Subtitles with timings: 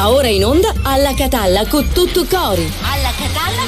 [0.00, 2.72] Va ora in onda alla Catalla con tutto cori.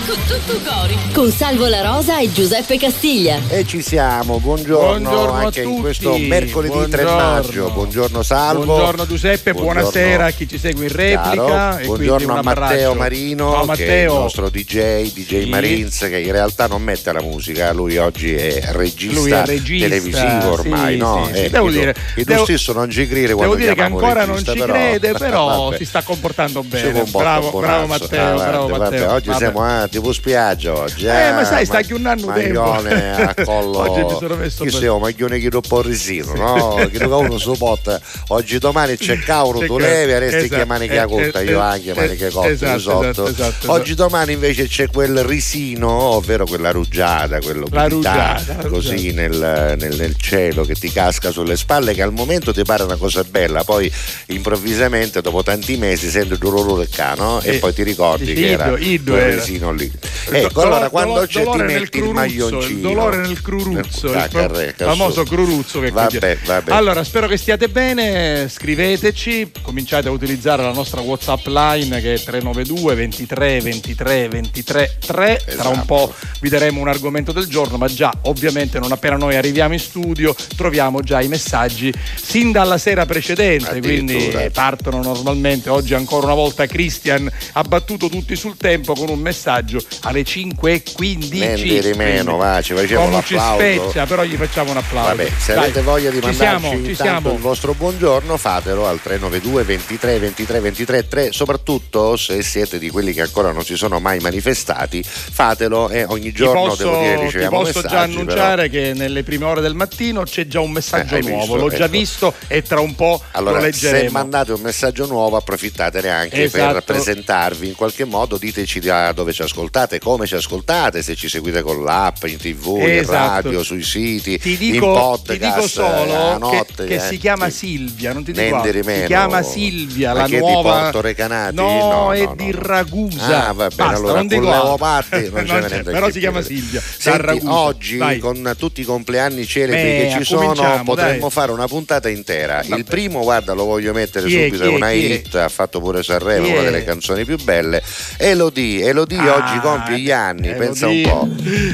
[0.05, 0.97] Con tutto cori.
[1.15, 3.39] Con Salvo La Rosa e Giuseppe Castiglia.
[3.49, 5.81] E ci siamo, buongiorno, Buongiorno a anche in tutti.
[5.81, 7.31] questo mercoledì 3 Buongiorno.
[7.31, 7.71] maggio.
[7.71, 8.65] Buongiorno Salvo.
[8.65, 9.81] Buongiorno Giuseppe, Buongiorno.
[9.81, 11.79] buonasera a chi ci segue in replica.
[11.79, 12.95] E Buongiorno a Matteo.
[12.95, 14.19] Marino, che è il Matteo.
[14.19, 15.49] nostro DJ, DJ Sì.
[15.49, 19.89] Marins, che in realtà non mette la musica, lui oggi è regista, Lui è regista,
[19.89, 21.25] televisivo ormai, sì, no?
[21.27, 21.45] sì, sì.
[21.45, 24.25] Eh, Devo io- dire- io devo- stesso non ci crede Devo quando dire che ancora
[24.25, 25.77] regista, non ci però- crede, però Vabbè.
[25.77, 27.05] si sta comportando bene.
[27.05, 27.87] Bravo, bravo buonazzo.
[27.87, 29.13] Matteo, Ah, bravo vabbè, Matteo.
[29.13, 29.39] oggi Vabbè.
[29.39, 31.07] siamo a tipo spiaggia oggi.
[31.07, 32.63] Eh, eh, ma sai, sta anche un anno tempo.
[32.63, 33.79] maglione a collo.
[33.79, 36.75] Oggi mi sono messo sei, un maglione che un po' risino, no?
[36.91, 38.01] Che che uno supporta.
[38.29, 39.19] Oggi domani c'è
[39.61, 40.65] C'è tu levi, resti esatto, che a
[41.03, 44.67] eh, corta, eh, io eh, anche maniche eh, cotte esatto, esatto, esatto, Oggi domani invece
[44.67, 50.75] c'è quel risino, ovvero quella rugiada, quello La rugiada, così nel, nel- nel cielo che
[50.75, 53.93] ti casca sulle spalle, che al momento ti pare una cosa bella, poi
[54.27, 58.51] improvvisamente dopo tanti mesi senti il dolore del cano e Eh, poi ti ricordi che
[58.53, 59.35] era Iddo, Iddo quel era.
[59.37, 59.82] risino lì.
[59.91, 62.61] Do- Ecco, dolore- allora quando dolore- c'è ti metti il cruruzzo, maglioncino.
[62.65, 65.31] il dolore nel cruruzzo, Ah, il pro- famoso su.
[65.33, 66.73] cruruzzo che Vabbè, vabbè.
[66.73, 72.21] Allora, spero che stiate bene, scriveteci, cominciate a utilizzare la nostra WhatsApp line che è
[72.23, 75.43] 392 23 23 23 3.
[75.45, 75.85] Tra un Esatto.
[75.87, 79.81] po' vi daremo un argomento del giorno, ma già ovviamente non appena noi arriviamo in
[79.81, 85.69] studio troviamo già i messaggi sin dalla sera precedente, quindi partono normalmente.
[85.71, 89.72] Oggi ancora una volta Christian ha battuto tutti sul tempo con un messaggio
[90.03, 91.31] alle 5.15.
[91.31, 93.59] Niente di meno, va, ci facciamo come ci l'applauso.
[93.89, 95.09] speccia, però gli facciamo un applauso.
[95.09, 97.33] Vabbè, se Dai, avete voglia di ci mandarci siamo, ci siamo.
[97.33, 103.13] il vostro buongiorno, fatelo al 392 23 23 23 3, soprattutto se siete di quelli
[103.13, 107.17] che ancora non si sono mai manifestati, fatelo e ogni Ti giorno posso, devo dire
[107.17, 107.89] ti riceviamo posso messaggi.
[107.95, 111.41] già annunciare che nelle prime ore del mattino c'è già un messaggio Eh, nuovo.
[111.41, 111.57] visto?
[111.57, 111.89] L'ho già Ecco.
[111.89, 114.11] visto e tra un po' però, allora, lo se leggeremo.
[114.13, 116.73] mandate un messaggio nuovo approfittatene anche Esatto.
[116.75, 119.62] per presentarvi in qualche modo, diteci da dove ci ascoltate,
[120.01, 123.43] come ci ascoltate, se ci seguite con l'app, in tv, in Esatto.
[123.49, 127.01] radio, sui siti, Ti in dico, podcast, ti dico solo la che, notte, che eh,
[127.01, 127.51] si chiama.
[127.51, 128.81] Silvia, non ti dico altro.
[128.83, 130.81] Si chiama Silvia, Ma la è di nuova.
[130.83, 131.55] Porto Recanati?
[131.55, 132.51] No, No, è no, di.
[132.53, 133.49] Ragusa.
[133.49, 134.65] Ah, va bene, Basta, allora non dico con altro.
[134.67, 136.43] Leopardi non Non c'è, però si chiama.
[136.43, 136.81] Silvia.
[136.81, 138.19] Senti, oggi Vai.
[138.19, 141.31] con tutti i compleanni celebri Beh, che ci sono potremmo dai.
[141.31, 142.63] fare una puntata intera.
[142.63, 142.77] Vabbè.
[142.77, 144.95] Il primo, guarda, lo voglio mettere Chi subito, è è, una è?
[144.95, 147.83] hit, ha fatto pure Sanremo, una delle canzoni più belle.
[148.19, 151.29] Elodie, Elodie Ah, oggi compie gli anni, eh, pensa un po'.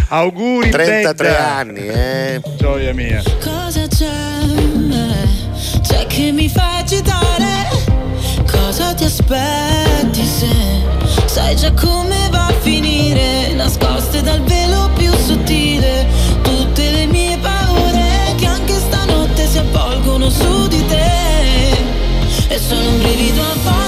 [0.15, 1.55] Auguri 33 Bedda.
[1.55, 2.41] anni, eh?
[2.57, 3.23] Gioia mia.
[3.43, 4.07] Cosa c'è?
[5.83, 7.67] C'è che mi fa agitare?
[8.51, 10.49] Cosa ti aspetti se
[11.27, 13.53] sai già come va a finire?
[13.55, 16.07] Nascoste dal velo più sottile,
[16.43, 21.07] tutte le mie paure che anche stanotte si avvolgono su di te.
[22.49, 23.88] E sono un brivido a volte,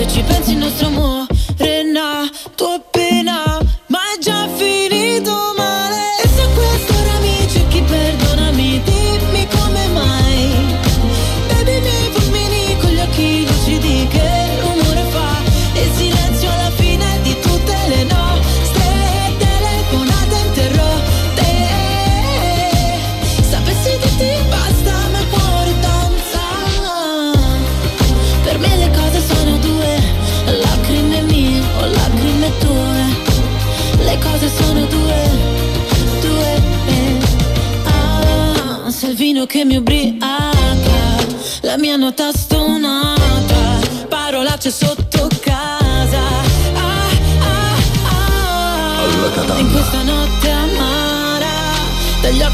[0.00, 0.89] se ci pensi il nostro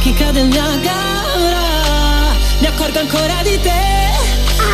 [0.06, 2.34] occhi cade il Niagara.
[2.60, 3.84] Mi accorgo ancora di te.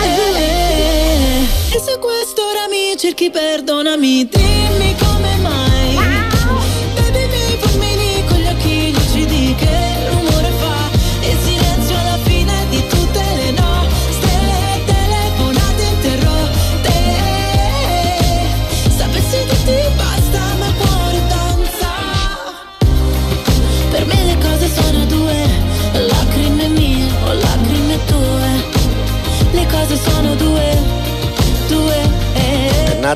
[0.04, 5.81] Eh, E se questo ora mi cerchi, perdonami, dimmi come mai.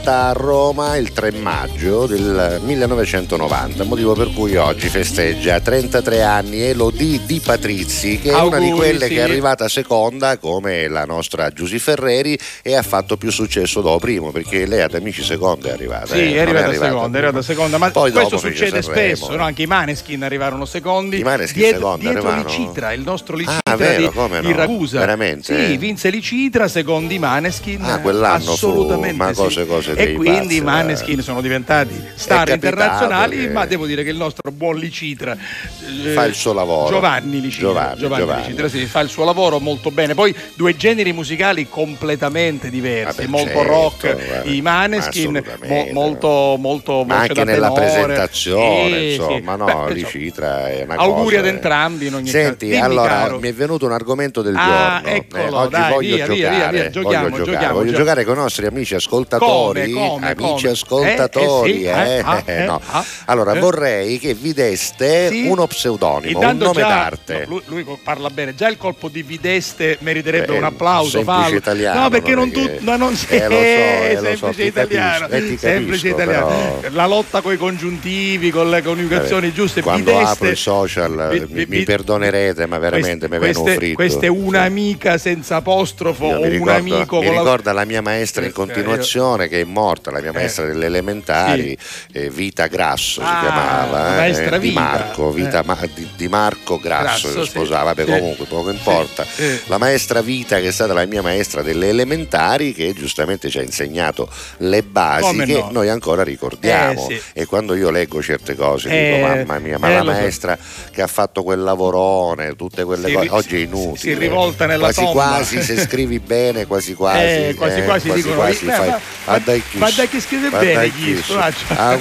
[0.06, 6.62] Nata a Roma il 3 maggio del 1990, motivo per cui oggi festeggia 33 anni
[6.62, 9.14] Elodie Di Patrizi, che è una di quelle sì.
[9.14, 13.98] che è arrivata seconda come la nostra Giusy Ferreri e ha fatto più successo dopo
[13.98, 16.14] primo, perché lei ad Amici seconda è arrivata.
[16.14, 19.42] Sì, eh, è non arrivata seconda, è arrivata seconda, ma Poi questo succede spesso, no?
[19.42, 21.18] anche i Maneskin arrivarono secondi.
[21.18, 22.56] I Maneskin dietro, secondi dietro arrivarono?
[22.56, 24.40] Licitra, il nostro Licitra Ah, vero, di, no?
[24.40, 25.00] di Ragusa.
[25.00, 25.66] Veramente?
[25.66, 27.82] Sì, vinse Licitra, secondi i Maneskin.
[27.82, 29.40] Ah, quell'anno fu, assolutamente ma sì.
[29.40, 31.22] cose, cose E quindi i Maneskin eh.
[31.22, 36.24] sono diventati star internazionali, che- ma devo dire che il nostro buon Licitra eh, Fa
[36.24, 36.90] il suo lavoro.
[36.90, 38.42] Giovanni Licitra, Giovanni, Giovanni.
[38.42, 40.14] Licitra, sì, fa il suo lavoro molto bene.
[40.14, 46.56] Poi due generi musicali completamente diversi, Vabbè, molto certo, rock, guarda, i Maneskin, mo- molto,
[46.58, 47.80] molto Ma anche nella tenore.
[47.86, 49.58] presentazione, Sì, insomma, sì.
[49.72, 51.48] no, Beh, Licitra è una auguri ad eh.
[51.48, 52.84] entrambi in ogni Senti, caso.
[52.84, 53.38] Allora caro.
[53.38, 55.16] mi è venuto un argomento del Ah, giorno.
[55.16, 58.24] eccolo, oggi dai, voglio via, giocare, via, via, giochiamo, voglio giocare, giochiamo, voglio gio- giocare
[58.24, 60.70] con i nostri amici ascoltatori, Come, come, amici come?
[60.72, 62.80] ascoltatori, Eh, eh, sì, eh, eh, ah, eh, no.
[62.90, 63.58] ah, Allora, eh.
[63.58, 65.46] vorrei che vi deste Sì.
[65.46, 67.44] uno pseudonimo, un nome già- d'arte.
[67.48, 71.22] no, lui, lui parla bene, già il colpo di Videste meriterebbe Eh, un applauso.
[71.22, 74.66] semplice italiano, no, perché non tu, ma non Eh, lo so, eh, so, semplice ti
[74.68, 75.26] italiano.
[75.28, 76.46] capisco, eh, semplice italiano.
[76.80, 79.82] però- La lotta con i congiuntivi, con le coniugazioni Eh, giuste.
[79.82, 83.58] Quando Videste, apro i social vi- mi, vi- mi vi- perdonerete, ma veramente mi viene
[83.58, 83.94] un fritto.
[83.94, 88.52] questa è un'amica senza apostrofo o un amico mi ricorda la mia maestra in Eh,
[88.52, 91.76] continuazione che è morta, la mia maestra delle elementari,
[92.12, 94.80] eh, Vita Grasso Ah, si chiamava, eh, maestra di Vita.
[94.80, 95.64] Marco, Vita Eh.
[95.66, 97.96] Ma- di, di Marco Grasso, Grasso, si sposava, sì.
[97.96, 98.18] beh, Sì.
[98.18, 99.24] comunque poco importa.
[99.24, 99.42] Sì.
[99.42, 99.60] Eh.
[99.66, 103.62] La maestra Vita che è stata la mia maestra delle elementari che giustamente ci ha
[103.62, 104.28] insegnato
[104.58, 105.68] le basi Come che no?
[105.72, 107.20] noi ancora ricordiamo Eh, sì.
[107.34, 110.16] e quando io leggo certe cose Eh, dico mamma mia, ma eh, la lo so.
[110.18, 110.58] maestra
[110.90, 113.96] che ha fatto quel lavorone, tutte quelle Si cose, oggi è si- inutile.
[113.98, 115.12] si rivolta nella quasi tomba.
[115.26, 117.18] quasi se scrivi bene, quasi quasi.
[117.24, 118.94] Eh, quasi quasi dicono quasi fai-
[119.26, 120.92] ma dai chi- ma dai chi scrive ma bene
[121.22, 121.64] straccia.
[121.76, 121.98] Ah,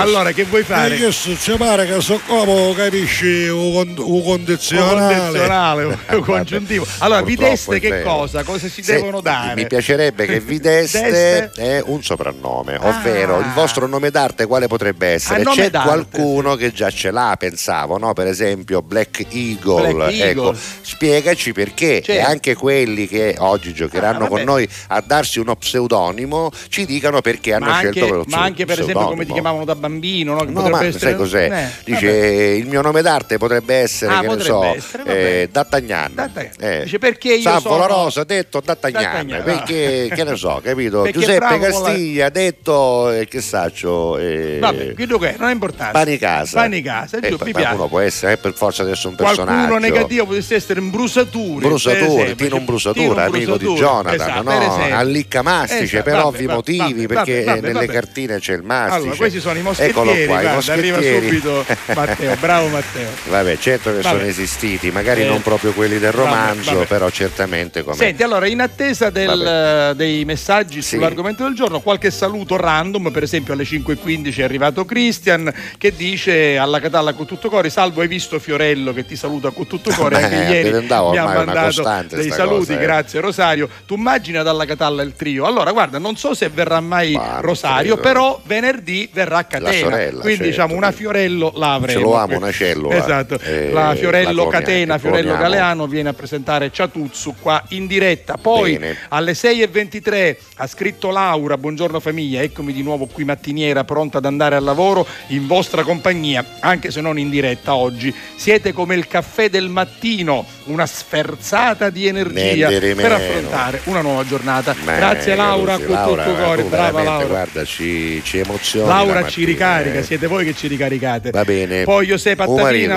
[0.00, 4.22] allora che vuoi fare Io so, ci pare che so come capisci un con- un
[4.22, 5.16] condizionale.
[5.16, 9.66] condizionale un Vabbè, congiuntivo allora Videste è che cosa cosa si Se- devono dare Mi
[9.66, 11.50] piacerebbe che Videste Deste?
[11.78, 13.40] è un soprannome, ovvero Ah.
[13.40, 15.42] il vostro nome d'arte quale potrebbe essere?
[15.42, 18.12] Ah, C'è d'arte, qualcuno che già ce l'ha, pensavo, no?
[18.12, 19.92] per esempio Black Eagle.
[19.92, 20.48] Black Eagle.
[20.50, 22.12] Ecco, spiegaci perché Certo.
[22.12, 27.20] e anche quelli che oggi giocheranno Ah, con noi a darsi uno pseudonimo ci dicano
[27.20, 30.44] perché hanno anche, scelto quello ma anche per esempio come ti chiamavano da bambino no?
[30.44, 31.50] Che No, ma essere- sai cos'è?
[31.50, 32.26] Eh, Dice vabbè.
[32.56, 35.48] il mio nome d'arte potrebbe essere, Ah, che ne potrebbe so, essere, eh.
[35.50, 36.14] D'Artagnan.
[36.14, 36.52] D'Artagnan.
[36.58, 39.02] Eh, Dice, perché io Salvo sono- la Rosa, detto D'Artagnan.
[39.02, 41.02] D'Artagnan, Perché, che ne so, capito?
[41.02, 45.48] Perché Giuseppe con la- Castiglia, detto, eh, che saccio, eh, vabbè quello che è non
[45.48, 46.60] è importante Panicasa.
[46.60, 49.44] Panicasa Eh, giù, mi piace uno può essere eh, per forza essere un personaggio.
[49.52, 51.72] Qualcuno negativo potesse essere un per
[52.16, 52.46] esempio.
[52.46, 54.94] Tino un brusatura, amico di Jonathan, esatto, no?
[54.96, 56.56] Allicca mastice Esatto, per ovvi vabbè,
[56.88, 57.86] motivi, vabbè, perché vabbè, nelle vabbè.
[57.86, 58.96] cartine c'è il mastice.
[58.96, 61.26] Allora, questi sono i moschettieri, qua, i guarda, arriva moschettieri.
[61.26, 63.08] subito Matteo, bravo Matteo.
[63.28, 67.96] Vabbè, certo che sono esistiti, magari Eh, non proprio quelli del romanzo, però certamente come
[67.96, 70.96] Senti, allora, in attesa del- dei messaggi Sì.
[70.96, 76.56] sull'argomento del giorno, qualche saluto random, per esempio alle 5.15 è arrivato Christian che dice
[76.58, 80.16] alla Catalla con tutto cuore, salvo hai visto Fiorello che ti saluta con tutto cuore,
[80.22, 80.86] anche Beh, ieri mi
[81.18, 82.82] ha mandato dei saluti, cosa, eh.
[82.82, 83.68] grazie Rosario.
[83.86, 85.44] Tu immagina dalla Catalla il trio.
[85.46, 89.72] Allora, guarda, non so se verrà mai Ma Rosario, però venerdì verrà a Catena.
[89.72, 90.44] sorella, Quindi certo.
[90.44, 91.98] diciamo una Fiorello la avremo.
[91.98, 92.96] Ce lo amo, una cellula.
[92.96, 93.38] Esatto.
[93.42, 95.42] Eh, la Fiorello la Catena, Fiorello coniamo.
[95.42, 98.36] Galeano viene a presentare Ciatuzzu qua in diretta.
[98.40, 98.96] Poi Bene.
[99.08, 104.56] alle 6.23 ha scritto Laura, buongiorno famiglia, eccomi di nuovo qui mattiniera pronta ad andare
[104.56, 108.14] al lavoro in vostra compagnia, anche se non in diretta oggi.
[108.36, 113.14] Siete come il caffè del mattino, una sferzata di energia per meno.
[113.14, 114.74] affrontare una nuova giornata.
[114.74, 116.65] Beh, Grazie Laura, con tutto cuore.
[116.68, 117.26] Brava veramente, Laura.
[117.26, 118.86] guarda, ci, ci emozioni.
[118.88, 120.02] la Laura mattina, ci ricarica, eh.
[120.02, 121.30] siete voi che ci ricaricate.
[121.30, 121.84] Va bene.
[121.84, 122.34] Poi io sono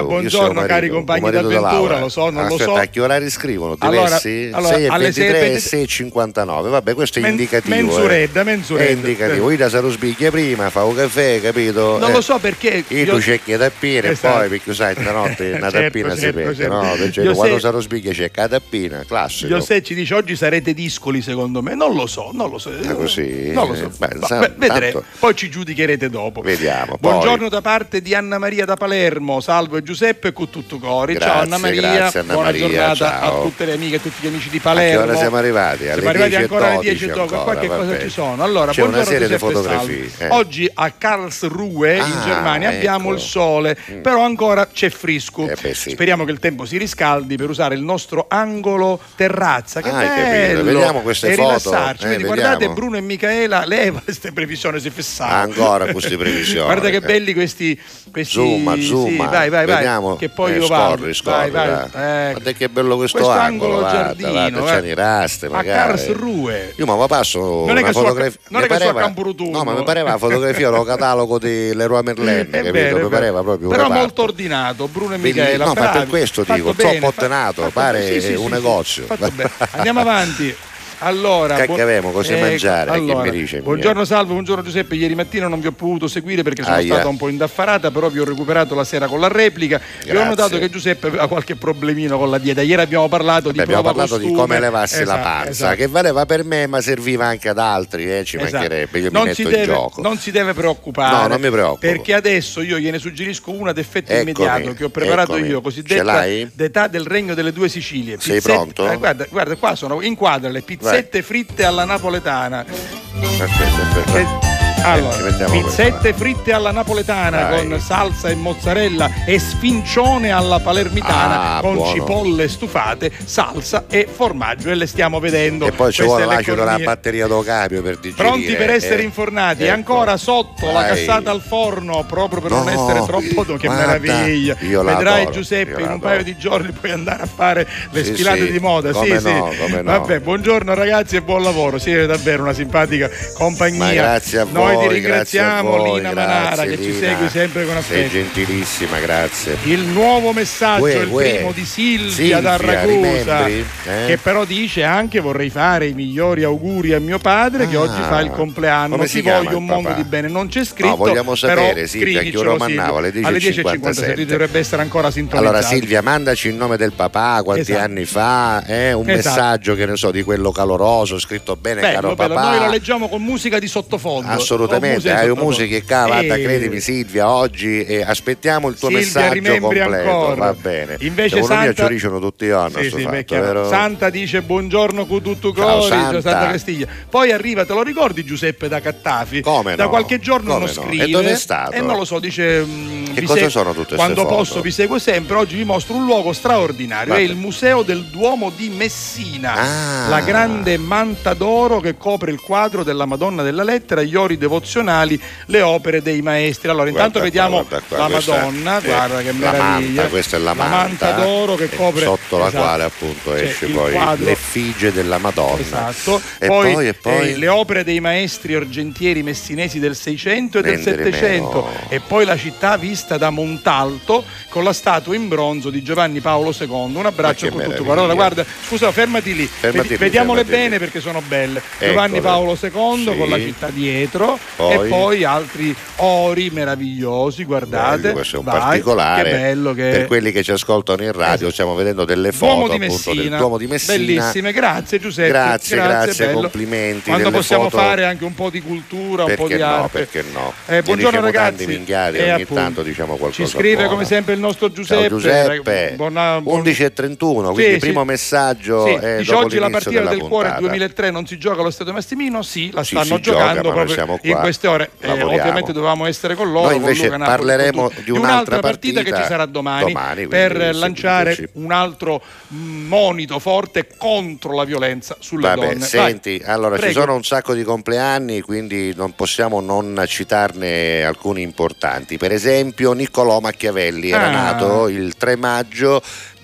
[0.05, 2.81] buongiorno cari compagni d'avventura, lo so, non Aspetta, lo so.
[2.81, 3.75] a che orari scrivono?
[3.79, 6.69] Allora- allora, 6 e alle 23 e 6 6 e 59.
[6.69, 7.75] Vabbè, questo è Men- indicativo.
[7.75, 7.81] eh.
[7.81, 8.89] mensuredda, mensuredda.
[8.89, 9.51] È indicativo.
[9.51, 11.97] Io da Sarosbiglia prima, fa un caffè, capito?
[11.97, 14.35] Non Eh, lo so perché Io io- tu cerchi da tappina Esatto.
[14.35, 16.73] e poi perché sai la notte una Certo, tappina si certo, perde certo.
[16.73, 21.21] no perché quando se- Sarosbiglia cerca la tappina classico Giuseppe ci dice oggi sarete discoli
[21.21, 22.71] secondo me, non lo so, non lo so.
[22.87, 23.51] Ah, così?
[23.59, 23.91] Non lo so.
[23.97, 26.41] Beh, sa- beh, vedrete, tanto- poi ci giudicherete dopo.
[26.41, 27.11] Vediamo, poi.
[27.11, 31.13] Buongiorno da parte di Anna Maria da Palermo, salve Giuseppe con tutto cori.
[31.13, 33.39] ciao Grazie, Anna Maria, grazie, Anna buona Maria, giornata ciao.
[33.39, 35.03] a tutte le amiche e tutti gli amici di A che Palermo.
[35.03, 35.83] ora siamo arrivati?
[35.87, 38.09] Alle Siamo arrivati 10 e ancora alle 12 10 e 12, ancora, qualche cosa ci
[38.09, 38.43] sono.
[38.43, 40.33] Allora, C'è una serie di Giuseppe fotografie, Salvi.
[40.33, 40.37] eh.
[40.37, 43.13] Oggi a Karlsruhe in Ah, Germania abbiamo ecco.
[43.15, 45.47] il sole, però ancora c'è frisco.
[45.47, 45.89] Eh, beh, sì.
[45.91, 49.81] Speriamo che il tempo si riscaldi per usare il nostro angolo terrazza.
[49.81, 50.63] Che Ah, bello!
[50.63, 51.47] Vediamo queste e foto.
[51.47, 52.03] rilassarci.
[52.05, 52.41] Eh, Vedi, vediamo.
[52.41, 53.01] guardate Bruno e
[53.49, 55.31] Michaela, leva queste previsioni, si fissano.
[55.33, 56.65] Ancora queste previsioni.
[56.65, 57.79] Guarda che belli questi.
[58.11, 59.17] questi Zoom, sì, zoom.
[59.17, 59.65] vai, vai, vai.
[59.65, 60.15] Vediamo.
[60.15, 60.95] Che poi Eh, io vado.
[60.97, 61.67] scorri, scorri, vai, vai.
[61.69, 61.83] va.
[62.29, 62.31] Ecco.
[62.39, 64.93] Guarda che bello questo, Questo angolo, angolo guarda, giardino, guarda, guarda.
[65.19, 65.77] raste, A magari.
[65.89, 66.73] Karlsruhe.
[66.77, 68.39] Io ma passo Non è che a- fotografia.
[68.49, 69.13] non è che a pareva-.
[69.49, 72.71] No, ma mi pareva la fotografia, lo catalogo di Leroy Merlin, capito?
[72.71, 74.01] vero, mi pareva proprio Però reparto.
[74.03, 75.17] molto ordinato, Bruno e.
[75.17, 75.65] Michela.
[75.65, 76.09] No, ma per bravi.
[76.09, 79.05] questo dico, troppo ottenato, pare sì, sì, un sì, negozio.
[79.71, 80.55] Andiamo avanti.
[81.01, 82.91] Allora, Che buon- avevamo, cosa ecco, mangiare?
[82.91, 84.95] Che allora, mi dice, buongiorno Salvo, buongiorno Giuseppe.
[84.95, 86.93] Ieri mattina non vi ho potuto seguire perché sono Aia.
[86.95, 90.13] stata un po' indaffarata, però vi ho recuperato la sera con la replica e ho
[90.13, 90.27] Grazie.
[90.29, 92.61] notato che Giuseppe aveva qualche problemino con la dieta.
[92.61, 94.41] Ieri abbiamo parlato di Beh, abbiamo parlato di costume.
[94.41, 95.75] come levarsi la Esatto, panza, esatto.
[95.75, 98.51] che valeva per me, ma serviva anche ad altri, eh, ci Esatto.
[98.55, 98.99] mancherebbe.
[98.99, 100.01] Io non mi si metto in deve, gioco.
[100.01, 101.15] Non si deve preoccupare.
[101.15, 101.79] No, non mi preoccupo.
[101.79, 105.47] Perché adesso io gliene suggerisco una d'effetto Eccomi, immediato che ho preparato eccomi.
[105.49, 108.17] io, cosiddetta d'età del regno delle due Sicilie.
[108.19, 108.89] Sei pronto?
[108.91, 112.59] eh, guarda, guarda, qua sono inquadrale, pizzette fritte alla napoletana.
[112.59, 114.11] Aspetta, aspetta.
[114.11, 114.48] Che-
[114.83, 117.67] allora, pizzette fritte alla napoletana Dai.
[117.67, 121.91] con salsa e mozzarella e sfincione alla palermitana Ah, con buono.
[121.93, 125.65] cipolle stufate, salsa e formaggio e le stiamo vedendo.
[125.65, 128.27] E poi ci vuole le l'acido della batteria d'ocapio per digerire.
[128.29, 129.05] Pronti per essere eh.
[129.05, 129.73] infornati, Ecco.
[129.73, 130.87] ancora sotto la Vai.
[130.89, 134.55] cassata al forno proprio per non No, essere troppo che guarda, meraviglia.
[134.59, 138.03] la Vedrai adoro, Giuseppe in la un paio di giorni puoi andare a fare le
[138.03, 138.91] Sì, sfilate sì, di moda.
[138.91, 139.57] come sì, no, sì.
[139.57, 139.91] come no.
[139.91, 141.77] Vabbè, buongiorno ragazzi e buon lavoro.
[141.77, 143.77] Siete davvero una simpatica compagnia.
[143.85, 147.07] Ma grazie a Noi voi, ti ringraziamo, voi, Lina Manara, che ci Lina.
[147.07, 148.09] segui sempre con Sei affetto.
[148.13, 149.57] gentilissima, grazie.
[149.63, 151.35] Il nuovo messaggio, Uè, il uè.
[151.35, 153.47] primo di Silvia, Silvia, da Ragusa?
[153.47, 153.63] Eh?
[154.07, 158.01] che però dice anche vorrei fare i migliori auguri a mio padre che Ah, oggi
[158.01, 158.95] fa il compleanno.
[158.95, 160.27] come Ti voglio un mondo di bene.
[160.27, 160.87] Non c'è scritto.
[160.89, 163.27] No, vogliamo sapere, Silvia, che ora mandavo, alle Silvia.
[163.29, 164.13] Alle 10.57.
[164.15, 165.55] 10.57 dovrebbe essere ancora sintonizzato.
[165.55, 167.83] Allora Silvia, mandaci il nome del papà, quanti Esatto.
[167.83, 169.29] anni fa, eh, un Esatto.
[169.35, 172.33] messaggio che ne so di quello caloroso, scritto bene Bello, caro bello.
[172.35, 172.49] papà.
[172.49, 174.27] Noi lo leggiamo con musica di sottofondo.
[174.35, 179.29] Con Assolutamente, hai musica che cavata, Eh, credimi Silvia, oggi eh, aspettiamo il tuo Silvia,
[179.31, 180.35] messaggio completo, ancora.
[180.35, 180.97] va bene.
[180.99, 183.67] Invece Secondo me Santa- ci dicono tutti i giorni Sì, sì, fatto?
[183.69, 186.21] Santa dice buongiorno con tutto cori, Santa.
[186.21, 186.87] Santa Castiglia.
[187.09, 189.41] Poi arriva, te lo ricordi Giuseppe da Cattafi?
[189.41, 189.89] Come Da no?
[189.89, 190.87] qualche giorno Come uno no?
[190.87, 191.03] scrive.
[191.05, 191.71] E dove è stato?
[191.71, 194.35] E non lo so, dice mm, Che cosa se- sono tutte Quando foto?
[194.35, 195.37] posso vi seguo sempre.
[195.37, 197.23] Oggi vi mostro un luogo straordinario, Guarda.
[197.23, 199.53] è il Museo del Duomo di Messina.
[199.53, 200.09] Ah.
[200.09, 205.19] La grande manta d'oro che copre il quadro della Madonna della Lettera, gli ori devozionali,
[205.45, 206.69] le opere dei maestri.
[206.69, 209.61] Allora, intanto Guarda vediamo guarda qua, la Madonna, eh, guarda che la meraviglia.
[210.01, 212.63] manta, questa è la manta, d'oro che eh, copre sotto la esatto.
[212.63, 214.25] quale appunto C'è esce poi quadro.
[214.25, 215.59] l'effigie della Madonna.
[215.59, 216.21] Esatto.
[216.39, 217.29] E poi, poi, e poi?
[217.33, 221.69] eh, le opere dei maestri argentieri messinesi del 600 e del Vendere 700 meno.
[221.89, 226.53] e poi la città vista da Montalto con la statua in bronzo di Giovanni Paolo
[226.57, 226.67] II.
[226.69, 227.57] Un abbraccio tutto.
[227.57, 227.91] meraviglia.
[227.91, 229.45] Allora, guarda, scusa, fermati lì.
[229.45, 230.79] Fermati Vedi- lì, vediamole fermati bene lì.
[230.79, 231.59] perché sono belle.
[231.59, 231.89] Eccole.
[231.91, 233.17] Giovanni Paolo II Sì.
[233.17, 234.85] con la città dietro Poi?
[234.85, 237.97] e poi altri ori meravigliosi, guardate.
[238.01, 241.11] Bello, questo è un Vai, particolare Che bello che per quelli che ci ascoltano in
[241.11, 241.51] radio Esatto.
[241.51, 245.27] stiamo vedendo delle Duomo foto di appunto del Duomo di Messina Bellissime, grazie Giuseppe.
[245.29, 246.39] Grazie, grazie, bello.
[246.41, 249.67] complimenti, Quando possiamo foto- fare anche un po' di cultura, un po' perché di no
[249.83, 249.97] arte.
[249.99, 251.57] perché no Eh, buongiorno ragazzi.
[251.57, 252.61] tanti minchiati Eh, ogni appunto.
[252.61, 253.89] tanto diciamo qualcosa Ci scrive buono.
[253.89, 254.99] come sempre il nostro Giuseppe.
[255.07, 258.07] Ciao Giuseppe, Buona- buon- 11 e 31, quindi Sì, primo sì.
[258.07, 260.59] messaggio Sì, dice oggi la partita del cuore puntata.
[260.59, 262.41] 2003 non si gioca allo Stadio Massimino?
[262.41, 264.91] Sì, la stanno gioca, giocando noi proprio in queste ore.
[264.99, 266.67] Eh, ovviamente dovevamo essere con loro.
[266.67, 268.03] Noi invece Luca Napoli, parleremo tutti.
[268.03, 271.63] di un'altra partita, che partita ci sarà domani, domani, per lanciare seguiteci.
[271.63, 275.85] un altro monito forte contro la violenza sulle Vabbè, donne.
[275.85, 276.49] senti, Vai.
[276.53, 276.99] allora ci Prego.
[276.99, 282.17] sono un sacco di compleanni, quindi non possiamo non citarne alcuni importanti.
[282.17, 284.31] Per esempio, Niccolò Machiavelli era Ah.
[284.31, 286.01] nato il 3 maggio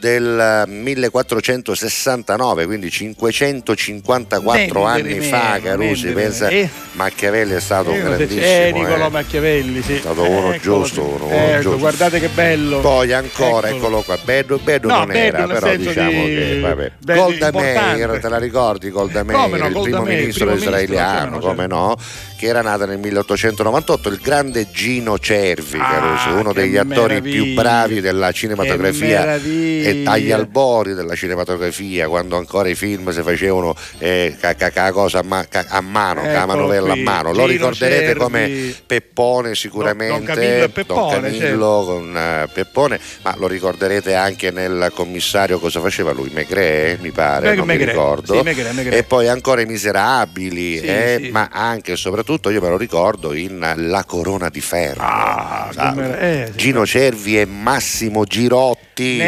[0.09, 6.69] del 1469, quindi 554 anni fa, Carusi, pensa eh.
[6.91, 8.41] Machiavelli è stato un Eh, grandissimo.
[8.41, 9.09] eh, Niccolò eh.
[9.09, 9.95] Machiavelli, sì.
[9.95, 10.99] È stato uno Eccolo, giusto, sì.
[11.09, 11.77] uno, uno Ecco, giusto.
[11.79, 12.79] guardate che bello.
[12.81, 13.75] Poi ancora, Eccolo.
[13.77, 16.91] eccolo qua, bello, bello No, non bello era, però diciamo di- che vabbè.
[17.03, 21.39] Golda Meir, te la ricordi Golda Meir, no, il primo Meir, ministro primo ministro, israeliano,
[21.39, 21.95] come no, no,
[22.37, 27.31] che era nata nel 1898, il grande Gino Cervi, Ah, Caruso, uno degli attori più
[27.45, 27.61] meraviglia.
[27.61, 29.89] bravi della cinematografia meraviglia.
[30.05, 35.19] Agli albori della cinematografia, quando ancora i film si facevano eh, ca- ca- ca- cosa
[35.19, 37.27] a, ma- ca- a mano, ca- Eccolo manovella qui, a mano.
[37.29, 38.19] Lo Gino ricorderete Cervi.
[38.19, 44.13] come Peppone sicuramente, Don Camillo e Peppone, Don Camillo con eh, Peppone, ma lo ricorderete
[44.15, 46.29] anche nel commissario cosa faceva lui?
[46.33, 48.33] Megre, mi pare, Meg- non mi Maigret, ricordo.
[48.35, 48.97] sì, Maigret, Maigret.
[48.99, 51.29] E poi ancora i Miserabili, Sì, eh, sì.
[51.29, 55.01] ma anche e soprattutto io me lo ricordo in La Corona di Ferro.
[55.01, 56.51] Ah, mer- eh.
[56.55, 58.83] Gino Cervi e Massimo Girotti.
[58.95, 59.19] Di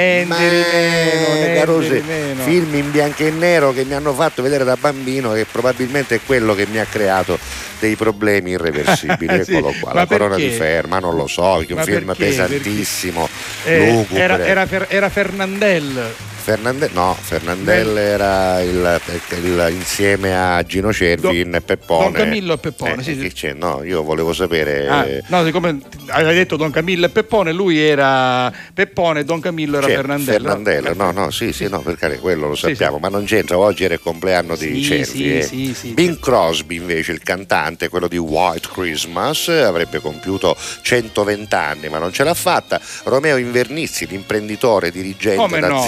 [0.61, 2.43] meno, niente Carusi, di meno.
[2.43, 6.19] film in bianco e nero che mi hanno fatto vedere da bambino e probabilmente è
[6.25, 7.37] quello che mi ha creato
[7.79, 9.43] dei problemi irreversibili.
[9.45, 10.57] Sì, Eccolo qua, la corona di perché?
[10.57, 12.25] Ferro, ma non lo so, che è un Ma film perché?
[12.25, 13.29] pesantissimo,
[13.65, 14.19] Eh, lugubre.
[14.23, 16.13] era, era, Fer- era Fernandel.
[16.51, 19.01] Fernande- no, Fernandel era il,
[19.43, 22.03] il- insieme a Gino Cervi Don- in Peppone.
[22.03, 23.19] Don Camillo e Peppone, Eh, sì, sì.
[23.19, 23.51] che c'è?
[23.51, 24.87] No, io volevo sapere.
[24.87, 25.77] Ah, eh, no, siccome
[26.07, 30.33] avevi detto Don Camillo e Peppone, lui era Peppone, Don Camillo era C'è Fernandel.
[30.41, 33.01] Fernandel, no, no, sì, sì, no, per carità, quello lo Sì, sappiamo, sì.
[33.01, 35.03] ma non c'entra, oggi era il compleanno di Sì, Cervi.
[35.05, 35.41] sì, eh.
[35.41, 41.89] sì, sì, Bing Crosby invece, il cantante, quello di White Christmas, avrebbe compiuto 120 anni,
[41.89, 42.79] ma non ce l'ha fatta.
[43.03, 45.83] Romeo Invernizzi, l'imprenditore dirigente Come no,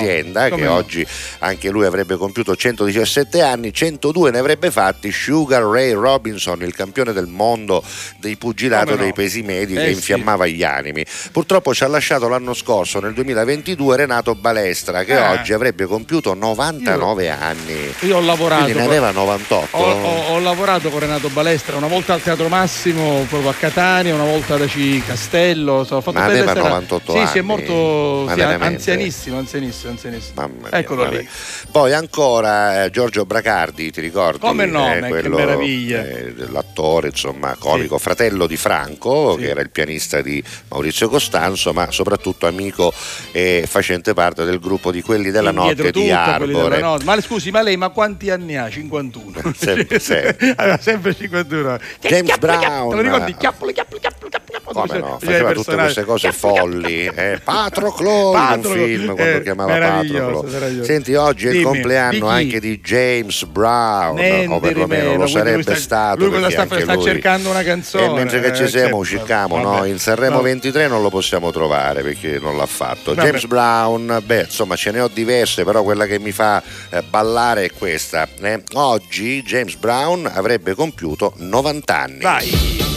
[0.50, 1.08] come che oggi
[1.40, 7.14] anche lui avrebbe compiuto 117 anni, 102 ne avrebbe fatti Sugar Ray Robinson, il campione
[7.14, 7.84] del mondo
[8.18, 8.98] dei pugilato no.
[8.98, 9.92] dei pesi medi Eh che sì.
[9.94, 11.06] infiammava gli animi.
[11.32, 15.32] Purtroppo ci ha lasciato l'anno scorso, nel 2022, Renato Balestra, che Ah.
[15.32, 17.94] oggi avrebbe compiuto 99 anni.
[18.02, 18.64] Io ho lavorato.
[18.64, 19.78] Quindi ne con- aveva 98.
[19.78, 24.14] Ho, ho- ho lavorato con Renato Balestra una volta al Teatro Massimo, proprio a Catania,
[24.14, 25.84] una volta ad Aci Castello.
[25.84, 26.68] so, ho fatto Ma aveva serate.
[26.68, 27.48] 98 sì, Sì, è anni.
[27.48, 30.39] morto sì, anzianissimo, anzianissimo, anzianissimo.
[30.40, 31.18] Mamma mia, Eccolo vabbè.
[31.18, 31.28] lì.
[31.72, 34.40] Poi ancora eh, Giorgio Bracardi, ti ricordi?
[34.40, 36.02] Come no, Eh, ma che quello, meraviglia.
[36.06, 39.40] eh, l'attore, insomma, comico, fratello di Franco, Sì.
[39.44, 42.94] che era il pianista di Maurizio Costanzo, ma soprattutto amico
[43.32, 46.80] e facente parte del gruppo di quelli della Indietro notte di tutto, della Arbore.
[46.80, 47.04] notte.
[47.04, 48.70] Ma scusi, ma lei ma quanti anni ha?
[48.72, 49.54] 51.
[49.56, 50.78] Sempre, sempre.
[50.80, 51.78] Sempre 51.
[52.02, 52.90] James Brown.
[52.90, 53.36] Te lo ricordi?
[53.36, 54.30] Chiappole, chiappole, chiappole.
[54.74, 55.18] Come no?
[55.20, 57.06] faceva tutte queste cose folli.
[57.14, 60.84] Eh, Patroclo in un film quando eh, chiamava Patroclo.
[60.84, 65.28] Senti, oggi è il compleanno di anche di James Brown, Niente o perlomeno meno, lo
[65.28, 66.20] sarebbe sta- stato.
[66.26, 69.58] lui cosa sta- sta lui- cercando una canzone, E mentre che ci eh, siamo, uscicamo,
[69.60, 69.86] no?
[69.86, 70.50] In Sanremo Vabbè.
[70.50, 73.14] 23 non lo possiamo trovare perché non l'ha fatto.
[73.14, 73.26] Vabbè.
[73.28, 77.66] James Brown, beh, insomma, ce ne ho diverse, però quella che mi fa eh, ballare
[77.66, 78.28] è questa.
[78.42, 78.64] eh.
[78.74, 82.22] Oggi James Brown avrebbe compiuto 90 anni.
[82.22, 82.89] Vai.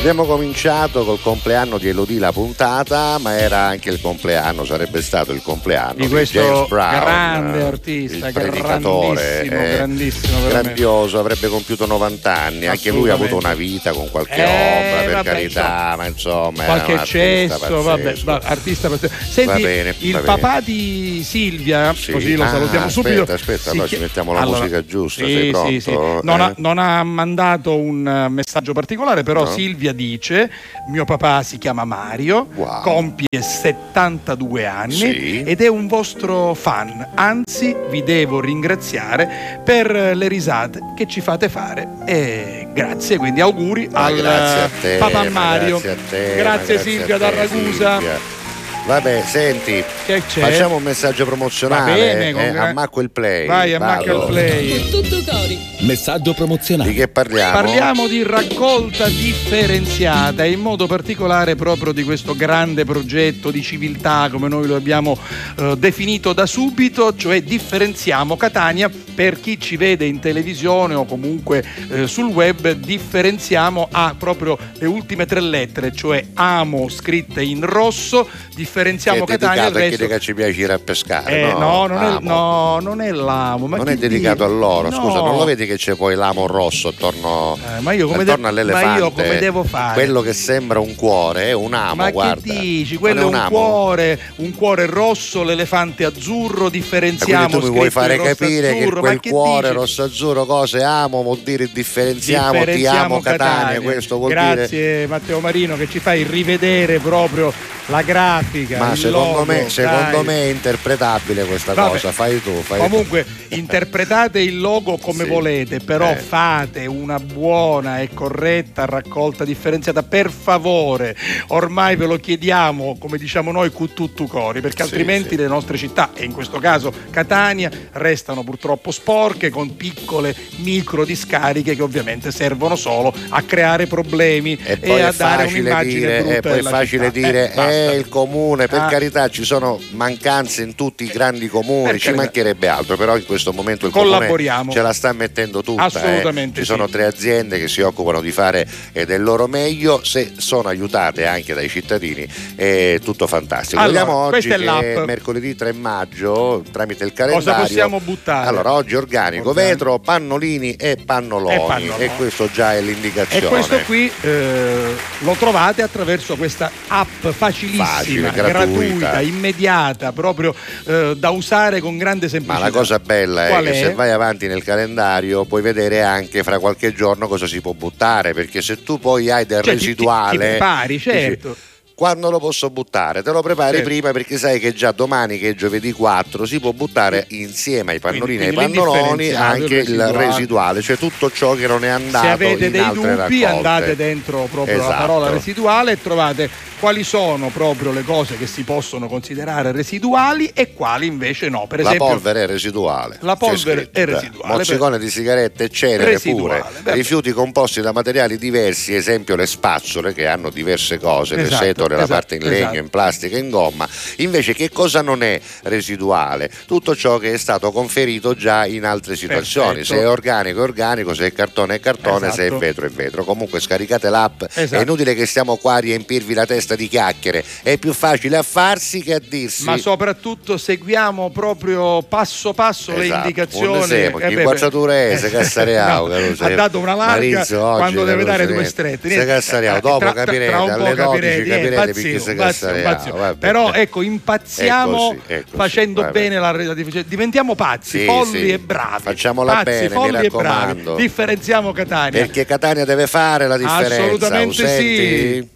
[0.00, 5.30] Abbiamo cominciato col compleanno di Elodie la puntata, ma era anche il compleanno, sarebbe stato
[5.32, 11.18] il compleanno Di di, questo James Brown, grande artista, il predicatore, grandissimo, eh, grandissimo, grandioso,
[11.18, 15.12] avrebbe compiuto 90 anni, anche lui ha avuto una vita con qualche Eh, opera, per
[15.12, 19.14] vabbè, carità, ma insomma qualche eccesso, vabbè, va- artista pazzesco.
[19.28, 22.12] Senti, bene, il papà di Silvia, Sì.
[22.12, 23.32] così lo Ah, salutiamo aspetta, subito.
[23.34, 25.80] aspetta, si allora ci mettiamo la musica giusta, sì, sei sì, pronto?
[25.80, 26.26] sì.
[26.26, 26.54] Non, ha, Eh?
[26.56, 29.50] non ha mandato un messaggio particolare, però No.
[29.50, 30.50] Silvia dice:
[30.88, 32.82] Mio papà si chiama Mario, Wow.
[32.82, 35.42] compie 72 anni Sì.
[35.42, 37.08] ed è un vostro fan.
[37.14, 41.88] Anzi, vi devo ringraziare per le risate che ci fate fare.
[42.06, 45.78] E grazie, quindi auguri Ma al grazie a te, papà ma Mario.
[45.80, 47.98] Grazie te, Grazie Silvia da Ragusa.
[47.98, 48.38] Silvia.
[48.86, 50.40] Vabbè, senti, Che c'è?
[50.40, 51.90] facciamo un messaggio promozionale.
[51.92, 53.46] Va bene, eh, con gra- ammacco il play.
[53.46, 54.24] Vai, ammacca vado.
[54.26, 54.88] il play.
[54.90, 55.58] Tutto cori.
[55.80, 56.92] Messaggio Di promozionale.
[56.92, 57.52] che parliamo?
[57.52, 64.28] Parliamo di raccolta differenziata e in modo particolare proprio di questo grande progetto di civiltà
[64.30, 65.16] come noi lo abbiamo
[65.58, 71.64] eh, definito da subito, cioè differenziamo Catania per chi ci vede in televisione o comunque
[71.90, 78.28] eh, sul web, differenziamo a proprio le ultime tre lettere, cioè amo scritte in rosso,
[78.54, 80.06] differenziamo Che è Catania chi resto...
[80.06, 81.48] che ci piace ir a pescare.
[81.50, 83.66] Eh, no, non è, no, non è l'amo.
[83.66, 84.54] Ma non è dedicato dice?
[84.54, 85.26] a loro, scusa, No.
[85.26, 88.48] non lo vedi che c'è poi l'amo rosso attorno, Eh, ma io come de- attorno
[88.48, 88.86] all'elefante?
[88.86, 89.94] ma io come devo fare?
[89.94, 92.52] Quello che sembra un cuore è un amo, Ma guarda.
[92.52, 92.96] che dici?
[92.96, 93.48] Quello è un, amo.
[93.48, 97.46] cuore, un cuore rosso, l'elefante azzurro, differenziamo.
[97.46, 99.72] quindi tu mi vuoi fare capire che quel ma che cuore dici?
[99.74, 105.06] rosso azzurro cose amo vuol dire differenziamo, ti Differenziamo amo Catania, questo vuol Grazie dire
[105.06, 107.52] Matteo Marino che ci fai rivedere proprio
[107.86, 108.59] la grafica.
[108.76, 111.90] Ma il secondo logo, me, secondo me è interpretabile questa Vabbè.
[111.90, 112.88] cosa, fai tu, fai tu.
[112.88, 115.28] Comunque interpretate il logo come Sì.
[115.30, 116.16] volete, però Eh.
[116.16, 121.16] fate una buona e corretta raccolta differenziata, per favore.
[121.48, 125.36] Ormai ve lo chiediamo, come diciamo noi, cu tutto cori, perché Sì, altrimenti sì.
[125.36, 131.74] le nostre città, e in questo caso Catania, restano purtroppo sporche con piccole micro discariche
[131.76, 136.34] che ovviamente servono solo a creare problemi E poi a è dare un'immagine dire, brutta
[136.36, 137.26] e poi è facile città.
[137.26, 137.70] dire Eh, basta.
[137.92, 138.86] eh, il comune, per Ah.
[138.86, 143.24] carità ci sono mancanze in tutti i grandi comuni, Per ci mancherebbe altro, però in
[143.26, 144.28] questo momento il comune
[144.70, 145.82] ce la sta mettendo tutta.
[145.82, 145.86] eh.
[145.86, 146.72] Assolutamente Ci sì.
[146.72, 151.26] sono tre aziende che si occupano di fare eh, del loro meglio, se sono aiutate
[151.26, 153.80] anche dai cittadini è tutto fantastico.
[153.80, 157.44] Allora, Vediamo oggi è che mercoledì 3 maggio tramite il calendario.
[157.52, 158.48] Cosa possiamo buttare?
[158.48, 159.52] Allora, oggi organico, Organico.
[159.52, 161.54] vetro, pannolini e pannoloni.
[161.54, 162.04] E pannoloni.
[162.04, 163.46] E questo già è E l'indicazione.
[163.48, 169.20] questo qui eh, lo trovate attraverso questa app facilissima, Facile, gratuita.
[169.20, 170.54] immediata, proprio
[170.86, 172.64] eh, da usare con grande Ma semplicità.
[172.64, 173.74] la cosa bella è Qual che è?
[173.74, 178.32] se vai avanti nel calendario puoi vedere anche fra qualche giorno cosa si può buttare,
[178.34, 180.30] perché se tu poi hai del Cioè, ti- ti- residuale...
[180.38, 181.56] ti prepari, dici, certo.
[182.00, 183.22] Quando lo posso buttare?
[183.22, 183.90] Te lo prepari Certo.
[183.90, 187.98] prima perché sai che già domani, che è giovedì 4, si può buttare insieme ai
[188.00, 190.26] pannolini e ai pannoloni anche il residuale.
[190.26, 193.44] residuale, cioè tutto ciò che non è andato Se avete dei dubbi raccolte.
[193.44, 194.98] andate dentro proprio la Esatto.
[194.98, 196.48] parola residuale e trovate
[196.80, 201.66] quali sono proprio le cose che si possono considerare residuali e quali invece no.
[201.68, 203.18] Per la esempio, polvere è residuale.
[203.20, 204.04] La polvere scritto, è eh.
[204.06, 206.80] residuale, Mozzicone di sigarette e cenere Residuale, pure.
[206.82, 206.92] beh.
[206.94, 211.89] Rifiuti composti da materiali diversi, esempio le spazzole che hanno diverse cose, le Esatto, setole,
[211.96, 212.76] la esatto, parte in legno, esatto.
[212.78, 213.88] in plastica, in gomma.
[214.16, 216.50] Invece che cosa non è residuale?
[216.66, 219.76] Tutto ciò che è stato conferito già in altre situazioni.
[219.78, 219.94] Perfetto.
[219.94, 222.58] Se è organico è organico, se è cartone è cartone, se è Esatto.
[222.58, 223.24] vetro è vetro.
[223.24, 224.76] Comunque scaricate l'app, Esatto.
[224.80, 228.42] è inutile che stiamo qua a riempirvi la testa di chiacchiere, è più facile a
[228.42, 229.64] farsi che a dirsi.
[229.64, 233.20] ma soprattutto seguiamo proprio passo passo le Esatto.
[233.28, 233.66] indicazioni.
[233.76, 235.10] Un esempio, Eh, beh, Quazzatore beh.
[235.12, 239.08] è, se Cassariao, No, ha dato una larga quando deve dare due strette.
[239.08, 239.26] Se.
[239.26, 242.76] Cassariao, Eh, dopo tra- tra- capirete, tra po' alle 12 capirete, eh, capirete impazzio, Cassariao,
[242.90, 243.16] impazzio.
[243.16, 243.38] vabbè.
[243.38, 246.12] Però ecco, impazziamo È così, è così, facendo vabbè.
[246.12, 247.04] bene la rete.
[247.06, 248.48] Diventiamo pazzi, Sì, folli sì.
[248.52, 249.02] e bravi.
[249.02, 250.26] Facciamola pazzi, bene, mi folli e bravi.
[250.28, 250.94] raccomando.
[250.96, 252.20] Differenziamo Catania.
[252.20, 253.94] Perché Catania deve fare la differenza.
[254.02, 255.48] Assolutamente lo sì.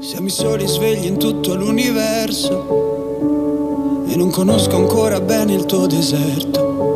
[0.00, 2.64] Siamo i soli svegli in tutto l'universo
[4.08, 6.95] e non conosco ancora bene il tuo deserto.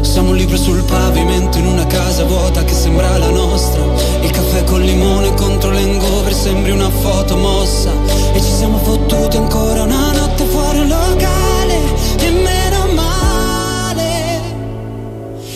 [0.00, 3.82] Siamo un libro sul pavimento in una casa vuota che sembra la nostra.
[4.20, 7.90] Il caffè col limone contro l'engover sembri una foto mossa.
[8.32, 11.78] E ci siamo fottuti ancora una notte fuori un locale.
[12.18, 14.40] E meno male.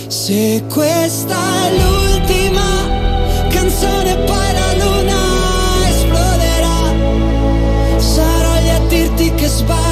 [0.08, 2.82] Se questa è l'ultima
[3.62, 6.80] canzone poi la luna esploderà.
[7.98, 9.91] Sarò lì a dirti che sbagli,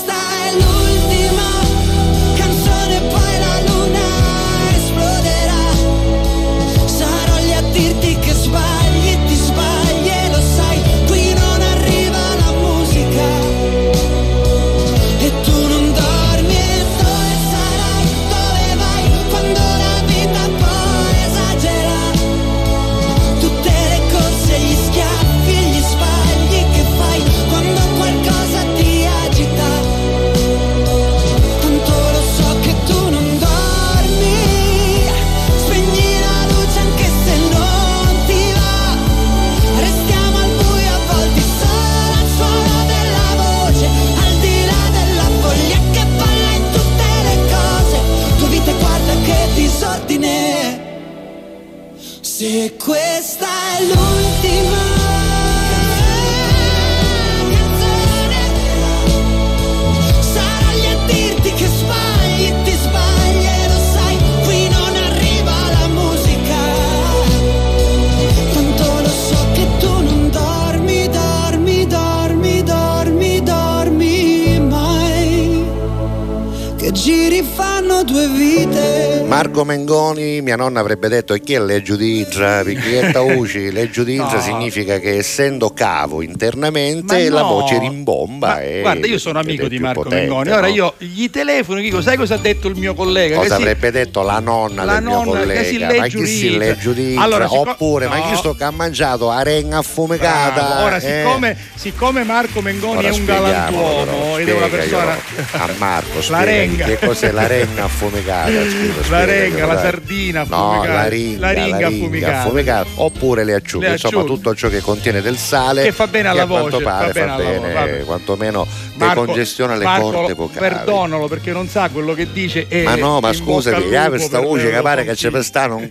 [79.41, 81.59] Marco Mengoni, mia nonna avrebbe detto e chi è?
[81.61, 84.39] Perché è tauci, legge di Idra No.
[84.41, 87.47] significa che essendo cavo internamente Ma la no.
[87.47, 90.49] voce rimbomba Ma guarda, io sono amico di Marco potente, Mengoni.
[90.49, 90.55] no?
[90.57, 93.35] Ora io gli telefono e dico: Sai cosa ha detto il mio collega?
[93.37, 95.85] Cosa Che si- avrebbe detto la nonna la del mio nonna si collega?
[95.97, 97.21] Ma legge chi si legge Uditra?
[97.23, 98.29] Allora, sicco- Oppure, ma no.
[98.29, 100.53] chi sto che ha mangiato arenga affumicata?
[100.61, 100.83] Bravo.
[100.85, 100.99] Ora, eh?
[101.01, 105.17] siccome, siccome Marco Mengoni Ora è un galantuomo ed è una persona.
[105.53, 106.85] a Marco La spiegagli renga.
[106.85, 109.01] che cos'è la renga affumicata scusa,
[109.31, 110.93] La spiegaglielo, renga, la sardina no affumicata.
[110.93, 112.85] la ringa La ringa affumicata.
[112.95, 114.35] oppure le acciughe Le insomma acciughe.
[114.35, 117.11] tutto ciò che contiene del sale Che fa bene alla a quanto voce, fa pare
[117.13, 118.03] bene fa bene, voce, vabbè.
[118.05, 122.65] quantomeno Marco- decongestiona le Marco, corde vocali Perdonalo perché non sa quello che dice.
[122.67, 125.31] E ma no, ma scusami, ya lupo questa voce che pare che consiglio.
[125.31, 125.87] per stare un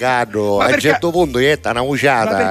[0.56, 1.82] Ma a un certo punto etta una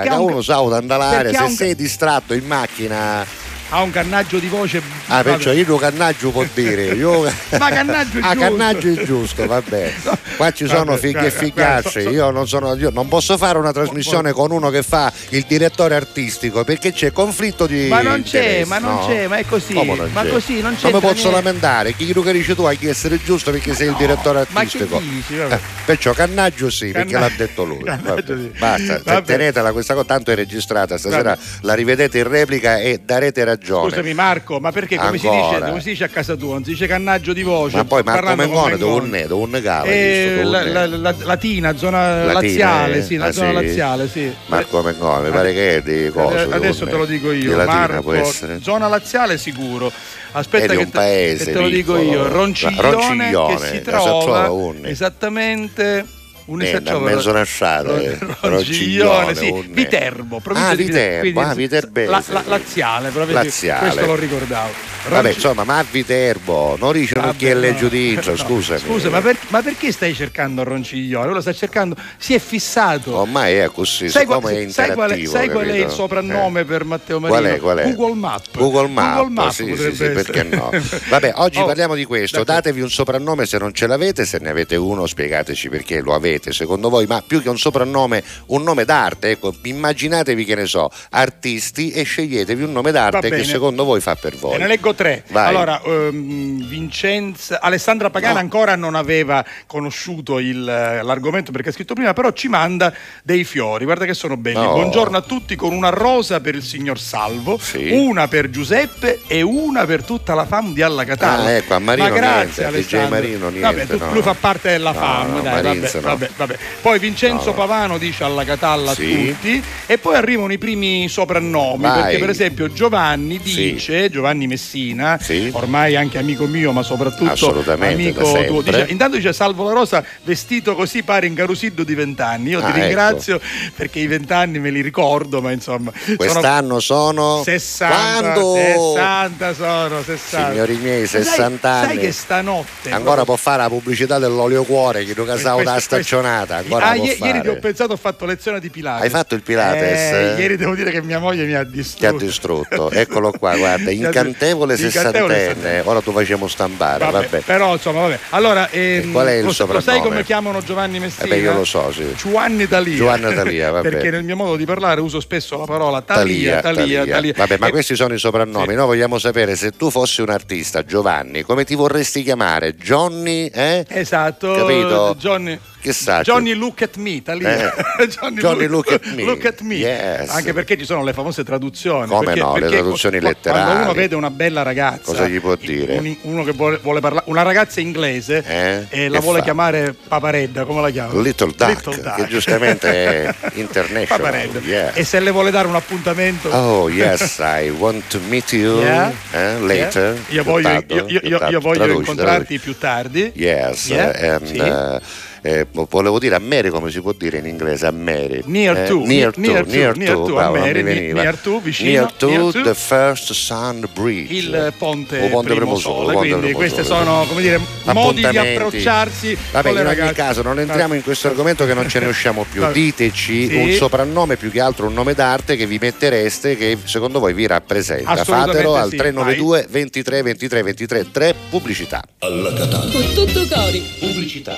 [0.09, 3.25] ha un- uno sa andare, ha se sei distratto in macchina,
[3.71, 4.81] Ha un cannaggio di voce.
[5.07, 7.21] ah perciò io lo cannaggio può dire, io...
[7.59, 8.39] Ma cannaggio è Ah, giusto.
[8.39, 9.93] cannaggio è giusto, vabbè.
[10.37, 12.01] Qua ci sono Vabbè, figli e figliacce.
[12.01, 12.73] Io non sono.
[12.75, 17.11] Io non posso fare una trasmissione con uno che fa il direttore artistico perché c'è
[17.11, 17.87] conflitto di.
[17.89, 19.05] Ma non c'è, ma non no?
[19.05, 19.73] c'è, ma è così.
[19.73, 20.29] Come ma c'è?
[20.29, 20.91] così non c'è.
[20.91, 21.93] Mi posso lamentare.
[21.93, 24.99] Chi che dici tu hai che essere giusto perché sei il direttore ma artistico.
[24.99, 25.37] dici.
[25.37, 27.83] Eh, perciò cannaggio sì, perché Canna- l'ha detto lui.
[28.25, 28.51] Sì.
[28.57, 30.97] Basta, tenetela questa cosa, tanto è registrata.
[30.97, 31.41] Stasera Vabbè.
[31.61, 33.57] la rivedete in replica e darete ragione.
[33.61, 36.53] Scusami Marco, ma perché come si, dice, come si dice a casa tua?
[36.53, 37.75] Non si dice cannaggio di voce?
[37.77, 39.27] Ma poi Marco Mengone dove ne?
[39.27, 39.85] Dove ne cava?
[39.85, 43.03] Eh, la, la- la- latina, zona Latina, laziale, eh?
[43.03, 43.53] sì, la Ah, zona sì?
[43.65, 44.33] laziale, sì.
[44.47, 46.41] Marco Mengone, mi pare che è di cosa?
[46.43, 49.91] Eh, Adesso te lo dico io, Latina Marco, zona laziale sicuro.
[50.31, 54.49] Aspetta che, un te, paese che te lo dico io, Ronciglione, Ronciglione, che si trova,
[54.51, 56.05] un- esattamente
[56.49, 58.17] un Eh, da mezzo nasciato, eh.
[58.41, 62.09] Ronciglione, sì, un- Viterbo, Ah, Viterbo, ah, viterbese.
[62.09, 63.79] la- la- laziale, Laziale.
[63.91, 64.71] questo lo ricordavo.
[65.07, 67.75] Vabbè, insomma, ma Viterbo, non dice un Vabbè, occhiello no.
[67.77, 68.77] giudizio, No, scusa.
[68.77, 71.31] Scusa, ma, per- ma perché stai cercando Ronciglione?
[71.31, 73.15] Lo sta cercando, si è fissato.
[73.15, 75.89] Ormai è così, sai, qual- è sai qual, è, sai qual è il capito?
[75.95, 76.65] soprannome Eh.
[76.65, 77.39] per Matteo Marino?
[77.39, 77.93] Qual è, qual è?
[77.95, 78.41] Google Map.
[78.57, 80.69] Google Map, Google Map sì, sì, sì, perché no?
[81.09, 82.43] Vabbè, oggi Oh, parliamo di questo.
[82.43, 86.38] Datevi un soprannome se non ce l'avete, se ne avete uno, spiegateci perché lo avete
[86.51, 87.05] secondo voi.
[87.05, 89.31] Ma più che un soprannome, un nome d'arte.
[89.31, 94.15] Ecco, immaginatevi che ne so, artisti e sceglietevi un nome d'arte che secondo voi fa
[94.15, 94.53] per voi.
[94.53, 95.23] Te ne leggo tre.
[95.29, 95.47] Vai.
[95.47, 98.39] Allora, ehm, Vincenza, Alessandra Pagana No.
[98.39, 103.85] ancora non aveva conosciuto il, l'argomento perché ha scritto prima, però ci manda dei fiori.
[103.85, 104.57] Guarda che sono belli.
[104.59, 104.71] No.
[104.73, 107.89] Buongiorno a tutti con una rosa per il signor Salvo, Sì.
[107.91, 111.43] una per Giuseppe e una per tutta la fam di Alla Catalla.
[111.45, 113.09] Ah, ecco, a Marino Ma grazie, niente, DJ Alessandro.
[113.09, 114.11] Marino niente, Vabbè, tu- no.
[114.13, 116.28] lui fa parte della fam, dai, vabbè, no.
[116.35, 116.57] Vabbè, vabbè.
[116.81, 117.53] Poi Vincenzo No, no.
[117.53, 119.03] Pavano dice Alla Catalla Sì.
[119.29, 122.01] a tutti e poi arrivano i primi soprannomi Vai.
[122.01, 123.71] perché per esempio Giovanni Sì.
[123.73, 125.49] dice, Giovanni Messina, Sì.
[125.53, 130.75] ormai anche amico mio ma soprattutto amico tuo, dice, intanto dice Salvo la Rosa vestito
[130.75, 133.39] così pare in Carusiddo di vent'anni, io Ah, ti ringrazio
[133.75, 137.95] perché i vent'anni me li ricordo ma insomma Quest'anno sono 60,
[138.33, 138.53] Quando?
[138.55, 141.99] 60 sono 60 Signori miei, Sai- 60 sai, anni.
[141.99, 145.95] che stanotte Ancora può fare la pubblicità dell'olio cuore che tu casavo da Questo-
[146.27, 149.03] questo- Ancora ah, ie- ieri ti ho pensato, ho fatto lezione di Pilates.
[149.03, 150.11] Hai fatto il Pilates?
[150.11, 152.15] Eh, ieri devo dire che mia moglie mi ha Ti distrutto.
[152.15, 155.81] ha distrutto, eccolo qua, guarda, incantevole sessantenne.
[155.85, 157.39] Ora tu facciamo stampare, Vabbè, vabbè.
[157.41, 158.19] Però insomma, vabbè.
[158.29, 160.01] Allora, ehm, qual è il lo, lo sai soprannome?
[160.07, 161.25] come chiamano Giovanni Messina?
[161.25, 162.13] Eh beh, io lo so, sì.
[162.15, 162.95] Giovanni Talia.
[162.95, 163.89] Giovanni Talia, vabbè.
[163.89, 167.33] Perché nel mio modo di parlare uso spesso la parola Talia, Talia, Talia.
[167.35, 168.67] Vabbè, ma E- questi sono i soprannomi.
[168.69, 168.73] Sì.
[168.75, 172.75] Noi vogliamo sapere se tu fossi un artista, Giovanni, come ti vorresti chiamare?
[172.75, 173.85] Johnny, eh?
[173.87, 175.15] Esatto, Capito?
[175.17, 176.21] Johnny, Che sa?
[176.21, 177.21] Johnny Look at Me.
[177.25, 177.71] Eh.
[178.35, 179.23] Johnny Look at Me.
[179.23, 179.75] Look at me.
[179.75, 180.29] Yes.
[180.29, 182.07] Anche perché ci sono le famose traduzioni.
[182.07, 183.63] Come perché, no, le perché traduzioni qu- letterali.
[183.63, 185.97] Quando uno vede una bella ragazza, Cosa gli può dire?
[185.97, 188.85] un- uno che vuole, vuole parlare, una ragazza inglese Eh?
[188.89, 189.43] e la Che vuole fa?
[189.45, 191.21] chiamare Paparedda, come la chiama?
[191.21, 192.15] Little Duck, Little Duck.
[192.15, 194.19] che giustamente è international.
[194.19, 194.59] Paparedda.
[194.59, 194.91] yeah.
[194.93, 196.49] E se le vuole dare un appuntamento?
[196.49, 199.13] Oh yes, I want to meet you Yeah.
[199.31, 200.13] eh, later.
[200.27, 200.35] Yeah.
[200.35, 202.59] Io voglio, Più tardi, io- io- io voglio Traduci, incontrarti traduci.
[202.59, 203.31] più tardi.
[203.35, 204.57] Yes, Yeah, eh, and, sì.
[204.57, 204.99] eh,
[205.41, 208.87] eh, volevo dire a Mary come si può dire in inglese a Mary Near Eh,
[208.87, 212.27] to, near to near to, near near to, a Mary, near to, vicino, near to
[212.27, 212.61] near to.
[212.63, 216.83] the first sun bridge il ponte, O ponte primo, primo sole, sole, ponte quindi sole.
[216.83, 221.65] sono come dire modi di approcciarsi Vabbè, in ogni caso non entriamo in questo argomento
[221.65, 222.65] che non ce ne usciamo più.
[222.71, 223.55] Diteci Sì.
[223.55, 227.47] un soprannome più che altro un nome d'arte che vi mettereste che secondo voi vi
[227.47, 228.23] rappresenta.
[228.23, 232.03] Fatelo al sì, 392 23 23 23 3 pubblicità.
[232.19, 233.83] Con tutto cori.
[233.99, 234.57] Pubblicità.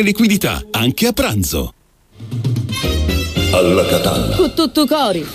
[0.00, 1.74] liquidità, anche a pranzo.
[3.52, 4.36] Alla Catalla.
[4.36, 5.26] Con tutto cori.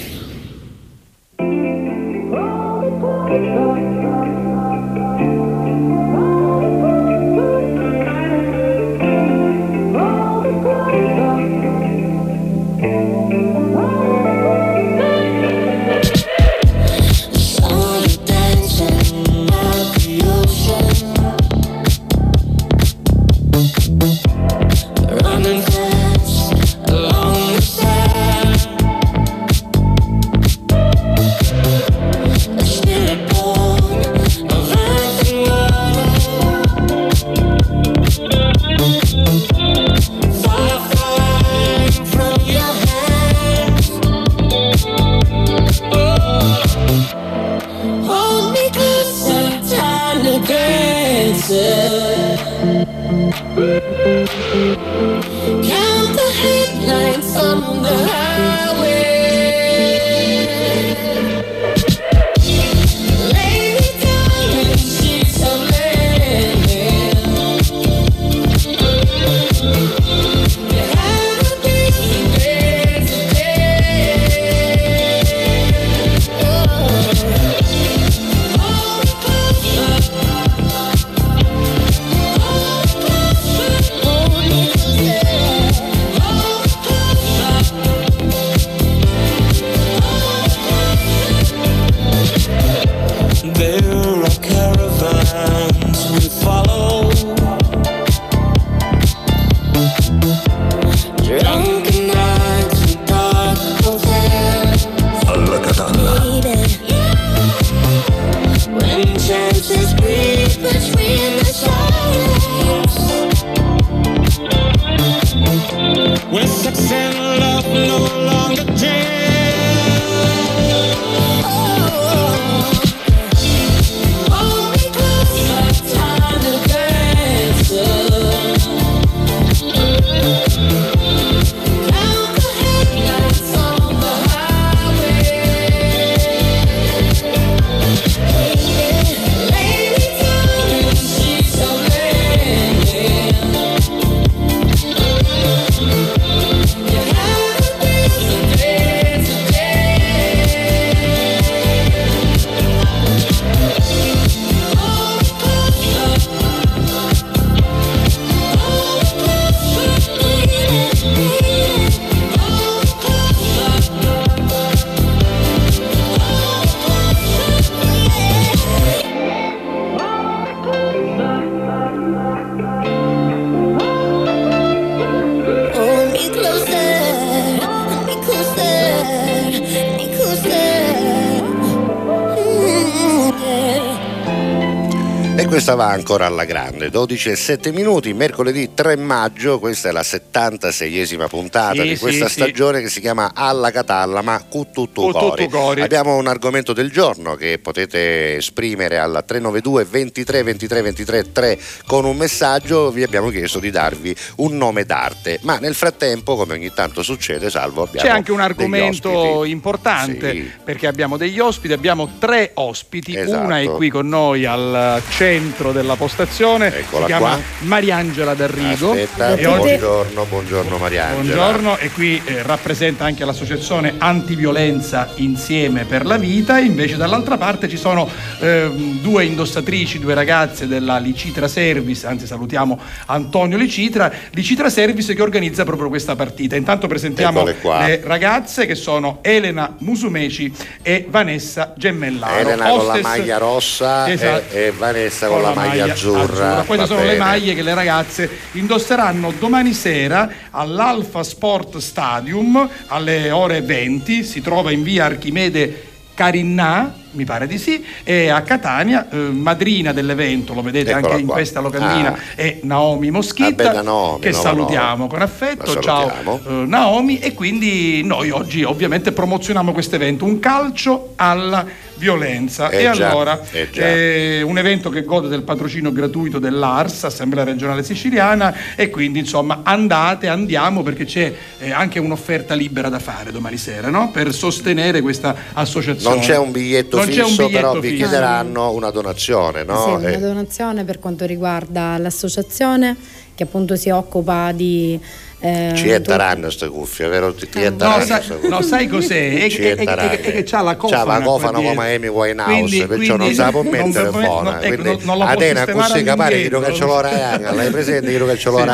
[186.09, 191.81] Ancora alla grande, 12 e 7 minuti, mercoledì 3 maggio, questa è la 76esima puntata
[191.81, 192.33] Sì, di sì, questa sì.
[192.35, 195.49] stagione che si chiama Alla Catalla, ma cu tutto Cu tutto cori.
[195.49, 195.81] cori.
[195.81, 202.05] Abbiamo un argomento del giorno che potete esprimere alla 392 23 23 23 3 con
[202.05, 206.71] un messaggio, vi abbiamo chiesto di darvi un nome d'arte, ma nel frattempo, come ogni
[206.73, 210.51] tanto succede, salvo abbiamo C'è anche un argomento importante Sì.
[210.63, 213.43] perché abbiamo degli ospiti, abbiamo tre ospiti, Esatto.
[213.43, 217.39] una è qui con noi al centro della postazione, Eccola si chiama qua.
[217.59, 221.21] Mariangela D'Arrigo Aspetta, e buongiorno, buongiorno Mariangela.
[221.21, 227.67] Buongiorno e qui eh, rappresenta anche l'associazione Antiviolenza Insieme per la Vita, invece dall'altra parte
[227.67, 234.69] ci sono ehm, due indossatrici, due ragazze della Licitra Service, anzi salutiamo Antonio Licitra, Licitra
[234.69, 236.55] Service che organizza proprio questa partita.
[236.55, 242.37] Intanto presentiamo le ragazze che sono Elena Musumeci e Vanessa Gemmellaro.
[242.37, 244.55] Elena con la hostess- maglia rossa Esatto.
[244.55, 246.63] e, e Vanessa con, la maglia, azzurra.
[246.65, 247.17] Queste Va sono le bene.
[247.19, 254.23] maglie che le ragazze indosseranno domani sera all'Alfa Sport Stadium alle ore 20.
[254.23, 255.83] Si trova in via Archimede
[256.13, 261.19] Carinnà, mi pare di sì, e a Catania, eh, madrina dell'evento, lo vedete Eccola anche
[261.19, 261.35] in qua.
[261.35, 262.17] questa locandina, Ah.
[262.35, 265.09] è Naomi Moschitta, bella Naomi, che nuova salutiamo Naomi.
[265.09, 265.73] con affetto.
[265.75, 266.63] La Ciao salutiamo.
[266.63, 271.63] eh, Naomi e quindi noi oggi ovviamente promozioniamo questo evento, un calcio alla
[271.97, 272.69] violenza.
[272.69, 277.43] Eh e già, allora eh è un evento che gode del patrocinio gratuito dell'ARS, Assemblea
[277.43, 283.31] Regionale Siciliana, e quindi insomma andate, andiamo perché c'è eh, anche un'offerta libera da fare
[283.31, 284.11] domani sera no?
[284.11, 286.15] per sostenere questa associazione.
[286.15, 288.03] Non c'è un biglietto Non c'è fisso, un biglietto però vi fisso.
[288.03, 289.83] chiederanno una donazione, no?
[289.83, 292.95] Sì, una Eh, donazione per quanto riguarda l'associazione
[293.35, 294.99] che appunto si occupa di...
[295.39, 297.33] eh, ci è taranno queste cuffie, vero?
[297.33, 298.49] Ti è No, sai, queste cuffie.
[298.49, 299.33] no, sai cos'è?
[299.43, 301.03] È, Ci è- è è- è- che c'ha la cofana.
[301.03, 304.61] C'ha la cofana come Amy Winehouse, perciò non sa può mettere buona.
[304.61, 306.59] ecco, Quindi, Atena così capare che all'indietro.
[306.61, 308.59] che ce l'ho Ryan, l'hai presente che ce l'ho?
[308.61, 308.65] Eh,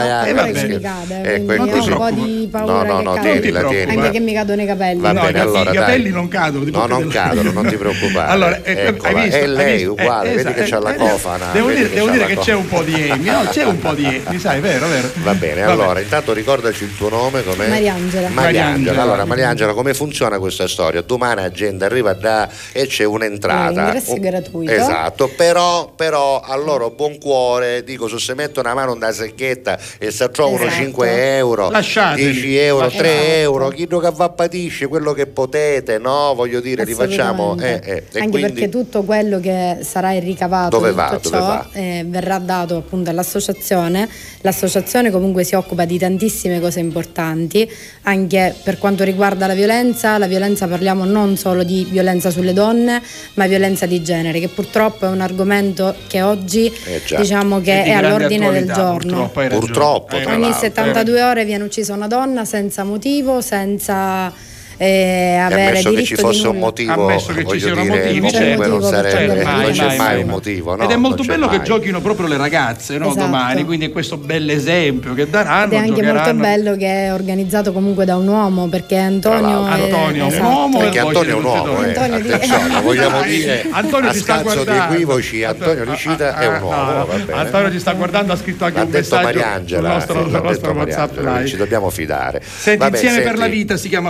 [0.81, 1.91] cade, Ecco, è ho un così.
[1.91, 4.01] po' di paura No, no, no, tienila, tienila.
[4.01, 5.01] Anche che mi cadono i capelli.
[5.01, 6.11] Va No, bene, i allora i capelli dai.
[6.11, 6.65] non cadono.
[6.71, 8.31] No, non cadono, non ti preoccupare.
[8.31, 9.07] Allora, eh, visto?
[9.37, 9.91] È lei visto?
[9.91, 11.45] uguale, Eh, vedi che esatto, c'ha la eh, cofana.
[11.51, 13.43] Devo dire, che c'è un po' di Amy, no?
[13.49, 15.09] C'è un po' di Amy, sai, vero, vero.
[15.23, 17.67] Va bene, allora intanto ricordaci il tuo nome com'è?
[17.67, 18.29] Mariangela.
[18.29, 18.29] Mariangela.
[18.29, 19.01] Mariangela.
[19.01, 21.01] Allora Mariangela, come funziona questa storia?
[21.01, 23.93] Domani la gente arriva da e c'è un'entrata.
[23.93, 24.71] Eh, Un- gratuito.
[24.71, 29.79] Esatto, però, però a loro buon cuore dico se si mettono una mano nella secchetta
[29.97, 30.81] e se trovano Esatto.
[30.83, 32.31] 5 euro, Lasciateli.
[32.31, 33.09] 10 euro, Lasciateli.
[33.09, 36.33] 3 euro, chi che va patisce quello che potete, no?
[36.35, 37.57] Voglio dire, rifacciamo.
[37.59, 41.09] eh, eh, e Anche quindi- perché tutto quello che sarà il ricavato Dove va?
[41.19, 41.67] tutto Dove ciò va?
[41.73, 44.07] eh, verrà dato appunto all'associazione.
[44.41, 45.97] L'associazione comunque si occupa di
[46.43, 47.69] tantissime cose importanti,
[48.03, 50.17] anche per quanto riguarda la violenza.
[50.17, 53.01] La violenza parliamo non solo di violenza sulle donne,
[53.35, 57.19] ma violenza di genere, che purtroppo è un argomento che oggi Eh già.
[57.19, 59.29] diciamo che è grande all'ordine del giorno.
[59.29, 59.59] Purtroppo.
[59.59, 60.59] Purtroppo, Ogni l'altro.
[60.59, 64.31] 72 ore viene uccisa una donna senza motivo, senza
[64.77, 67.95] eh, avere ammesso che diritto ci fosse di un motivo, Ammesso che ci siano dire,
[67.95, 68.67] motivi, comunque certo.
[68.67, 70.21] non sarebbe, Certo, non mai, c'è mai, mai mai.
[70.23, 70.75] un motivo.
[70.75, 70.83] no?
[70.83, 71.65] Ed è molto bello che mai.
[71.65, 73.19] giochino proprio le ragazze no, Esatto.
[73.25, 75.65] domani, quindi è questo bell'esempio che daranno.
[75.65, 79.71] Ed è anche molto bello che è organizzato comunque da un uomo perché Antonio è.
[79.71, 80.47] Antonio è un esatto.
[80.47, 81.87] uomo Perché e Antonio è un uomo, eh.
[81.89, 84.93] Antonio attenzione, vogliamo dire Antonio a ci sta scanso di guardando.
[84.93, 87.31] equivoci, Antonio Licita è un uomo, Ah, bene.
[87.33, 91.55] Antonio ci sta guardando, ha scritto anche un messaggio sul Mariangela, nostro, detto WhatsApp ci
[91.57, 92.41] dobbiamo fidare.
[92.43, 94.09] Senti, insieme per la vita si chiama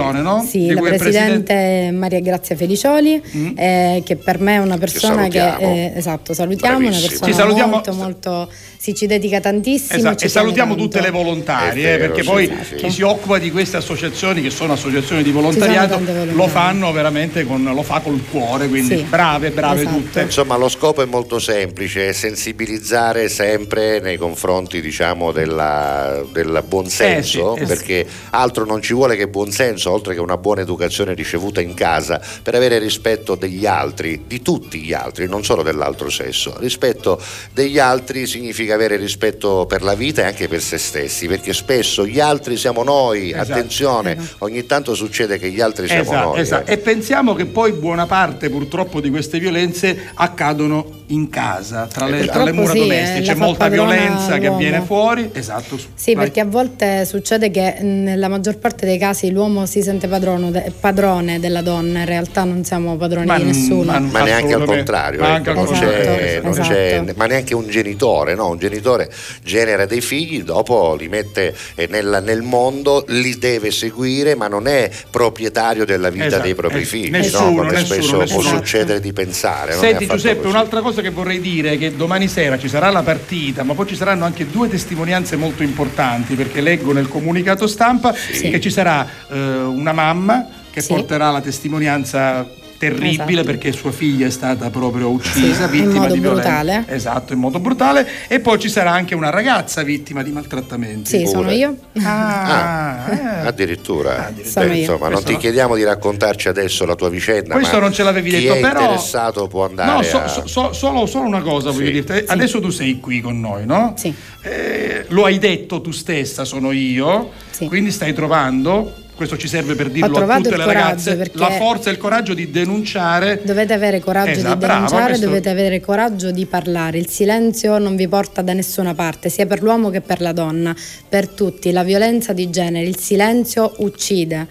[0.00, 0.44] l'associazione, no?
[0.48, 3.22] Sì, la presidente è Maria Grazia Felicioli,
[3.56, 5.74] eh, che per me è una persona che, salutiamo.
[5.74, 8.48] eh, esatto, salutiamo, una persona Ci salutiamo- molto, molto,
[8.78, 9.98] si ci dedica tantissimo.
[9.98, 11.22] Esatto, ci e salutiamo tiene tutte le tanto.
[11.22, 12.74] volontarie, eh, vero, perché sì, poi sì.
[12.76, 16.00] chi si occupa di queste associazioni, che sono associazioni di volontariato,
[16.32, 19.96] lo fanno veramente con, lo fa col cuore, quindi Sì, brave, brave esatto.
[19.96, 20.20] tutte.
[20.22, 27.54] Insomma, lo scopo è molto semplice, è sensibilizzare sempre nei confronti, diciamo, della- del buonsenso,
[27.54, 27.72] Eh sì, eh sì.
[27.74, 32.20] perché altro non ci vuole che buonsenso, oltre che una buona educazione ricevuta in casa,
[32.42, 36.56] per avere rispetto degli altri, di tutti gli altri, non solo dell'altro sesso.
[36.58, 37.20] Rispetto
[37.52, 42.06] degli altri significa avere rispetto per la vita e anche per se stessi, perché spesso
[42.06, 43.52] gli altri siamo noi, Esatto.
[43.52, 46.40] attenzione, ogni tanto succede che gli altri siamo Esatto, noi.
[46.40, 46.70] esatto.
[46.70, 46.74] eh.
[46.74, 52.24] E pensiamo che poi buona parte purtroppo di queste violenze accadono in casa, tra le,
[52.26, 53.18] tra le mura sì, domestiche.
[53.18, 55.30] eh, C'è la fa molta violenza che avviene fuori.
[55.32, 55.76] Esatto.
[55.94, 56.24] Sì, vai.
[56.24, 60.08] perché a volte succede che mh, nella maggior parte dei casi l'uomo si si sente
[60.08, 63.92] padrono padrone della donna, in realtà non siamo padroni Ma di nessuno.
[63.92, 65.88] ma ma neanche al contrario, Ma ecco, contrario.
[65.88, 66.68] c'è- non Esatto.
[66.68, 68.48] c'è- ma neanche un genitore, no?
[68.50, 69.10] un genitore
[69.42, 74.66] genera dei figli, dopo li mette eh, nel, nel mondo, li deve seguire, ma non
[74.66, 77.54] è proprietario della vita Esatto, dei propri eh, figli, nessuno, no?
[77.56, 78.40] come nessuno, spesso nessuno.
[78.42, 79.72] può succedere di pensare.
[79.72, 80.48] Senti Giuseppe, così.
[80.48, 83.86] un'altra cosa che vorrei dire è che domani sera ci sarà la partita, ma poi
[83.86, 89.06] ci saranno anche due testimonianze molto importanti, perché leggo nel comunicato stampa che ci sarà
[89.30, 89.36] eh,
[89.70, 90.88] una mamma che Sì.
[90.92, 92.46] porterà la testimonianza
[92.80, 93.42] terribile Esatto.
[93.44, 96.48] perché sua figlia è stata proprio uccisa, Sì, in vittima modo di violenza.
[96.48, 96.84] brutale.
[96.88, 98.08] Esatto, in modo brutale.
[98.26, 101.18] E poi ci sarà anche una ragazza vittima di maltrattamenti.
[101.18, 101.54] Sì, sono Pure.
[101.56, 101.76] io.
[102.02, 103.46] Ah, eh.
[103.46, 105.38] Addirittura, Sono Beh, insomma, non ti no.
[105.38, 107.52] chiediamo di raccontarci adesso la tua vicenda.
[107.54, 110.28] Questo ma non ce l'avevi chi detto, è però- interessato può andare No, so- a...
[110.28, 111.92] so- so- solo, solo una cosa voglio Sì.
[111.92, 112.24] dirti.
[112.28, 113.92] Adesso tu sei qui con noi, no?
[113.96, 114.12] Sì.
[114.42, 117.30] Eh, lo hai detto tu stessa, sono io.
[117.50, 117.66] Sì.
[117.66, 121.92] Quindi stai trovando, questo ci serve per dirlo a tutte le ragazze, la forza e
[121.92, 123.42] il coraggio di denunciare.
[123.44, 126.96] Dovete avere coraggio Esatto, di brava, denunciare, questo- dovete avere coraggio di parlare.
[126.96, 130.74] Il silenzio non vi porta da nessuna parte, sia per l'uomo che per la donna.
[131.06, 134.46] Per tutti, la violenza di genere, il silenzio uccide.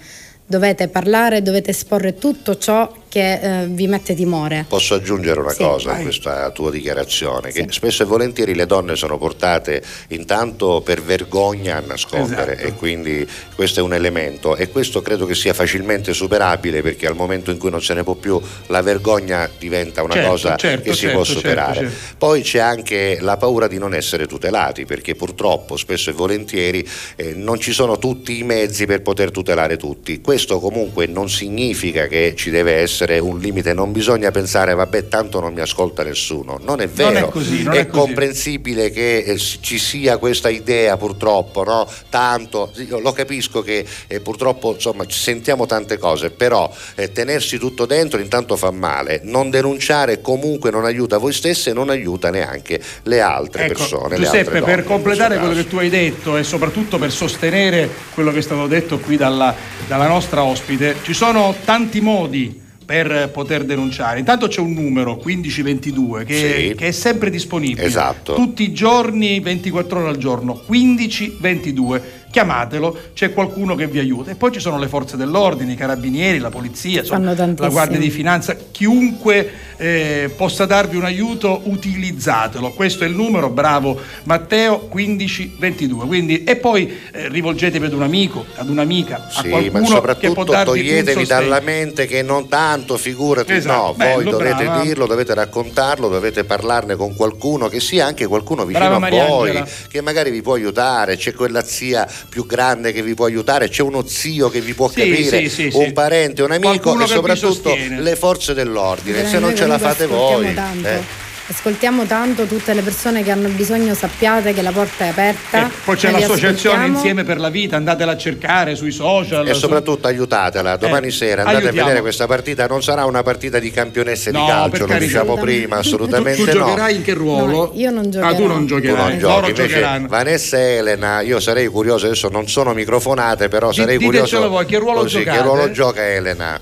[0.46, 4.66] Dovete parlare, dovete esporre tutto ciò che eh, vi mette timore.
[4.68, 5.64] Posso aggiungere una Sì.
[5.64, 7.72] cosa a questa tua dichiarazione, che Sì.
[7.72, 12.68] spesso e volentieri le donne sono portate intanto per vergogna a nascondere Esatto.
[12.68, 17.16] e quindi questo è un elemento e questo credo che sia facilmente superabile perché al
[17.16, 20.84] momento in cui non se ne può più la vergogna diventa una Certo, cosa certo,
[20.84, 21.80] che si certo, può certo, superare.
[21.80, 21.96] certo.
[22.18, 27.34] Poi c'è anche la paura di non essere tutelati perché purtroppo spesso e volentieri eh,
[27.34, 30.22] non ci sono tutti i mezzi per poter tutelare tutti.
[30.22, 35.40] Questo comunque non significa che ci deve essere un limite, non bisogna pensare vabbè tanto
[35.40, 38.00] non mi ascolta nessuno, non è Non vero, è così, non è così.
[38.06, 41.88] comprensibile che eh, ci sia questa idea purtroppo, no?
[42.10, 42.72] tanto,
[43.02, 48.20] lo capisco che eh, purtroppo insomma ci sentiamo tante cose, però eh, tenersi tutto dentro
[48.20, 53.22] intanto fa male, non denunciare comunque non aiuta voi stesse e non aiuta neanche le
[53.22, 54.16] altre Ecco, persone.
[54.16, 58.32] Giuseppe, altre donne, per completare quello che tu hai detto e soprattutto per sostenere quello
[58.32, 59.56] che è stato detto qui dalla,
[59.88, 64.18] dalla nostra ospite, ci sono tanti modi per poter denunciare.
[64.18, 66.76] Intanto c'è un numero 1522 che, Sì.
[66.76, 67.84] che è sempre disponibile.
[67.84, 68.34] Esatto.
[68.34, 72.19] Tutti i giorni, 24 ore al giorno, 1522.
[72.32, 74.32] Chiamatelo, c'è qualcuno che vi aiuta.
[74.32, 77.68] E poi ci sono le forze dell'ordine, i carabinieri, la polizia, insomma, la.
[77.70, 82.72] Guardia di Finanza, chiunque eh, possa darvi un aiuto, utilizzatelo.
[82.72, 86.06] Questo è il numero, bravo Matteo 1522.
[86.06, 89.72] Quindi, e poi eh, rivolgetevi ad un amico, ad un'amica, a Sì, ma qualcuno che
[89.72, 94.64] può soprattutto darvi toglietevi dalla mente che non tanto, figurati, Esatto, no, bello, voi dovete
[94.64, 94.82] brava.
[94.82, 99.48] dirlo, dovete raccontarlo, dovete parlarne con qualcuno che sia anche qualcuno vicino Brava a voi,
[99.48, 99.68] Mariangela.
[99.88, 103.82] che magari vi può aiutare, c'è quella zia più grande che vi può aiutare, c'è
[103.84, 105.92] uno zio che vi può Sì, capire, sì, sì, un sì.
[105.94, 110.54] parente, un amico Qualcuno e soprattutto le forze dell'ordine, se non ce la fate voi.
[110.54, 110.88] tanto.
[110.88, 111.28] eh.
[111.52, 115.66] Ascoltiamo tanto tutte le persone che hanno bisogno, sappiate che la porta è aperta.
[115.66, 116.86] Eh, poi c'è l'associazione.
[116.86, 119.48] Insieme per la Vita, andatela a cercare sui social.
[119.48, 121.80] E su- soprattutto aiutatela, domani Eh, sera andate aiutiamo.
[121.80, 125.38] a vedere questa partita, non sarà una partita di campionesse No, di calcio, lo diciamo
[125.38, 126.66] prima, assolutamente tu, tu no.
[126.66, 127.46] giocherai in che ruolo?
[127.48, 128.30] No, io non Ah, tu giocherò.
[128.30, 130.08] non Tu non giocherai, giochi, loro invece giocheranno.
[130.08, 134.50] Vanessa e Elena, io sarei curioso, adesso non sono microfonate, però sarei ditecelo curioso.
[134.50, 135.38] voi, che ruolo così, giocate?
[135.38, 136.60] che ruolo gioca Elena?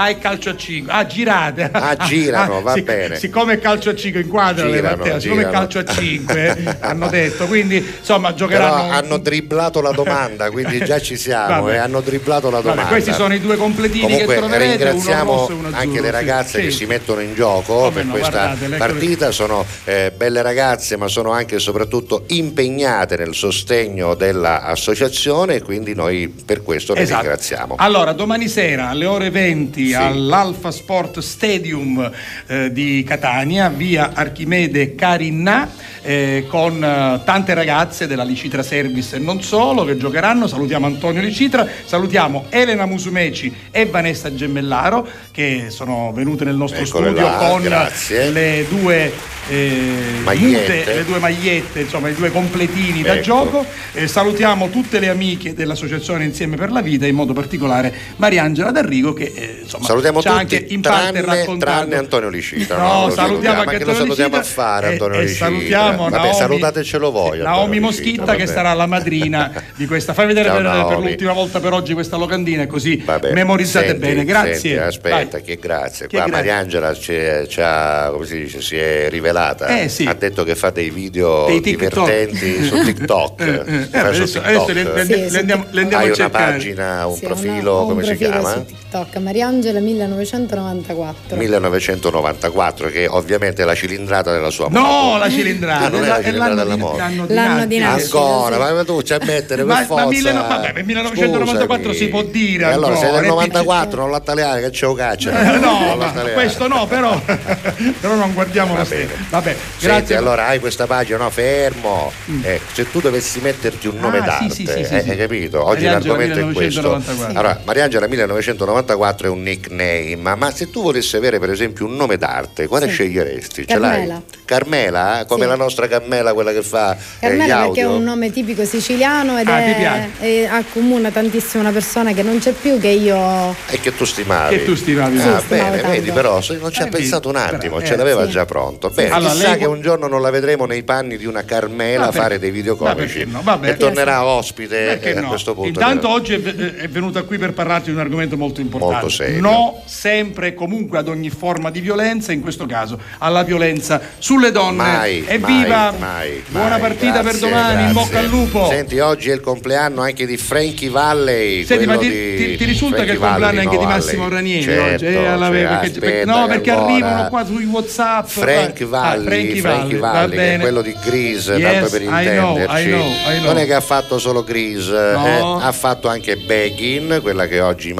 [0.00, 0.92] Ah, è calcio a 5.
[0.92, 1.68] Ah, girate.
[1.72, 3.16] Ah, girano, va sic- bene.
[3.16, 5.18] Siccome è calcio a 5, inquadrale Girano, Matteo.
[5.20, 5.58] Siccome è girano.
[5.66, 7.46] calcio a 5, hanno detto.
[7.46, 8.92] Quindi, insomma, Però giocheranno.
[8.92, 11.74] hanno dribblato la domanda, quindi già ci siamo, Vabbè.
[11.74, 12.90] e hanno dribblato la Vabbè, domanda.
[12.90, 15.82] questi sono i due completini Comunque che troverete, uno ringraziamo rosso e uno azzurro.
[15.82, 16.64] anche le ragazze sì.
[16.64, 16.76] che Sì.
[16.76, 20.96] si mettono in gioco Come per no, questa guardate, le- partita, sono eh, belle ragazze
[20.96, 27.00] ma sono anche e soprattutto impegnate nel sostegno dell'associazione e quindi noi per questo le
[27.00, 27.20] Esatto.
[27.22, 27.74] ringraziamo.
[27.78, 29.94] Allora, domani sera alle ore 20 Sì.
[29.94, 32.10] all'Alfa Sport Stadium
[32.46, 35.70] eh, di Catania, via Archimede Carinna,
[36.02, 40.46] eh, con eh, tante ragazze della Licitra Service e non solo che giocheranno.
[40.46, 47.10] Salutiamo Antonio Licitra, salutiamo Elena Musumeci e Vanessa Gemellaro che sono venute nel nostro Eccole
[47.10, 48.30] studio là, con grazie.
[48.30, 49.12] le due
[49.48, 50.76] eh, Magliette.
[50.78, 53.22] mute, le due magliette, insomma i due completini da Ecco.
[53.22, 53.66] gioco.
[53.92, 59.12] Eh, salutiamo tutte le amiche dell'Associazione Insieme per la Vita, in modo particolare Mariangela D'Arrigo
[59.12, 62.76] che eh, insomma, insomma, Salutiamo tutti, anche in parte tranne, Antonio Licita.
[62.76, 65.22] No, lo salutiamo anche ma che lo Antonio salutiamo Licita a fare e- Antonio e
[65.22, 65.44] Licita.
[65.46, 67.38] salutiamo Vabbè, Naomi- salutatecelo voi.
[67.38, 70.12] Naomi Moschitta che sarà la madrina di questa.
[70.14, 70.56] Fai vedere Ciao,
[70.86, 74.24] per, per l'ultima volta per oggi questa locandina così Vabbè, memorizzate senti, bene.
[74.24, 74.54] Grazie.
[74.54, 75.42] senti, aspetta, Vai.
[75.42, 76.06] che grazie.
[76.06, 76.32] Che Qua grazie.
[76.32, 77.14] Mariangela ci,
[77.48, 79.66] ci ha, come si dice, si è rivelata.
[79.80, 80.04] Eh, sì.
[80.04, 83.40] Ha detto che fa dei video Dei divertenti su TikTok.
[83.40, 84.46] Eh, eh, adesso, TikTok?
[84.46, 85.36] adesso le, le- Sì, le sì.
[85.38, 88.64] andiamo, le andiamo Hai una pagina, un Sì, profilo, come si chiama?
[88.90, 91.36] TikTok, Mariangela 1994.
[91.36, 94.80] 1994, che ovviamente è la cilindrata della sua moto.
[94.80, 95.84] No, la cilindrata.
[95.84, 96.96] Ah, non è la cilindrata della moto.
[96.96, 97.66] l'anno di L'anno nascita.
[97.66, 98.18] di nascita.
[98.18, 98.72] Ancora, sì.
[98.72, 100.06] ma tu c'è a mettere per Ma- ma forza.
[100.06, 101.96] mille- vabbè, ma 1994 Scusami.
[101.98, 104.94] si può dire E allora sei ancora, del è 94, non l'attaliare che c'è un
[104.94, 105.52] caccia.
[105.54, 107.20] Eh, no, ma questo no, però,
[108.00, 109.12] però non guardiamo Va la bene.
[109.28, 110.16] Vabbè, Senti, grazie.
[110.16, 112.10] allora hai questa pagina, no, fermo.
[112.40, 114.22] Eh, se tu dovessi metterti un nome Mm.
[114.22, 115.10] Ah, d'arte, sì, sì, sì, sì, eh, sì.
[115.10, 115.62] hai capito?
[115.62, 116.80] Oggi Mariangela l'argomento è questo.
[116.80, 117.38] 1994.
[117.38, 122.16] Allora, Mariangela 1994 è un nickname, ma se tu volessi avere per esempio un nome
[122.16, 122.92] d'arte, quale Sì.
[122.92, 123.66] sceglieresti?
[123.66, 124.14] Ce Carmela.
[124.14, 124.22] l'hai?
[124.44, 125.48] Carmela, come Sì.
[125.48, 127.96] la nostra Carmela, quella che fa eh, gli Carmela perché è audio.
[127.96, 132.52] un nome tipico siciliano ed Ah, è, e accomuna tantissimo una persona che non c'è
[132.52, 134.56] più che io E che tu stimavi.
[134.58, 135.18] Che tu stimavi.
[135.20, 135.88] Ah, Sì, bene, tanto.
[135.90, 138.30] vedi, però se non ci ha Eh, pensato un attimo, però, ce eh, l'aveva sì.
[138.30, 138.88] già pronto.
[138.90, 142.04] Bene, Allora, chissà lei che un giorno non la vedremo nei panni di una Carmela
[142.04, 142.18] a Vabbè.
[142.18, 143.14] fare dei video Ma comici.
[143.18, 143.40] perché no?
[143.42, 143.68] Vabbè.
[143.70, 145.28] E tornerà ospite eh, a no?
[145.28, 145.68] questo punto.
[145.68, 148.67] Intanto oggi è, è venuta qui per parlarti di un argomento molto importante.
[149.08, 149.40] Serio.
[149.40, 154.50] No, sempre e comunque ad ogni forma di violenza, in questo caso alla violenza sulle
[154.52, 154.76] donne.
[154.76, 155.90] Mai, Evviva!
[155.92, 157.92] mai, mai, Buona partita per Grazie, domani, in grazie.
[157.94, 158.66] bocca al lupo.
[158.68, 161.64] Senti, oggi è il compleanno anche di Frankie Valley.
[161.64, 163.84] Senti, ma ti, di ti- ti risulta Frankie che il compleanno è Valley, anche di
[163.84, 164.36] no, Massimo Valley.
[164.36, 165.04] Ranieri Certo, oggi?
[165.06, 168.26] Eh, alla- cioè, perché, aspetta no, perché allora- arrivano qua sui WhatsApp.
[168.28, 168.96] Frank vai.
[168.98, 172.02] Valli, Ah, Frankie Frankie Valli, Valli, va che è quello di Grease, Yes, tanto per
[172.02, 172.80] I know, intenderci.
[172.80, 173.44] I know, I know.
[173.44, 175.60] Non è che ha fatto solo Grease, No.
[175.60, 177.92] eh, ha fatto anche Begin, quella che oggi i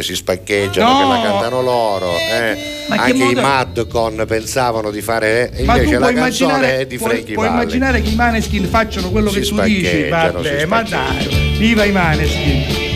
[0.00, 0.98] Maneskin si spaccheggiano, No.
[0.98, 2.10] che la cantano loro.
[2.16, 2.56] eh.
[2.88, 6.96] Che Anche i modo- Madcon pensavano di fare, e tu invece la canzone è di
[6.98, 7.60] puoi, Frankie puoi Valli.
[7.62, 10.08] immaginare che i Maneskin facciano quello Si che tu dici?
[10.08, 12.89] Vabbè, ma dai, viva i Maneskin!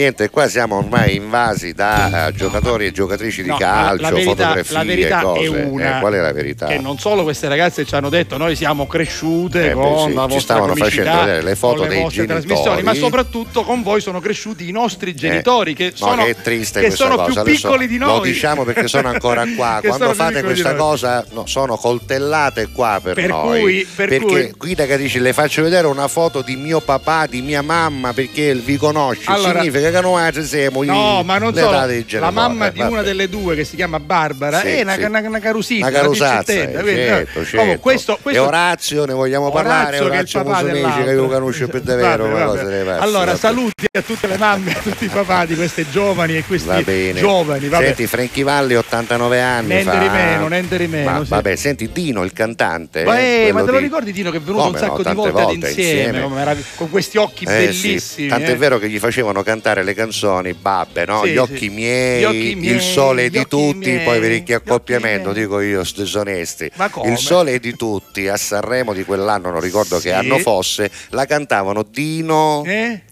[0.00, 4.30] Niente, qua siamo ormai invasi da eh, giocatori e giocatrici di No, calcio, la verità,
[4.30, 5.40] fotografie, la verità cose.
[5.44, 5.96] è una.
[5.96, 6.66] Eh, qual è la verità?
[6.66, 10.14] Che non solo queste ragazze ci hanno detto noi siamo cresciute Eh, beh, con sì,
[10.14, 12.82] la ci vostra stavano facendo vedere le foto le dei genitori.
[12.82, 16.36] ma soprattutto con voi sono cresciuti i nostri genitori che Eh, No, sono, che è
[16.36, 18.16] triste che questa sono più Adesso piccoli di noi.
[18.16, 19.78] Lo diciamo perché sono ancora qua.
[19.80, 23.60] Che Quando sono fate questa cosa no, sono coltellate qua per, Per noi.
[23.60, 27.26] cui- per perché cui- Guida che dice le faccio vedere una foto di mio papà,
[27.26, 29.24] di mia mamma, perché vi conosci.
[29.26, 33.28] Allora, significa che noi siamo No, ma non dei La mamma Eh, di una delle
[33.28, 35.02] due che si chiama Barbara è una, sì.
[35.02, 37.44] una, una carusina, Una carusazza, eh, certo, no.
[37.44, 37.80] certo.
[37.80, 39.98] Questo, questo E Orazio, ne vogliamo parlare?
[40.00, 44.72] Orazio è Musumeci, che io conosco per davvero, una Allora, saluti a tutte le mamme,
[44.72, 47.68] a tutti i papà di queste giovani e questi giovani.
[47.68, 47.84] Vabbè.
[47.86, 51.30] Senti, Franchi Valli 89 anni Niente di meno, niente di meno, Ma, sì.
[51.30, 53.04] Vabbè, senti Dino il cantante.
[53.04, 55.24] Ma, eh, ma te lo di- ricordi Dino che è venuto Come un sacco no,
[55.24, 56.28] di volte, insieme,
[56.76, 57.88] con questi occhi Eh, sì.
[57.88, 58.28] bellissimi.
[58.28, 58.56] Tant'è eh.
[58.56, 61.22] vero che gli facevano cantare le canzoni, babbe, no?
[61.24, 61.68] Sì, gli occhi sì.
[61.70, 65.60] miei, Gli occhi miei, il sole gli di tutti, miei, poi vedi che accoppiamento, dico
[65.60, 66.70] io, disonesti.
[66.74, 67.10] Ma come?
[67.10, 70.08] Il sole di tutti a Sanremo di quell'anno, non ricordo Sì.
[70.08, 73.02] che anno fosse, la cantavano Dino Eh?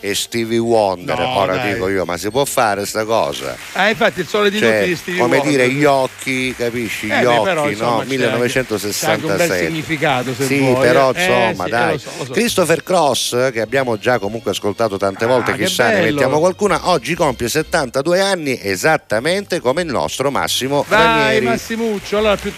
[0.00, 1.18] E Stevie Wonder.
[1.18, 1.72] No, Ora dai.
[1.74, 3.56] dico io, ma si può fare sta cosa?
[3.72, 5.52] Ah, infatti il sole di Cioè, tutti di Stevie come Wonder.
[5.52, 7.08] dire gli occhi, capisci?
[7.08, 8.04] Eh, Gli beh, occhi, però, insomma, no?
[8.04, 9.66] c'è anche- c'è anche un bel 1967.
[9.66, 11.20] significato, se sì, vuoi, però eh.
[11.20, 11.92] Eh, insomma, sì, dai.
[11.92, 12.32] lo so, lo so.
[12.32, 17.14] Christopher Cross, che abbiamo già comunque ascoltato tante volte, Ah, chissà, ne mettiamo qualcuna, oggi
[17.14, 21.44] compie 72 anni esattamente come il nostro Massimo Vai Ranieri.
[21.46, 22.52] Massimuccio, allora più,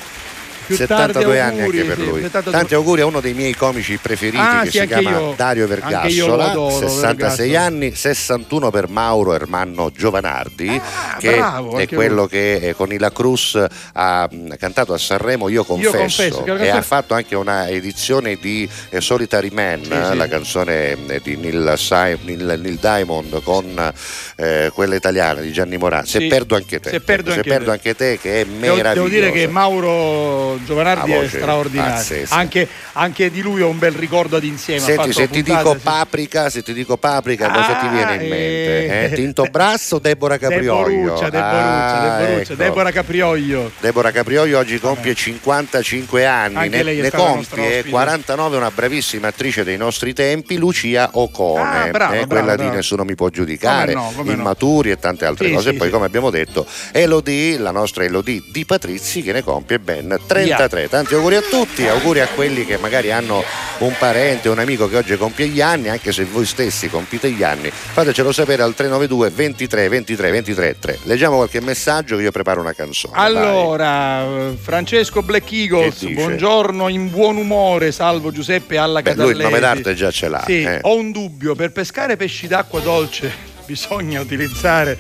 [0.69, 2.21] più 72 tardi anni auguri, anche per lui.
[2.23, 5.35] 72 Tanti auguri a uno dei miei comici preferiti Ah, che sì, si chiama io.
[5.37, 7.63] Dario io Vergassola, adoro, 66 Vergassola.
[7.63, 10.81] anni, 61 per Mauro Ermanno Giovanardi,
[11.19, 13.63] che Ah, bravo, è quello che eh, con i La Cruz
[13.93, 17.35] ha mh, cantato a Sanremo Io confesso, confesso che la e canzone- ha fatto anche
[17.35, 22.77] una edizione di eh, Solitary Man, Sì, la canzone eh, di Neil, Sim- Neil- Neil
[22.77, 23.93] Diamond con
[24.37, 26.05] eh, quella italiana di Gianni Morano.
[26.07, 27.71] Se perdo anche te, Se perdo anche perdo te.
[27.71, 28.93] anche te che è meraviglioso.
[28.95, 32.27] devo dire che Mauro Giovanardi La è straordinario.
[32.31, 34.81] Anche, anche di lui ho un bel ricordo ad insieme.
[34.81, 35.81] Senti, se ti puntate, dico sì.
[35.83, 38.29] paprika, se ti dico paprika, cosa ti Ah, viene in eh.
[38.29, 39.05] mente?
[39.05, 39.15] Eh?
[39.15, 40.87] Tinto Brasso, Deborah Caprioglio.
[40.89, 42.63] Deboruccia, Deboruccia, Ah, Deboruccia, ecco.
[42.63, 43.71] Deborah Caprioglio.
[43.81, 47.39] Deborah Caprioglio oggi compie 55 anni, Anche ne, ne compie
[47.79, 47.91] ospite.
[47.91, 52.71] 49 una bravissima attrice dei nostri tempi, Lucia Ocone, Ah, brava, eh, brava, quella brava.
[52.71, 54.39] di Nessuno mi può giudicare, Come no, come no.
[54.39, 55.69] Immaturi e tante altre Sì, cose.
[55.71, 55.93] sì, e poi, sì.
[55.93, 60.19] come abbiamo detto, Elodie, la nostra Elodie di Patrizzi, che ne compie ben
[60.57, 60.89] 33.
[60.89, 63.43] Tanti auguri a tutti, auguri a quelli che magari hanno
[63.79, 67.43] un parente, un amico che oggi compie gli anni, anche se voi stessi compite gli
[67.43, 70.99] anni, fatecelo sapere al 392 23 23 23 3.
[71.05, 73.15] Leggiamo qualche messaggio che io preparo una canzone.
[73.17, 79.39] Allora, eh, Francesco Black Eagles, buongiorno, in buon umore, salvo Giuseppe alla Beh, lui il
[79.39, 80.43] nome d'arte già ce l'ha.
[80.45, 80.79] Sì, eh.
[80.83, 83.33] ho un dubbio, per pescare pesci d'acqua dolce
[83.67, 84.99] bisogna utilizzare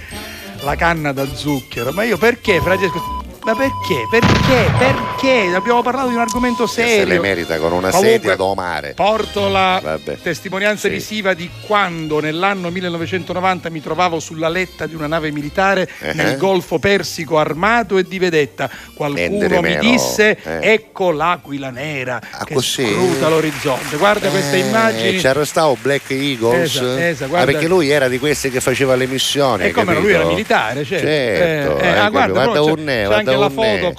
[0.61, 1.92] la canna da zucchero.
[1.92, 3.18] Ma io perché, Francesco?
[3.49, 4.07] Ma perché?
[4.11, 4.70] Perché?
[4.76, 5.55] Perché?
[5.57, 7.07] Abbiamo parlato di un argomento Che se serio.
[7.07, 8.92] le merita con una Comunque, sedia do mare.
[8.92, 10.18] Porto la Vabbè.
[10.22, 10.92] testimonianza Sì.
[10.94, 16.12] visiva di quando nell'anno 1990 mi trovavo sulla letta di una nave militare Eh.
[16.12, 18.68] nel Golfo Persico armato e di vedetta.
[18.92, 20.70] Qualcuno Endere mi meno, disse: eh.
[20.72, 22.84] Ecco l'aquila nera che così?
[22.86, 23.96] scruta l'orizzonte.
[23.96, 25.18] Guarda queste Eh, immagini.
[25.20, 28.94] ci arrestavo Black Eagles Esa, esa, Ah, guarda- perché lui era di questi che faceva
[28.94, 31.07] le missioni E come lui era militare, certo.
[31.07, 33.93] Certo, Eh, eh, ah, guarda, guarda guarda anche la foto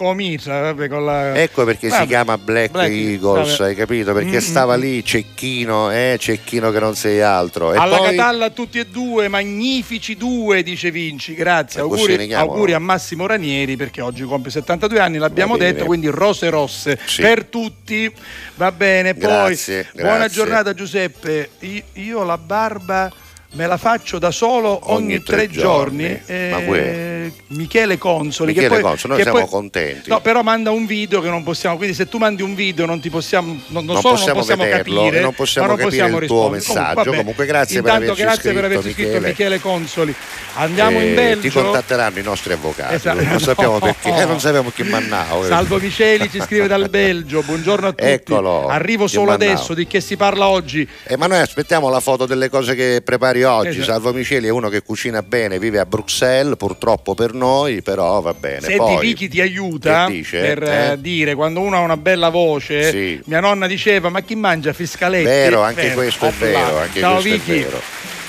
[0.45, 1.35] vabbè, con la...
[1.41, 3.69] Ecco perché si Vabbè, chiama Black, Black- Eagles, vabbè.
[3.69, 4.13] hai capito?
[4.13, 7.73] Perché Mm, stava mm, lì Cecchino, eh, Cecchino che non sei altro.
[7.73, 11.33] E Alla poi Catalla a tutti e due, magnifici due, dice Vinci.
[11.33, 11.81] Grazie.
[11.81, 16.49] Così Auguri, auguri a Massimo Ranieri perché oggi compie 72 anni, l'abbiamo detto, quindi rose
[16.49, 17.21] rosse Sì.
[17.21, 18.11] per tutti.
[18.55, 20.33] Va bene, poi Grazie, buona grazie.
[20.33, 21.49] giornata Giuseppe.
[21.59, 23.11] I- Io la barba
[23.53, 26.07] me la faccio da solo ogni, Ogni tre, tre giorni.
[26.07, 26.51] giorni.
[26.51, 28.53] Ma Eh, que- Michele Consoli.
[28.53, 30.09] Michele che poi, Consoli, noi che siamo poi- contenti.
[30.09, 32.99] No, però manda un video che non possiamo, quindi se tu mandi un video non
[32.99, 35.81] ti possiamo, non, non Non solo possiamo non possiamo vederlo capire, non possiamo ma non
[35.83, 36.79] capire possiamo il tuo rispondere.
[36.83, 37.03] messaggio.
[37.03, 37.17] vabbè.
[37.17, 39.59] Comunque grazie per Intanto averci grazie per scritto, averci scritto Michele.
[39.59, 40.15] Consoli.
[40.55, 41.61] Andiamo eh, in ti Belgio.
[41.63, 42.93] contatteranno i nostri avvocati.
[42.95, 43.23] Esatto.
[43.23, 43.79] Non sappiamo No.
[43.79, 45.45] perché, eh, non sappiamo chi mannavo.
[45.45, 48.03] Salvo Miceli ci scrive dal Belgio, buongiorno a tutti.
[48.03, 50.87] Eccolo, Arrivo solo adesso, di che si parla oggi?
[51.05, 53.67] Eh, ma noi aspettiamo la foto delle cose che prepari oggi.
[53.79, 53.83] Esatto.
[53.91, 58.33] Salvo Miceli è uno che cucina bene, vive a Bruxelles, purtroppo per noi, però va
[58.33, 58.61] bene.
[58.61, 60.39] Senti, Poi, Vicky ti aiuta dice?
[60.39, 60.91] per Eh?
[60.91, 62.89] eh, dire quando uno ha una bella voce.
[62.91, 63.19] Sì.
[63.25, 65.25] Mia nonna diceva: Ma chi mangia fiscaletti?
[65.25, 67.59] Vero, anche questo è vero, anche Ciao questo è Vicky.
[67.63, 67.81] vero.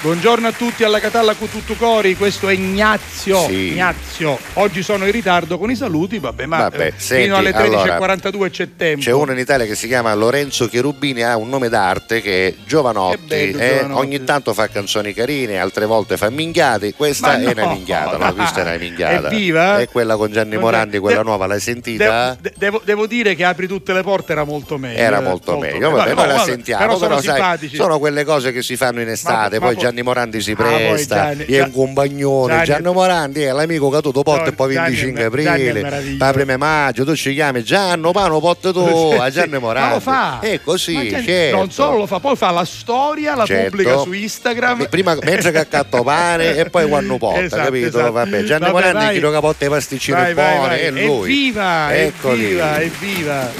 [0.03, 3.39] Buongiorno a tutti alla Catalla Cututtucori, questo è Ignazio.
[3.41, 3.73] Sì.
[3.73, 4.39] Ignazio.
[4.55, 8.27] Oggi sono in ritardo con i saluti, vabbè, ma Vabbè, eh, senti, fino alle 13.42
[8.33, 9.03] allora, c'è tempo.
[9.05, 12.55] C'è uno in Italia che si chiama Lorenzo Cherubini, ha un nome d'arte che è
[12.65, 13.19] Giovanotti.
[13.27, 14.01] Bello, eh, Giovanotti.
[14.07, 16.95] ogni tanto fa canzoni carine, altre volte fa minghiate.
[16.95, 18.19] Questa Ma è una no, minchiata, no?
[18.25, 18.35] dai.
[18.37, 19.29] Questa è una minchiata.
[19.29, 19.81] È viva?
[19.81, 22.05] È quella con Gianni Non Morandi, c'è- quella de- nuova, l'hai sentita?
[22.31, 24.99] Devo, de- devo- devo dire che apri tutte le porte era molto meglio.
[24.99, 25.91] Era eh, molto meglio, meglio.
[25.91, 27.77] vabbè, No, noi la vabbè, sentiamo, Però però, sono sai, simpatici.
[27.77, 30.55] sono quelle cose che si fanno in estate, Ma- poi ma- Gianni Morandi si Ah,
[30.57, 32.53] presta, Gianni- è un compagnone.
[32.55, 35.69] Gianni- Gianni Morandi è l'amico che tu porti No, poi Gianni 25 è- Gianni è
[35.71, 39.95] aprile, la prima maggio, tu ci chiami Gianno, pano, porti tu a Gianni Morandi.
[39.95, 40.39] Lo fa.
[40.41, 41.57] È così, Gianni- certo.
[41.57, 43.71] Non solo lo fa, poi fa la storia, la Certo.
[43.71, 44.87] pubblica su Instagram.
[44.89, 47.87] Prima mentre che accatto pane e poi quando porta, Esatto, capito?
[47.99, 48.13] esatto.
[48.13, 49.15] Vabbè, Gianni Vabbè, Morandi vai.
[49.15, 51.31] chi lo che porta i pasticcini buoni, è lui.
[51.31, 52.45] Evviva, Eccoli.
[52.45, 53.51] evviva, evviva.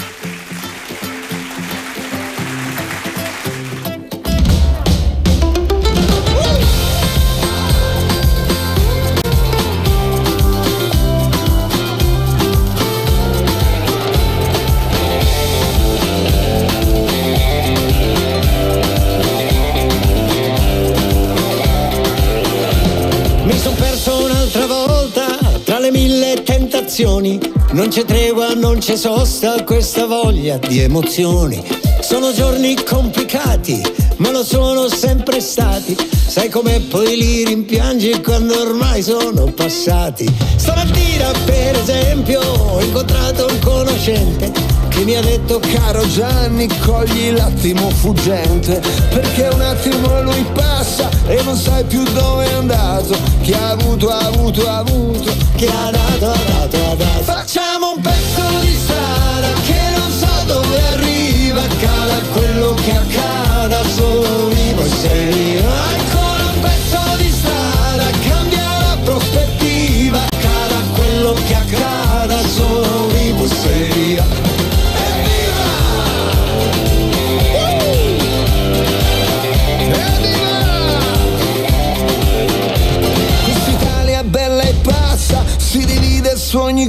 [26.91, 27.39] Tentazioni.
[27.71, 31.63] Non c'è tregua, non c'è sosta, questa voglia di emozioni.
[32.01, 33.81] Sono giorni complicati,
[34.17, 35.95] ma lo sono sempre stati.
[36.27, 40.27] Sai com'è poi li rimpiangi quando ormai sono passati.
[40.57, 47.89] Stamattina, per esempio, ho incontrato un conoscente che mi ha detto caro Gianni cogli l'attimo
[47.89, 48.79] fuggente
[49.09, 54.09] perché un attimo lui passa e non sai più dove è andato chi ha avuto
[54.09, 57.23] ha avuto ha avuto chi ha dato ha dato ha dato.
[57.23, 64.47] Facciamo un pezzo di strada che non so dove arriva accada quello che accada solo
[64.49, 65.40] vivo e sei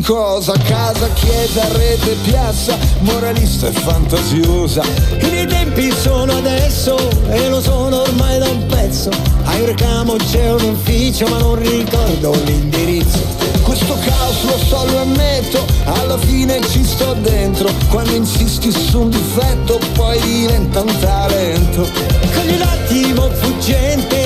[0.03, 4.83] cosa, casa, chiesa, rete, piazza, moralista e fantasiosa.
[5.21, 6.97] I miei tempi sono adesso
[7.29, 9.11] e lo sono ormai da un pezzo.
[9.45, 13.21] A Eurocamo c'è un ufficio ma non ricordo l'indirizzo.
[13.63, 17.71] Questo caos lo so, lo ammetto, alla fine ci sto dentro.
[17.89, 21.89] Quando insisti su un difetto poi diventa un talento.
[22.35, 24.22] Cogli l'attimo fuggente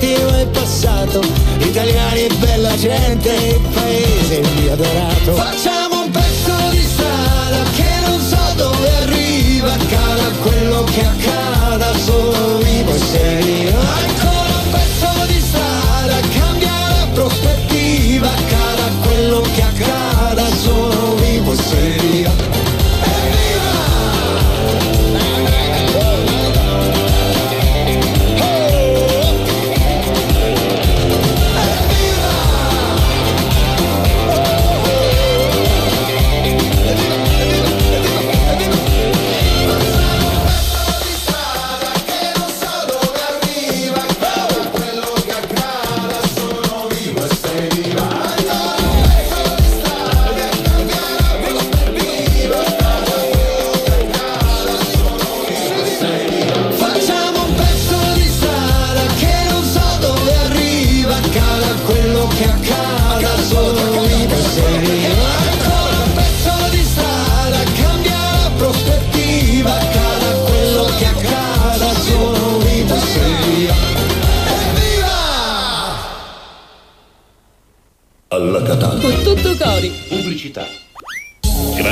[0.00, 1.20] attimo è passato.
[1.58, 5.34] Italiani e bella gente, il paese mio adorato.
[5.34, 9.72] Facciamo un pezzo di strada che non so dove arriva.
[9.72, 13.49] Accada quello che accada, solo vivo e sei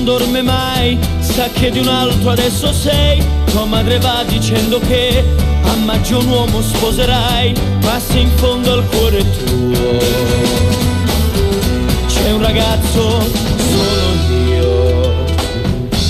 [0.00, 3.22] Non dorme mai, sa che di un altro adesso sei.
[3.50, 5.22] Tua madre va dicendo che
[5.62, 7.54] a maggio un uomo sposerai,
[7.98, 9.98] se in fondo al cuore tuo
[12.06, 13.20] c'è un ragazzo
[13.70, 15.24] sono io.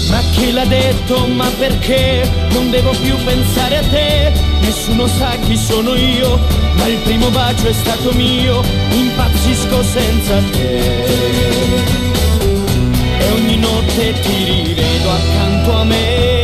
[0.09, 1.27] Ma chi l'ha detto?
[1.27, 2.29] Ma perché?
[2.51, 4.33] Non devo più pensare a te.
[4.61, 6.39] Nessuno sa chi sono io,
[6.77, 8.63] ma il primo bacio è stato mio.
[8.91, 12.10] Impazzisco senza te.
[13.41, 16.40] Ogni notte ti rivedo accanto a me.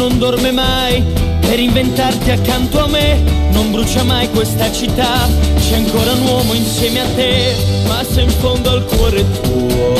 [0.00, 1.04] Non dorme mai
[1.40, 3.20] per inventarti accanto a me.
[3.52, 5.28] Non brucia mai questa città,
[5.58, 7.54] c'è ancora un uomo insieme a te,
[7.86, 9.92] ma se in fondo al cuore tuo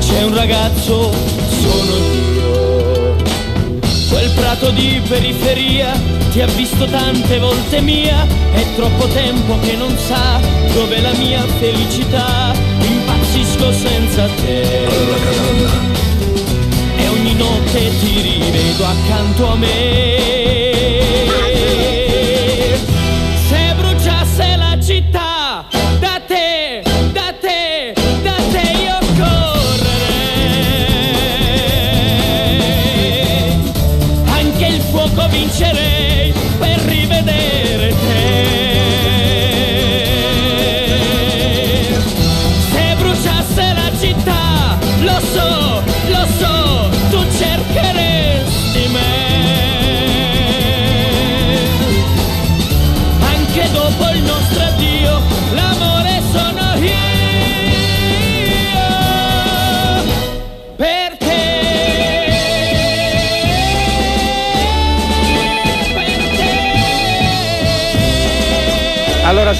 [0.00, 1.12] c'è un ragazzo,
[1.60, 1.96] sono
[2.34, 3.16] io.
[4.10, 5.92] Quel prato di periferia
[6.32, 10.40] ti ha visto tante volte mia, è troppo tempo che non sa
[10.74, 12.52] dove la mia felicità.
[12.80, 15.91] Impazzisco senza te.
[17.42, 20.41] Notte ti rivedo accanto a me.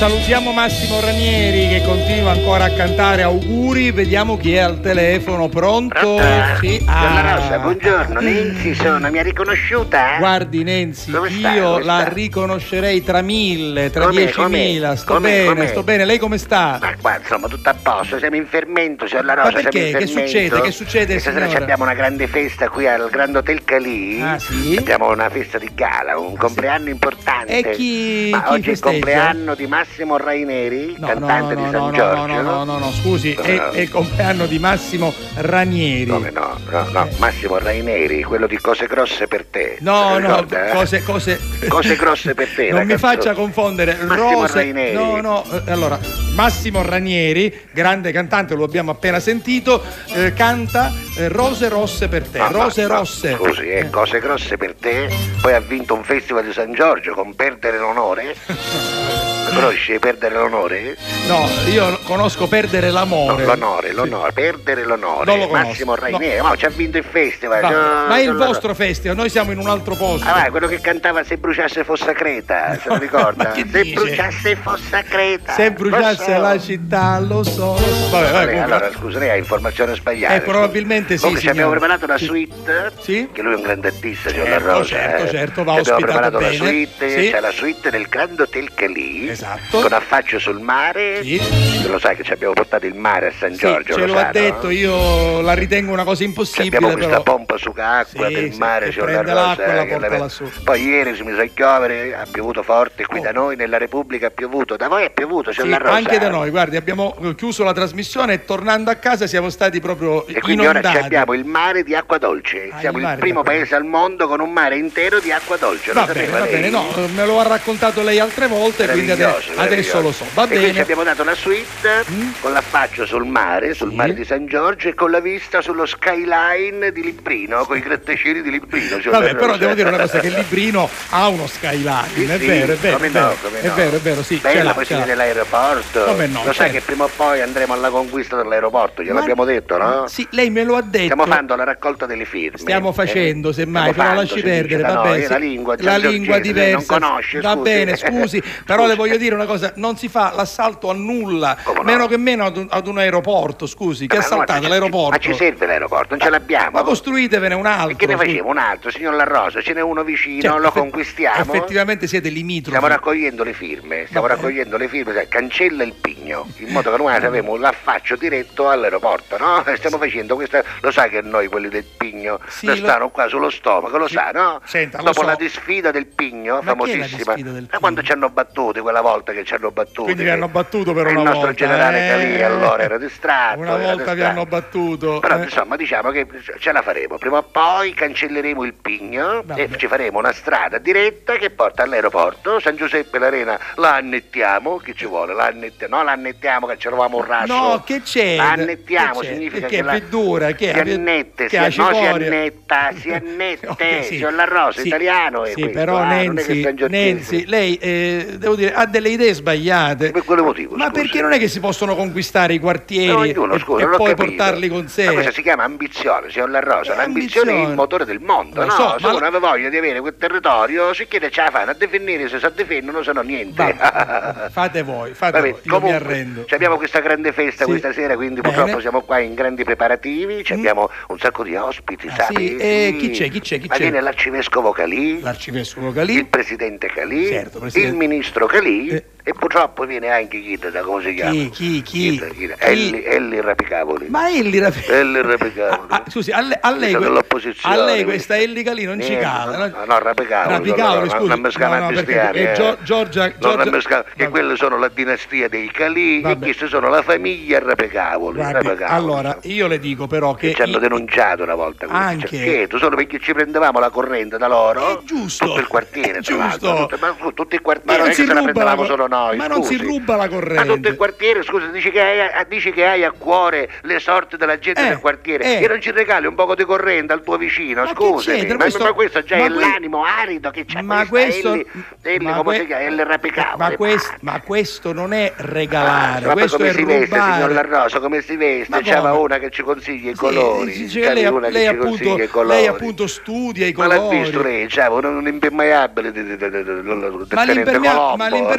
[0.03, 6.18] Salutiamo Massimo Ranieri che continua ancora a cantare auguri, vediamo chi è al telefono, pronto?
[6.61, 6.82] Sì.
[6.88, 7.36] Ah.
[7.36, 10.16] Rosa, buongiorno, Nenzi sono, mi ha riconosciuta?
[10.18, 11.53] Guardi Nenzi, Dove sta?
[11.53, 12.09] io Dove la sta?
[12.14, 14.96] riconoscerei tra mille, tra Com'è, diecimila, com'è?
[14.96, 16.78] sto Com'è, bene, sto bene, lei come sta?
[16.80, 19.92] Ma qua insomma tutto a posto, siamo in fermento, signor La Rosa, Ma perché?
[19.92, 20.61] Che succede?
[20.62, 21.62] Che succede, stasera signora?
[21.62, 24.20] abbiamo una grande festa qui al Grand Hotel Calì.
[24.20, 24.74] Ah, sì?
[24.76, 27.57] Abbiamo una festa di gala, un compleanno importante.
[27.59, 28.90] E chi- Ma chi oggi è il festeggia?
[28.90, 32.26] compleanno di Massimo Raineri, No, cantante no, di no, San no, Giorgio.
[32.26, 33.70] no, no, no, no, no, scusi, è, No.
[33.70, 36.07] è il compleanno di Massimo Ranieri.
[36.11, 36.59] Come no?
[36.70, 39.76] No, no, Massimo Raineri, quello di Cose Grosse per te.
[39.80, 40.70] No, no, eh?
[40.72, 41.38] cose, cose...
[41.68, 44.55] Cose grosse per te, Non mi faccia confondere Massimo Rose.
[44.55, 44.95] Raineri.
[44.95, 45.99] No, no, eh, allora,
[46.34, 49.82] Massimo Ranieri, grande cantante, lo abbiamo appena sentito,
[50.14, 52.38] eh, canta eh, Rose rosse per te.
[52.38, 53.34] No, Rose rosse.
[53.34, 55.09] Scusi, eh, cose grosse per te.
[55.40, 58.34] Poi ha vinto un festival di San Giorgio con Perdere l'onore.
[59.55, 60.96] Conosci Perdere l'onore?
[61.26, 63.44] No, io conosco Perdere No, l'amore.
[63.44, 65.24] l'onore, l'onore, perdere l'onore.
[65.26, 67.61] Non lo conosco, Massimo Raineri, ma ci ha vinto il festival.
[67.61, 70.26] Va, no, ma è il vostro festival, noi siamo in un altro posto.
[70.28, 73.53] Ah, vai, quello che cantava Se bruciasse fossa Creta, se lo ricorda?
[73.55, 73.92] Se dice?
[73.94, 75.53] bruciasse fossa Creta.
[75.53, 76.40] Se bruciasse so.
[76.40, 77.72] la città, lo so.
[78.11, 80.34] Vabbè, vabbè, Vabbè, allora scusa, lei ha informazione sbagliata.
[80.34, 84.30] Eh, probabilmente sì, Comunque ci abbiamo preparato la suite, che lui è un grande artista,
[84.30, 84.84] Certo, Rosa.
[84.84, 85.28] certo, eh.
[85.28, 86.57] certo, va ospitato preparato la bene.
[86.57, 87.30] suite, Sì.
[87.30, 89.41] c'è la suite del Grand Hotel Calì, Esatto.
[89.70, 91.20] Con affaccio sul mare.
[91.22, 94.07] Tu Lo sai che ci abbiamo portato il mare a San Sì, Giorgio, ce lo
[94.07, 94.70] lo sa, ha detto, no?
[94.72, 96.76] io la ritengo una cosa Ci impossibile.
[96.76, 97.22] abbiamo questa però.
[97.36, 99.84] pompa su acqua Sì, del sì, mare, La prende Rosa.
[99.84, 100.45] che la- lassù.
[100.64, 104.30] Poi ieri si mise a piovere, ha piovuto forte qui da noi, nella Repubblica ha
[104.30, 104.76] piovuto.
[104.76, 105.53] Da voi è piovuto, Oh.
[105.53, 105.95] Sì, La Rosa.
[105.95, 109.80] anche da noi, guardi, abbiamo eh, chiuso la trasmissione e tornando a casa siamo stati
[109.80, 110.99] proprio E quindi ora inondati.
[110.99, 112.68] ci abbiamo il mare di acqua dolce.
[112.72, 115.93] Ah, Siamo il il, primo paese al mondo con un mare intero di acqua dolce.
[115.93, 119.32] Va bene, va bene, no, eh, me lo ha raccontato lei altre volte, quindi Meraviglioso,
[119.33, 119.61] meraviglioso.
[119.61, 120.24] adesso lo so.
[120.35, 120.72] Va e bene.
[120.72, 120.78] Mm?
[120.78, 122.05] abbiamo dato una suite
[122.41, 126.93] con l'affaccio sul mare, sul mare di San Giorgio e con la vista sullo skyline
[126.93, 128.99] di Librino, con i grattacieli di Librino.
[129.01, 132.47] signor Vabbè, però devo dire una cosa, che librino ha uno skyline, Sì, è sì,
[132.47, 133.74] vero, è vero, come è vero, no, come è no.
[133.74, 136.05] vero, è vero, sì, l'ha, poi si vede l'aeroporto.
[136.05, 136.72] Come no, Lo sai certo.
[136.72, 140.07] che prima o poi andremo alla conquista dell'aeroporto, gliel'abbiamo detto, no?
[140.09, 141.05] Sì, lei me lo ha detto.
[141.05, 142.59] Stiamo facendo la raccolta delle firme.
[142.59, 143.53] Stiamo facendo, eh?
[143.55, 145.24] semmai, però lasci perdere, va bene.
[145.24, 145.41] eh, La sì.
[145.41, 146.76] lingua, la lingua diversa.
[146.76, 150.91] non conosce, Va bene, scusi, però le voglio dire una cosa, non si fa l'assalto
[150.91, 154.53] a nulla, meno che meno ad un, ad un aeroporto, scusi, che Ma no, assaltate
[154.61, 155.11] ma ci- l'aeroporto.
[155.11, 156.70] Ma ci serve l'aeroporto, non ce l'abbiamo.
[156.73, 157.91] Ma costruitevene un altro.
[157.91, 158.49] E che ne facciamo?
[158.49, 161.41] Un altro, signor La Rosa, ce n'è uno vicino, Cioè, lo effe- conquistiamo.
[161.55, 162.77] Effettivamente siete limitrofi.
[162.77, 164.41] Stiamo raccogliendo le firme, stiamo Va bene.
[164.41, 169.37] raccogliendo le firme, sai, cancella il pigno, in modo che noi avremo l'affaccio diretto all'aeroporto,
[169.39, 169.62] no?
[169.77, 170.62] Stiamo facendo questa.
[170.81, 174.14] Lo sai che noi quelli del pigno Sì, lo stanno qua sullo stomaco, lo Sì.
[174.14, 174.61] sa, no?
[174.64, 175.23] Senta, Dopo so.
[175.27, 177.35] la disfida del pigno, Ma famosissima.
[177.35, 180.03] del Ma quando ci hanno battuti quella volta che ci hanno battuti.
[180.05, 181.55] Quindi vi hanno battuto per il una nostro volta.
[181.55, 182.09] generale eh?
[182.09, 183.59] Calì allora era distratto.
[183.61, 184.23] Una volta vi distratto.
[184.25, 185.19] hanno battuto.
[185.21, 185.43] Però eh.
[185.43, 186.27] insomma diciamo che
[186.59, 189.61] ce la faremo, prima o poi cancelleremo il pigno Vabbè.
[189.61, 194.95] e ci faremo una strada diretta che porta all'aeroporto, San Giuseppe l'Arena la annettiamo, che
[194.95, 195.35] ci vuole?
[195.35, 197.53] La annettiamo, no la annettiamo che ci eravamo un raso.
[197.53, 198.37] No, che c'è?
[198.37, 199.33] La annettiamo, Che c'è?
[199.35, 203.11] significa Che che, è la, dura, che si annette, Che si, no, si annetta, si
[203.13, 204.15] annette, Ok, sì.
[204.17, 206.75] signor La Rosa, Sì, italiano Sì, questo, però ah, Nenzi.
[206.89, 210.11] Nenzi, lei eh, devo dire, ha delle idee sbagliate.
[210.11, 210.76] Per quale motivo?
[210.76, 211.00] Ma scusi?
[211.00, 213.96] perché non è che si possono conquistare i quartieri No, ognuno, e, scusa, e ho
[213.96, 214.24] poi capito.
[214.24, 215.12] portarli con Ma sé?
[215.12, 216.94] questa si chiama ambizione, signor La Rosa.
[216.94, 218.70] L'ambizione è il motore del mondo, no?
[218.70, 221.50] so, Se ma uno la- aveva voglia di avere quel territorio, si chiede ce la
[221.50, 223.76] fanno a definire, se sa definire non sanno niente.
[224.50, 226.44] Fate voi, fate Vabbè, voi, io mi arrendo.
[226.50, 227.70] abbiamo questa grande festa Sì.
[227.70, 228.55] questa sera, quindi Bene.
[228.55, 232.34] purtroppo siamo qua in grandi preparativi, ci abbiamo un sacco di ospiti, Ah, sai?
[232.36, 232.57] sì?
[232.57, 233.80] E chi c'è, chi c'è, chi Ma c'è?
[233.82, 236.14] viene l'arcivescovo Calì, L'arcivescovo Calì.
[236.16, 237.88] il presidente Calì, Certo, presidente.
[237.88, 239.05] il ministro Calì Eh.
[239.24, 241.30] e purtroppo viene anche chi, da come si chiama?
[241.30, 242.20] Chi, chi, chi?
[242.59, 244.07] Elli, Elli Rapicavoli.
[244.09, 245.87] Ma Elli Rapi- Elli Rapicavoli.
[245.89, 247.22] Ah, scusi, a lei, a que-
[247.62, 249.57] a lei questa Elli Calì non ci cala.
[249.59, 249.85] No, no?
[249.87, 250.57] no, Rapicavoli.
[250.57, 251.28] Rapicavoli, no, no, scusi.
[251.28, 252.53] Non mi scava No, no, perché, cristiani, eh.
[252.55, 254.28] Gio- Giorgia- vabbè.
[254.30, 258.41] quelle sono la dinastia dei Calì e queste sono la famiglia Rapicavoli.
[258.41, 258.83] Rapicavoli.
[258.85, 260.53] allora, io le dico però che...
[260.55, 264.37] Ci hanno denunciato una volta Anche- cioè, che tu solo perché ci prendevamo la corrente
[264.37, 266.74] da loro È giusto, tutto il quartiere giusto.
[266.89, 267.14] tutto, ma il
[267.57, 269.87] Ma quartiere non non si ruba cor- solo noi ma non si scusi.
[269.89, 270.64] ruba la corrente.
[270.64, 273.99] ma tutto il quartiere scusa dici che hai, a- dici che hai a cuore le
[273.99, 275.64] sorti della gente Eh, del quartiere eh.
[275.64, 278.93] e non ci regali un poco di corrente al tuo vicino scusa ma, Questo- ma
[278.93, 281.67] questo già ma è que- l'animo arido che c'ha Ma questo, Elli,
[282.03, 286.26] Elli ma come que- si chiama Elli Rapicavoli ma, quest- ma questo non è regalare,
[286.26, 287.33] Ah, questo come è si veste, rubare.
[287.33, 288.67] signor La Rosa, come si veste?
[288.75, 290.72] Ma C'era una che ci consiglia i colori.
[290.88, 292.57] sì, c'avevi lei, una che lei ci appunto, consiglia i colori.
[292.57, 294.18] lei appunto studia i Ma l'ha colori.
[294.18, 294.67] visto lei?
[294.67, 298.14] C'era un, un impermeabile di, di, di, di, di- tenente l'impermea-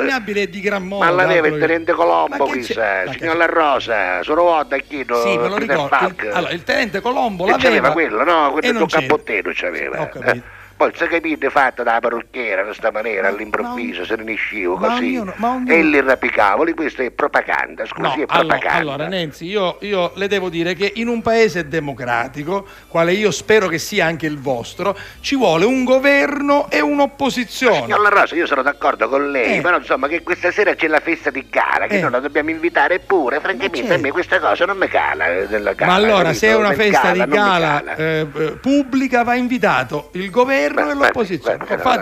[0.08, 1.06] È di gran moda.
[1.06, 5.06] Ma l'aveva il altro che- tenente Colombo, ma che signor La Rosa, sono volta chi
[5.22, 5.96] Sì, me lo ricordo.
[6.08, 7.68] Il, allora, il tenente Colombo E l'aveva.
[7.70, 8.52] c'aveva quello, no?
[8.52, 10.02] Quello e del cappottino c'aveva.
[10.02, 10.62] Ho capito.
[10.84, 15.16] Poi si capite fatta dalla parrucchiera in questa maniera all'improvviso, se ne ma così.
[15.16, 18.80] ognuno- ma ognuno- E lì rapicavoli, questo è propaganda, scusi, No, è allora, propaganda.
[18.80, 23.70] allora, Nenzi, io, io le devo dire che in un paese democratico, quale io spero
[23.70, 27.84] che sia anche il vostro, ci vuole un governo e un'opposizione.
[27.84, 29.62] Signor La Rosa, io sono d'accordo con lei, Eh.
[29.62, 32.02] però insomma che questa sera c'è la festa di gala, che Eh.
[32.02, 33.94] noi la dobbiamo invitare pure, francamente certo.
[33.94, 35.92] a me questa cosa non mi cala eh, della gala.
[35.92, 36.34] Ma allora, capito?
[36.40, 37.96] se è una festa gala di gala cala.
[37.96, 41.58] eh, eh, pubblica, va invitato il governo e l'opposizione.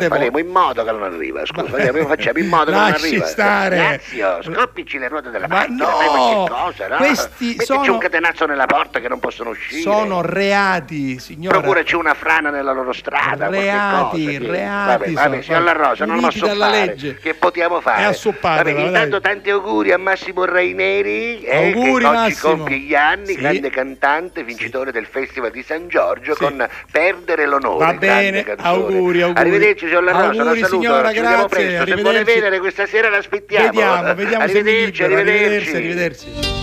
[0.08, 1.78] Faremo in modo che non arriva, scusa,
[2.08, 3.26] facciamo in modo che non arriva.
[3.26, 3.76] stare.
[3.76, 6.96] Grazio, scoppici le ruote della Ma macchina, no, cosa, no?
[6.98, 9.82] questi Mettici sono- un catenazzo nella porta che non possono uscire.
[9.82, 11.60] Sono reati, signora.
[11.60, 13.48] Procuraci una frana nella loro strada.
[13.50, 14.38] Reati, cosa, sì.
[14.48, 15.42] reati Vabbè, vabbè, sono.
[15.42, 16.86] signor La Rosa, non lo Puniti dalla fare.
[16.86, 17.16] legge.
[17.18, 18.02] Che possiamo fare?
[18.02, 18.86] E assoppatela, Vabbè, dai.
[18.88, 22.56] intanto tanti auguri a Massimo Raineri, eh, Auguri, che oggi Massimo.
[22.56, 23.36] compie gli anni, Sì.
[23.36, 26.44] grande cantante, vincitore del Festival di San Giorgio Sì.
[26.44, 27.86] con Perdere l'onore.
[27.86, 28.96] Va bene, canzone.
[28.96, 29.40] auguri, auguri.
[29.40, 31.86] Arrivederci, signor La Rosa, Auguri, la saluto, signora, ci grazie, presto.
[31.86, 33.66] Se vuole venere questa sera l'aspettiamo.
[33.66, 35.20] Vediamo, vediamo se arrivederci, libero.
[35.22, 35.76] arrivederci.
[35.76, 36.60] arrivederci, arrivederci.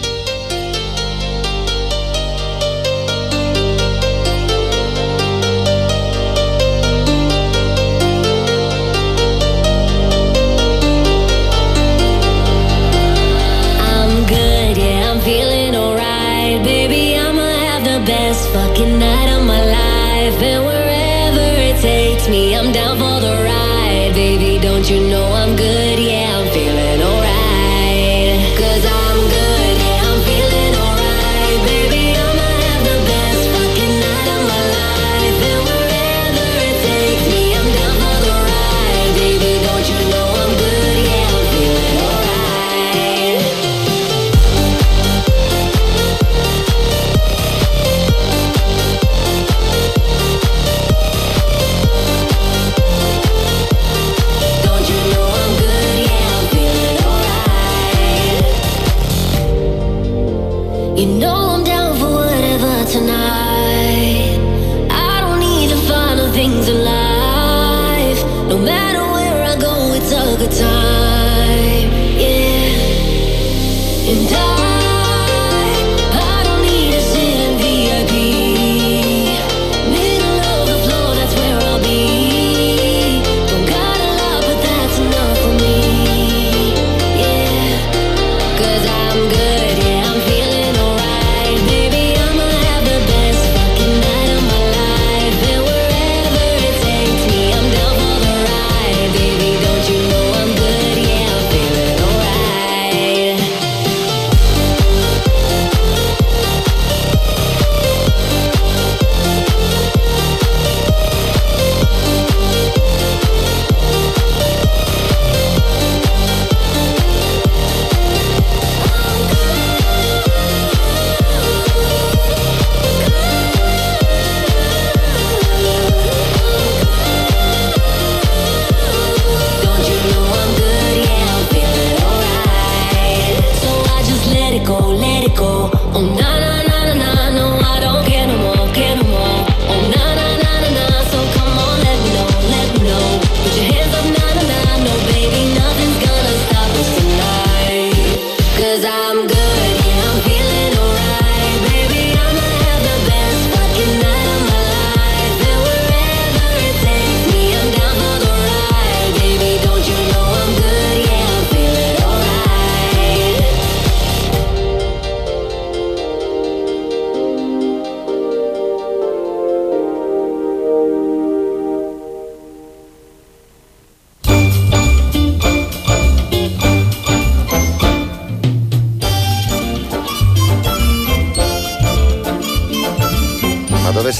[13.81, 16.63] I'm good, yeah, I'm feeling alright.
[16.65, 19.38] Baby, I'ma have the best fucking night
[21.89, 22.55] take me.
[22.55, 22.71] I'm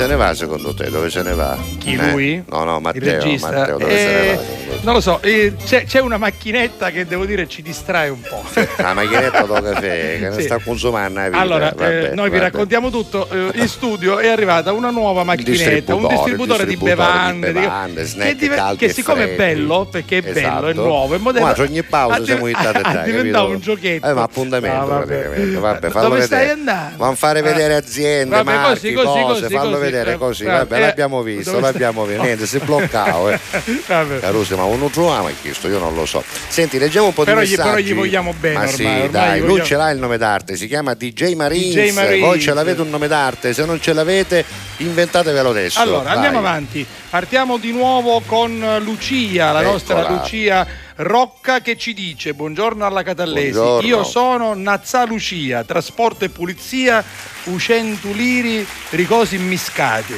[0.09, 0.89] se ne va secondo te?
[0.91, 1.57] Dove se ne va?
[1.79, 2.11] Chi, Eh?
[2.13, 2.43] lui?
[2.49, 3.51] No, no, Matteo, regista?
[3.51, 4.43] Matteo, dove se ne Eh, va?
[4.89, 8.43] Non lo so, eh, c'è, c'è una macchinetta che devo dire ci distrae un po'.
[8.79, 10.43] La macchinetta do caffè che Sì.
[10.45, 11.39] sta consumando vita.
[11.39, 12.51] Allora, Vabbè, eh, noi vi vabbè.
[12.51, 13.29] raccontiamo tutto.
[13.31, 17.47] eh, in studio è arrivata una nuova macchinetta, un distributore, distributore di distributore bevande.
[17.49, 20.73] di di- bevande, snack che, caldi che siccome è bello, perché è bello, è Esatto.
[20.87, 21.49] nuovo, è moderno.
[21.49, 24.07] Ma ogni pausa ha- siamo in tata diventato un giochetto.
[24.09, 25.05] Eh, ma appuntamento Ah, vabbè.
[25.07, 25.59] praticamente.
[25.59, 26.43] Vabbè, fallo Dove vedere.
[26.43, 26.97] stai andando?
[26.97, 29.83] Vanno a fare vedere aziende, Vabbè, marchi, così, così, cose, così, fallo così.
[29.83, 30.45] vedere Eh, così.
[30.45, 32.23] vabbè, Vabbè, eh, l'abbiamo visto, l'abbiamo visto.
[32.23, 33.33] Niente, si bloccava.
[33.33, 33.41] Eh.
[33.87, 34.21] Vabbè.
[34.21, 36.23] Caruso, ma uno troviamo chiesto, io non lo so.
[36.49, 37.69] Senti, leggiamo un po' Però di gli- messaggi.
[37.69, 39.99] però gli vogliamo bene Ma ormai, sì, ormai dai, gli lui vogliamo- ce l'ha il
[39.99, 41.75] nome d'arte, si chiama DJ Marines.
[41.75, 42.21] DJ Marines.
[42.27, 44.45] Voi ce l'avete un nome d'arte, se non ce l'avete
[44.79, 45.81] inventatevelo adesso.
[45.81, 46.15] Allora, Vai.
[46.15, 46.87] andiamo avanti.
[47.11, 50.19] Partiamo di nuovo con Lucia, la nostra Eccola.
[50.19, 53.53] Lucia Rocca che ci dice buongiorno alla Catallesi.
[53.53, 53.87] Buongiorno.
[53.89, 57.05] Io sono Nazza Lucia, trasporto e pulizia,
[57.45, 60.15] Ucentuliri, ricosi immiscati.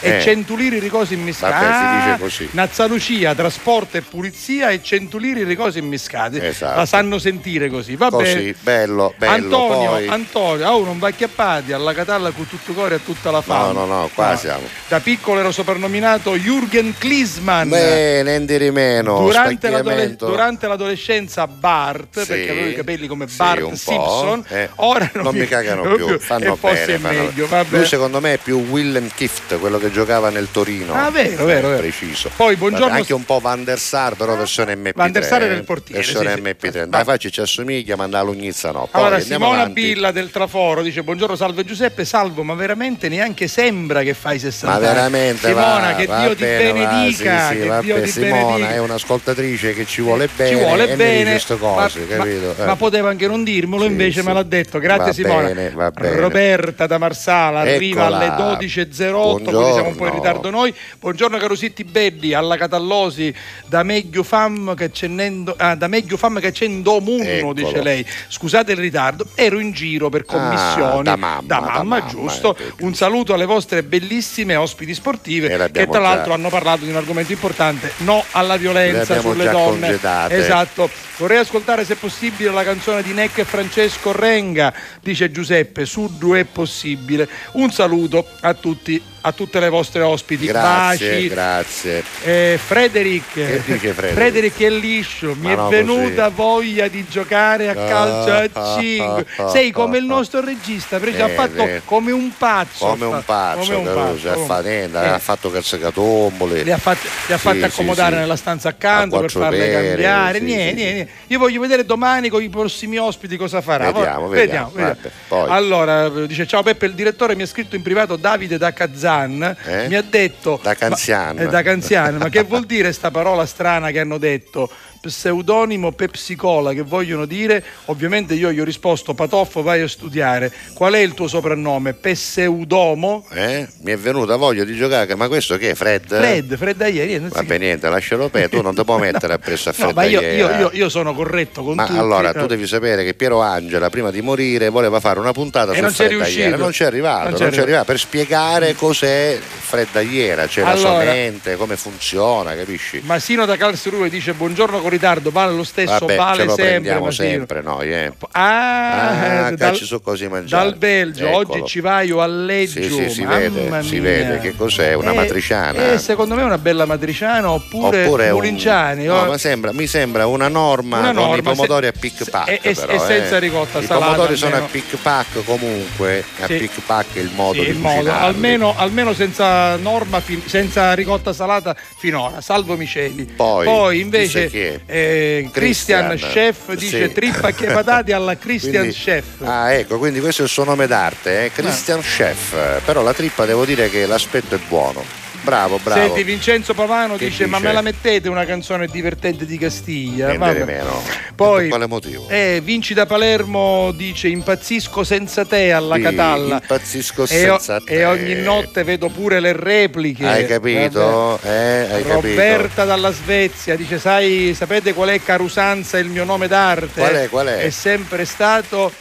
[0.00, 0.20] E Eh.
[0.20, 1.64] Centuliri ricosi immiscati.
[1.64, 2.48] Vabbè, si dice Ah, così.
[2.52, 6.38] Nazza Lucia, trasporto e pulizia e Centuliri ricosi immiscati.
[6.40, 6.76] Esatto.
[6.76, 7.96] La sanno sentire così.
[7.96, 8.14] Vabbè.
[8.16, 9.32] Così, bello, bello.
[9.32, 10.06] Antonio, poi...
[10.08, 13.72] Antonio, oh, non va acchiappati alla Catalla con tutto il cuore e tutta la fame.
[13.72, 14.66] No, no, no, qua siamo.
[14.88, 17.68] Da piccolo ero soprannominato Jürgen Klinsmann.
[17.70, 19.18] Bene, di meno.
[19.20, 20.26] Durante, l'adole- specchiamento.
[20.26, 22.26] durante l'adolescenza Bart, Sì.
[22.26, 23.72] perché aveva i capelli come Sì, Bart.
[23.72, 26.94] Simpson, Eh, ora non, non mi cagano più, fanno e forse bene.
[26.94, 27.76] è fanno- meglio, vabbè.
[27.76, 30.94] Lui secondo me è più Willem Kift, quello che giocava nel Torino.
[30.94, 31.80] Ah, vero, vero, vero.
[31.80, 32.30] Preciso.
[32.34, 34.92] Poi, buongiorno- Vabbè, anche un po' Van der Sar, però versione MP3.
[34.94, 35.56] Van der Sar era eh.
[35.56, 36.68] il portiere, Versione sì, sì.
[36.68, 36.84] MP3.
[36.84, 38.88] Dai, facci ci assomiglia, ma andava Lugnizza no.
[38.90, 39.80] Poi Allora, Simona avanti.
[39.80, 44.72] Billa del Traforo dice: Buongiorno, salve Giuseppe, salvo, ma veramente neanche sembra che fai 60
[44.74, 47.82] Ma veramente Simona, va, che va Dio ti bene, va, benedica, sì, sì, che vabbè,
[47.84, 48.70] Dio ti Simona benedica.
[48.70, 52.54] è un'ascoltatrice che ci vuole bene Ci vuole bene, queste cose, ma, capito?
[52.56, 52.66] ma- Eh.
[52.66, 54.78] ma poteva anche non dirmelo, invece me l'ha detto.
[54.78, 55.46] Grazie Va Simona.
[55.48, 55.92] bene, va.
[55.94, 60.74] Roberta da Marsala arriva alle 12.08, quindi siamo un po' in ritardo noi.
[60.98, 63.34] Buongiorno Carusitti Belli, alla Catallosi,
[63.66, 67.52] da meglio fam che c'è nendo- ah, da meglio fam che c'è in domunno, Eccolo.
[67.52, 68.04] dice lei.
[68.28, 71.00] Scusate il ritardo, ero in giro per commissioni.
[71.00, 72.56] Ah, da mamma, da mamma, giusto.
[72.56, 76.90] eh, Un saluto alle vostre bellissime ospiti sportive che tra già- l'altro hanno parlato di
[76.90, 79.80] un argomento importante, no alla violenza sulle donne.
[79.86, 80.36] congedate.
[80.36, 80.90] Esatto.
[81.18, 86.44] Vorrei ascoltare se possibile la canzone di Neck e Francesco Renga, dice Giuseppe, Suddu è
[86.44, 87.26] possibile.
[87.52, 90.46] Un saluto a tutti, a tutte le vostre ospiti.
[90.46, 91.28] Grazie, Baci.
[91.28, 92.04] grazie.
[92.22, 94.60] Eh, Frederic, Che dice Frederic?
[94.62, 98.78] è liscio, mi Ma è no, venuta voglia di giocare a calcio Ah, a ah,
[98.78, 99.26] 5.
[99.38, 100.14] ah, Sei ah, come il ah.
[100.14, 102.86] nostro regista, perché ha Eh, fatto come un pazzo.
[102.86, 104.30] Come un pazzo, come un pazzo.
[104.30, 105.08] ha fatto niente, Eh.
[105.08, 106.62] ha fatto cazzicatombole.
[106.62, 108.20] Li ha fatti, li ha Sì, fatti sì, accomodare sì.
[108.20, 110.38] nella stanza accanto A per farle pere, cambiare.
[110.38, 111.12] sì, niente, niente, niente.
[111.26, 113.90] Io voglio vedere domani con i prossimi ospiti cosa farà.
[113.90, 114.96] Vediamo, vediamo, vabbè,
[115.26, 115.50] poi.
[115.50, 119.14] Allora, eh, dice ciao Peppe, il direttore mi ha scritto in privato Davide da Kazan.
[119.16, 119.88] Can Eh?
[119.88, 121.34] mi ha detto Da Canziano.
[121.34, 124.70] ma, eh, da Canziano, ma che vuol dire sta parola strana che hanno detto
[125.06, 130.94] pseudonimo pepsicola che vogliono dire ovviamente io gli ho risposto patoffo vai a studiare qual
[130.94, 133.68] è il tuo soprannome Pseudomo Eh?
[133.82, 136.06] Mi è venuta voglia di giocare, ma questo che è Fred?
[136.08, 139.74] Fred Fred non si Vabbè niente, lascialo per tu non ti puoi mettere appresso a
[139.78, 140.58] No, Fred ma io, io- eh.
[140.58, 141.98] io- io sono corretto con Ma tutti.
[141.98, 142.38] allora eh.
[142.38, 145.82] tu devi sapere che Piero Angela prima di morire voleva fare una puntata E su
[145.82, 146.10] non Fred
[146.58, 149.05] non c'è arrivato, Non c'è c'è arrivato per spiegare cos'è
[149.40, 153.00] Fred Agliera, cioè la Allora- sua mente, come funziona, capisci?
[153.04, 156.70] Masino da Karlsruhe dice buongiorno con ritardo, vale lo stesso, Vabbè, vale ce lo sempre.
[156.72, 158.12] prendiamo sempre noi, eh.
[158.32, 160.64] Ah, Ah, dal, su così mangiare.
[160.64, 161.36] dal Belgio, Eccolo.
[161.58, 162.82] oggi ci vai o alleggio.
[162.82, 165.92] Sì, sì, si vede, si vede che cos'è, una Eh, matriciana.
[165.92, 169.04] eh, secondo me è una bella matriciana oppure, Oppure un- Mulinciani.
[169.04, 169.26] no, oh.
[169.26, 172.48] ma sembra- mi sembra una norma Una con i norma, pomodori se- a pick pack.
[172.62, 173.40] e- però, e senza eh.
[173.40, 174.72] ricotta I salata, pomodori sono a almeno.
[174.72, 176.54] pick pack comunque, a Sì.
[176.56, 178.08] pick pack è il modo di cucinarli.
[178.10, 183.24] almeno, almeno senza norma, fin- senza ricotta salata finora, salvo Miceli.
[183.36, 184.80] Poi, invece chi è?
[184.86, 187.12] eh, Christian, Christian, Chef dice sì.
[187.14, 189.24] trippa che patate alla Christian Quindi- Chef.
[189.42, 191.52] Ah, ecco, quindi questo è il suo nome d'arte, eh?
[191.52, 192.80] Christian Chef.
[192.84, 195.04] Però la trippa devo dire che l'aspetto è buono.
[195.46, 196.00] Bravo, bravo.
[196.00, 197.68] Senti, Vincenzo Pavano Che dice, ma dice?
[197.68, 200.26] me la mettete una canzone divertente di Castiglia?
[200.34, 201.00] Niente meno.
[201.36, 202.26] Poi, Per quale motivo?
[202.28, 206.54] eh, Vinci da Palermo dice impazzisco senza te alla Sì, Catalla.
[206.60, 207.92] impazzisco E, senza te.
[207.92, 210.26] e ogni notte vedo pure le repliche.
[210.26, 211.38] Hai capito?
[211.44, 217.00] Eh, hai Roberta dalla Svezia dice: Sai, sapete qual è Carusanza il mio nome d'arte?
[217.00, 217.58] Qual è, qual è?
[217.58, 218.92] È sempre stato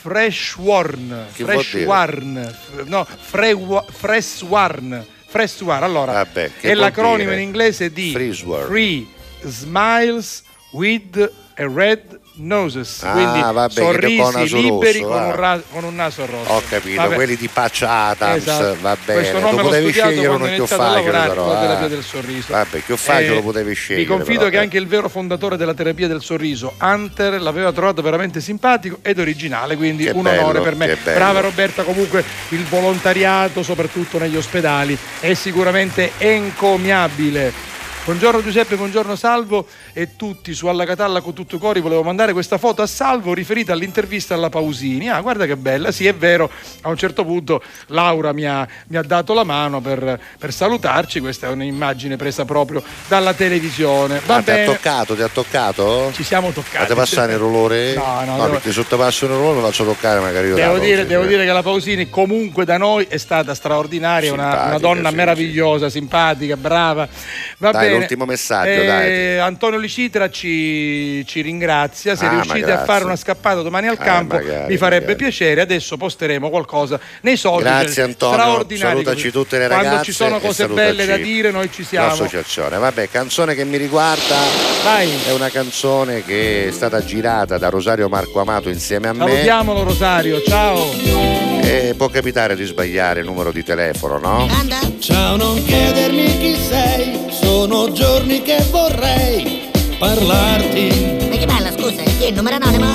[0.00, 1.26] Freshwarn.
[1.34, 1.64] Che vuol dire?
[1.64, 2.56] Freshwarn.
[2.84, 5.04] No, Frewa- Freshwarn.
[5.28, 5.82] Freshwarn.
[5.82, 7.34] Allora, Vabbè, che è l'acronimo dire?
[7.42, 8.10] in inglese di.
[8.12, 9.06] Free
[9.42, 10.42] Smiles
[10.72, 11.16] with
[11.56, 13.02] a Red Noses.
[13.02, 16.50] Ah, Quindi vabbè, sorrisi con liberi rosso, con, un ra- con un naso rosso.
[16.52, 17.14] Ho capito, Vabbè.
[17.14, 18.76] quelli di Patch Adams, Esatto.
[18.80, 19.40] va Questo bene.
[19.40, 21.52] nome Tu l'ho potevi scegliere uno più facile, però.
[21.52, 21.60] ah.
[21.60, 22.52] terapia del sorriso.
[22.52, 24.02] Vabbè, più facile Eh, lo potevi scegliere.
[24.04, 24.60] Vi confido però, che eh.
[24.60, 29.76] anche il vero fondatore della terapia del sorriso, Hunter, l'aveva trovato veramente simpatico ed originale,
[29.76, 30.96] quindi Che un bello, onore per me.
[31.02, 37.66] Brava Roberta, comunque il volontariato, soprattutto negli ospedali, è sicuramente encomiabile.
[38.04, 39.66] Buongiorno Giuseppe, buongiorno Salvo
[39.98, 43.72] e tutti su Alla Catalla con tutto cori volevo mandare questa foto a Salvo riferita
[43.72, 45.10] all'intervista alla Pausini.
[45.10, 46.48] Ah, guarda che bella, sì è vero,
[46.82, 51.18] a un certo punto Laura mi ha, mi ha dato la mano per, per salutarci,
[51.18, 54.20] questa è un'immagine presa proprio dalla televisione.
[54.24, 56.12] Va Ah, ti ha bene, toccato, ti ha toccato?
[56.14, 56.76] ci siamo toccati.
[56.76, 57.94] Fate passare il rulore?
[57.94, 61.24] No, no, devo- perché sotto passo il rulore lo faccio toccare magari Devo dire, devo
[61.24, 65.88] dire che la Pausini comunque da noi è stata straordinaria, una, una donna sì, meravigliosa,
[65.88, 67.08] simpatica, brava.
[67.58, 67.98] Va Dai, bene.
[67.98, 69.38] l'ultimo messaggio, Eh, dai.
[69.40, 74.04] Antonio Licitra ci, ci ringrazia, se Ah, riuscite a fare una scappata domani al Eh,
[74.04, 75.24] campo magari, mi farebbe magari.
[75.24, 77.62] piacere, adesso posteremo qualcosa nei social.
[77.80, 81.72] Grazie Antonio, straordinari salutaci tutte le Quando ragazze ci sono cose belle da dire noi
[81.72, 82.08] ci siamo.
[82.08, 84.36] L'associazione, vabbè, canzone che mi riguarda
[84.84, 85.08] Vai.
[85.26, 89.84] è una canzone che è stata girata da Rosario Marco Amato insieme a me Salutiamolo
[89.84, 90.84] Rosario, ciao.
[91.62, 94.46] e può capitare di sbagliare il numero di telefono, no?
[94.98, 99.67] Ciao, non chiedermi chi sei, sono giorni che vorrei
[99.98, 101.16] parlarti.
[101.28, 102.86] Ma che bella, scusa, chi è il numero anonimo?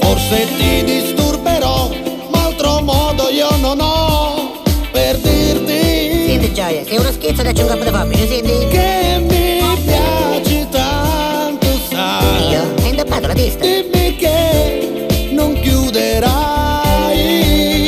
[0.00, 1.90] Forse ti disturberò,
[2.30, 4.60] ma altro modo io non ho
[4.90, 8.66] per dirti Senti Gioia, sei uno schizzo da un colpo di forbice, senti?
[8.68, 12.48] che mi piaci tanto, sai.
[12.50, 12.74] Io?
[12.82, 13.64] Hai indoppato la testa?
[13.64, 16.30] Dimmi che non chiuderai.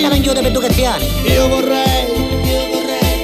[0.02, 1.04] Ma non chiudo per educazione.
[1.26, 2.12] Io vorrei,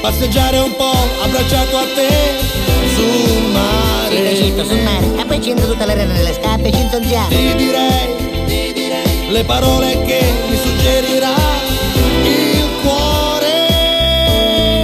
[0.01, 2.50] passeggiare un po' abbracciato a te
[4.35, 5.07] zitto, sul mare.
[5.19, 7.29] E poi ci entro tutta la rena nelle scarpe e ci inzonziamo.
[7.29, 11.35] Ti direi, le parole che mi suggerirà
[12.25, 13.49] il cuore.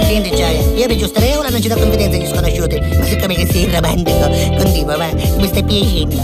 [0.05, 3.45] Senti Gioia, io per giusto ora non ci do confidenza agli sconosciuti, ma siccome che
[3.45, 6.23] sei romantico, continua, va, mi stai piacendo.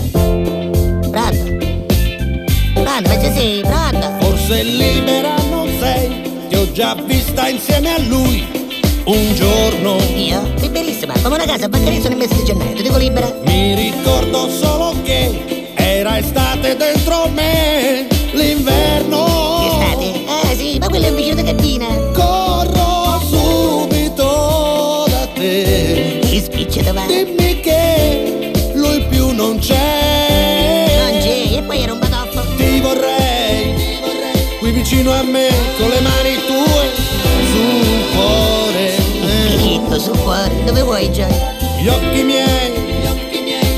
[1.12, 1.52] Pronto?
[2.74, 4.12] Pronto, ma se sei, pronto?
[4.20, 8.63] Forse libera non sei, ti ho già vista insieme a lui
[9.06, 9.98] un giorno.
[10.16, 10.54] Io?
[10.60, 13.34] Liberissima, come una casa a Baccarezzo nel mese di gennaio, ti dico libera?
[13.46, 19.26] Mi ricordo solo che era estate dentro me, l'inverno.
[19.60, 20.24] Che state?
[20.28, 21.88] Ah sì, ma quello è un vicino di cabina.
[22.14, 22.43] Corro
[39.94, 41.56] Chichetto, sul cuore, dove vuoi Gioia?
[41.80, 42.72] Gli occhi miei,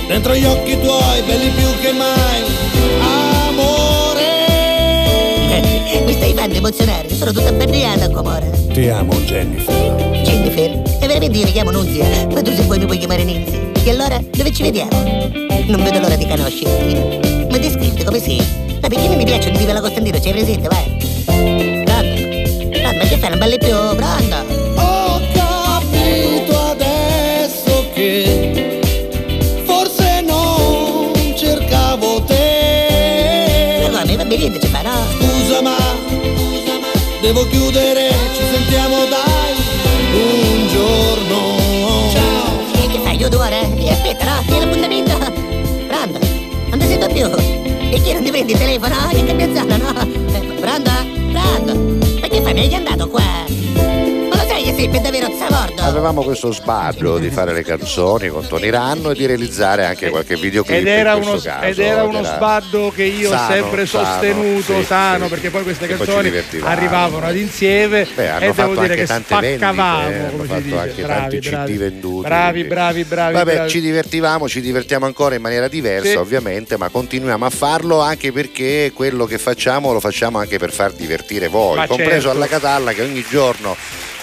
[0.07, 2.43] dentro gli occhi tuoi, belli più che mai.
[3.49, 4.23] Amore.
[6.05, 8.45] Mi stai tanto emozionare, sono tutta abberriata qua ora.
[8.71, 9.95] Ti amo, Jennifer.
[10.23, 13.59] Jennifer, e veramente io mi chiamo Nunzia, ma tu se vuoi mi puoi chiamare Ninzi.
[13.83, 14.91] E allora, dove ci vediamo?
[15.67, 17.47] Non vedo l'ora di conoscerti.
[17.49, 18.41] Ma descriviti come sei.
[18.79, 20.95] Perché non mi piacciono di Villa Costantino, c'hai presente, vai?
[21.83, 22.21] Pronto?
[22.79, 23.75] Pronto, ma che fai, non balli più?
[23.95, 24.44] Pronto?
[37.25, 39.55] Devo chiudere, ci sentiamo dai
[40.13, 41.57] un giorno.
[42.11, 42.83] Ciao.
[42.83, 43.75] E che fai, io due ore?
[43.77, 45.17] E aspetta, no, tieni l'appuntamento.
[45.87, 46.19] Pronto?
[46.69, 47.25] Non ti sento più.
[47.25, 48.95] E chi non ti prendi il telefono?
[49.09, 49.93] Che cambiazzata, no?
[50.59, 50.91] Pronto?
[52.21, 53.23] Ma che fai, ne sei andato qua?
[54.75, 55.81] Per davvero zavordo?
[55.81, 60.35] Avevamo questo sbaglio di fare le canzoni con Tony Ranno e di realizzare anche qualche
[60.35, 63.85] videoclip Ed era, in uno, caso, ed era uno era sbaddo che io ho sempre
[63.85, 65.29] sano, sostenuto, sì, sano, sì.
[65.29, 66.71] perché poi queste E poi canzoni divertivamo.
[66.71, 70.13] arrivavano ad insieme Beh, hanno e fatto devo dire anche che tante vendite, spaccavamo, eh,
[70.19, 70.77] hanno come si fatto dice.
[70.77, 71.77] anche bravi, tanti CD bravi.
[71.77, 73.33] venduti, Bravi, bravi, bravi.
[73.33, 73.69] Vabbè, bravi.
[73.69, 76.15] ci divertivamo, ci divertiamo ancora in maniera diversa, Sì.
[76.15, 80.91] ovviamente, ma continuiamo a farlo anche perché quello che facciamo lo facciamo anche per far
[80.91, 82.29] divertire voi, Ma compreso certo.
[82.31, 83.75] alla Catalla che ogni giorno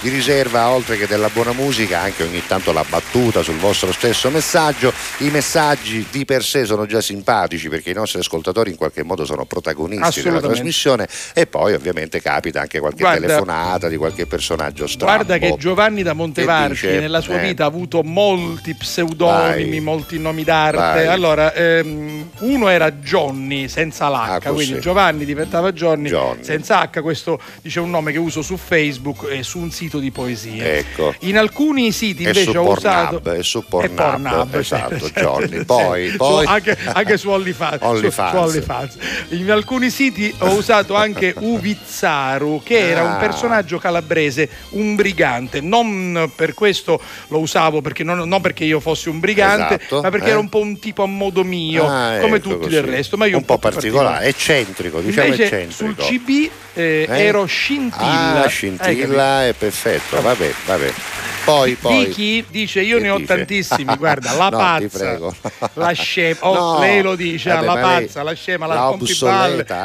[0.02, 4.30] vi riserva, oltre che della buona musica, anche ogni tanto la battuta sul vostro stesso
[4.30, 4.92] messaggio.
[5.18, 9.24] I messaggi di per sé sono già simpatici perché i nostri ascoltatori in qualche modo
[9.24, 14.86] sono protagonisti della trasmissione e poi ovviamente capita anche qualche Guarda- telefonata di qualche personaggio
[14.88, 15.24] strambo.
[15.24, 16.98] Guarda che Giovanni da Montevarchi dice?
[16.98, 17.46] nella sua Eh.
[17.46, 19.80] vita ha avuto molti pseudonimi, Vai.
[19.80, 20.76] molti nomi d'arte.
[20.78, 21.06] Vai.
[21.06, 26.42] Allora, ehm, uno era Johnny senza l'H, Ah, quindi Giovanni diventava Johnny, Johnny.
[26.42, 27.00] senza H.
[27.02, 30.78] Questo dice un nome che uso su Facebook e su un sito di poesie.
[30.78, 31.14] Ecco.
[31.20, 33.20] In alcuni siti È invece su ho usato.
[33.20, 35.48] Pornhub, è su E Pornhub, Pornhub, esatto, certo, Johnny.
[35.48, 36.16] certo, Poi- certo.
[36.24, 37.78] poi- Su- anche, anche su OnlyFans.
[37.78, 38.30] su- OnlyFans.
[38.30, 38.96] su OnlyFans.
[39.30, 43.16] In alcuni siti ho usato anche Uvizzaru, che era un Ah.
[43.16, 45.60] personaggio calabrese, un brigante.
[45.60, 50.10] Non per questo lo usavo, perché non, non perché io fossi un brigante, Esatto, ma
[50.10, 50.30] perché eh.
[50.30, 52.70] era un po' un tipo a modo mio, Ah, come ecco tutti così.
[52.70, 53.16] del resto.
[53.16, 56.02] Ma io un po' particolare, eccentrico, diciamo Invece eccentrico.
[56.02, 57.20] sul CB eh, Eh?
[57.24, 58.44] ero scintilla.
[58.44, 59.81] Ah, scintilla è perfetto,
[60.20, 61.31] vabbè, vabbè.
[61.44, 62.04] Poi, poi.
[62.06, 63.34] Vicky dice io Che ne ho dice?
[63.34, 65.18] tantissimi, guarda, la No, pazza,
[65.74, 66.78] la scema, oh, No.
[66.80, 68.86] lei lo dice, Vabbè, la ma lei- pazza, la scema, la, la la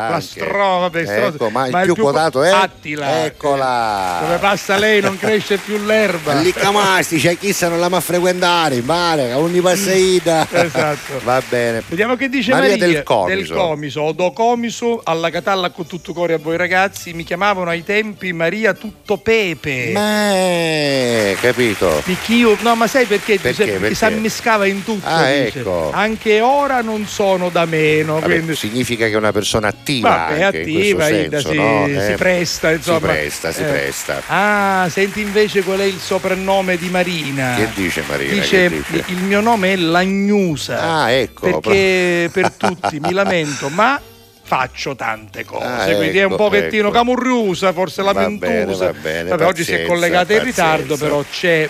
[0.07, 0.21] anche.
[0.21, 2.49] stro, vabbè, stro- Ecco, ma il più quotato è?
[2.49, 4.19] Attila, Eccola.
[4.21, 6.33] dove passa lei non cresce più l'erba.
[6.35, 10.47] Lì camasti, c'è chi se non la ma frequentare, mare, a ogni passeita.
[10.49, 11.19] Esatto.
[11.23, 11.81] Va bene.
[11.87, 13.35] Vediamo che dice Maria Maria, del Comiso.
[13.53, 17.69] del Comiso, o do Comiso alla Catalla con tutto cuore a voi ragazzi, mi chiamavano
[17.69, 19.89] ai tempi Maria Tutto Pepe.
[19.93, 22.01] Ma eh, capito?
[22.03, 23.39] Picchio, no, ma sai perché?
[23.39, 23.63] Perché?
[23.65, 23.79] Giuseppe?
[23.79, 23.95] Perché?
[23.95, 25.07] si ammiscava in tutto.
[25.07, 25.59] Ah, dice.
[25.59, 25.91] ecco.
[25.93, 28.19] Anche ora non sono da meno.
[28.19, 28.55] Vabbè, quindi...
[28.55, 31.85] significa che è una persona attiva anche attiva, questo si, senso, no?
[31.87, 32.97] si Eh, presta, insomma.
[32.99, 33.65] Si presta, si Eh.
[33.65, 34.21] presta.
[34.27, 37.55] Ah, senti invece qual è il soprannome di Marina.
[37.55, 38.33] Che dice Marina?
[38.33, 39.03] Dice, dice?
[39.07, 40.81] il mio nome è Lagnusa.
[40.81, 41.41] Ah, ecco.
[41.41, 43.99] Perché per tutti mi lamento, ma
[44.47, 45.65] faccio tante cose.
[45.65, 46.95] Ah, quindi è un ecco, pochettino ecco.
[46.97, 51.69] camurriusa, forse Va bene, va bene, Vabbè, oggi si è collegata in ritardo, però c'è.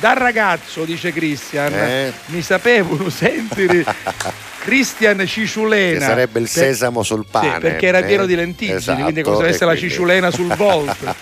[0.00, 2.12] Da ragazzo, dice Christian, Eh?
[2.26, 3.84] mi sapevano sentire
[4.64, 5.98] Christian Ciciulena.
[5.98, 7.54] Che sarebbe il sesamo sul pane.
[7.54, 8.04] Sì, perché era eh?
[8.04, 11.14] pieno di lenticchie, Esatto, quindi come se avesse e la quindi- ciciulena sul volto.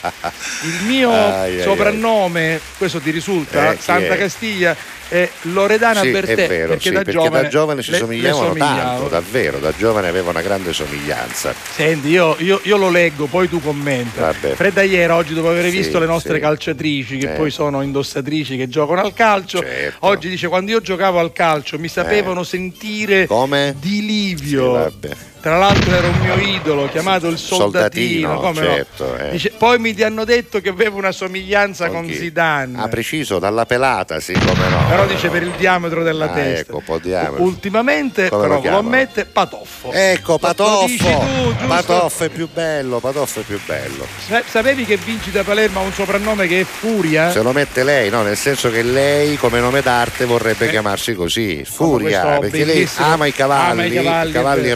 [0.62, 4.14] Il mio Ai, ai, soprannome, questo ti risulta, Eh, Santa?
[4.16, 4.76] Castiglia,
[5.08, 8.02] è Loredana Sì, Bertè, vero, perché, sì, da, perché giovane da giovane si le- le
[8.04, 9.08] somigliavano tanto, somigliavo.
[9.08, 11.54] davvero, da giovane aveva una grande somiglianza.
[11.74, 14.20] Senti, io, io- io lo leggo, poi tu commenta.
[14.32, 14.54] Vabbè.
[14.54, 17.36] Fredda ieri, oggi dopo aver Sì, visto le nostre calciatrici, che Eh.
[17.36, 20.06] poi sono indossatrici che giocano al calcio, Certo.
[20.06, 23.74] oggi dice quando io giocavo al calcio mi sapevano sentire Come?
[23.78, 24.92] di Livio.
[25.40, 28.74] Tra l'altro era un mio idolo chiamato il soldatino, Soldatino, come no?
[28.74, 29.30] certo, eh.
[29.30, 32.14] Dice, poi mi ti hanno detto che avevo una somiglianza con, chi?
[32.16, 32.80] Zidane.
[32.82, 34.84] Ah, preciso, dalla pelata, sì, come no.
[34.88, 36.60] però dice per il diametro della Ah, testa.
[36.60, 37.42] ecco, un po' di diametro.
[37.42, 38.86] Ultimamente, Come lo però lo chiamano?
[38.88, 39.92] ammette, Patoffo.
[39.92, 40.86] Ecco, Lo Patoffo.
[40.86, 41.66] dici tu, giusto?
[41.66, 44.06] Patoffo è più bello, Patoffo è più bello.
[44.26, 47.30] Sa- Sapevi che Vinci da Palermo ha un soprannome che è Furia?
[47.30, 48.22] Se lo mette lei, no?
[48.22, 50.70] Nel senso che lei, come nome d'arte, vorrebbe Eh.
[50.70, 54.74] chiamarsi così, Furia, perché lei ama i cavalli, ama i cavalli, cavalli è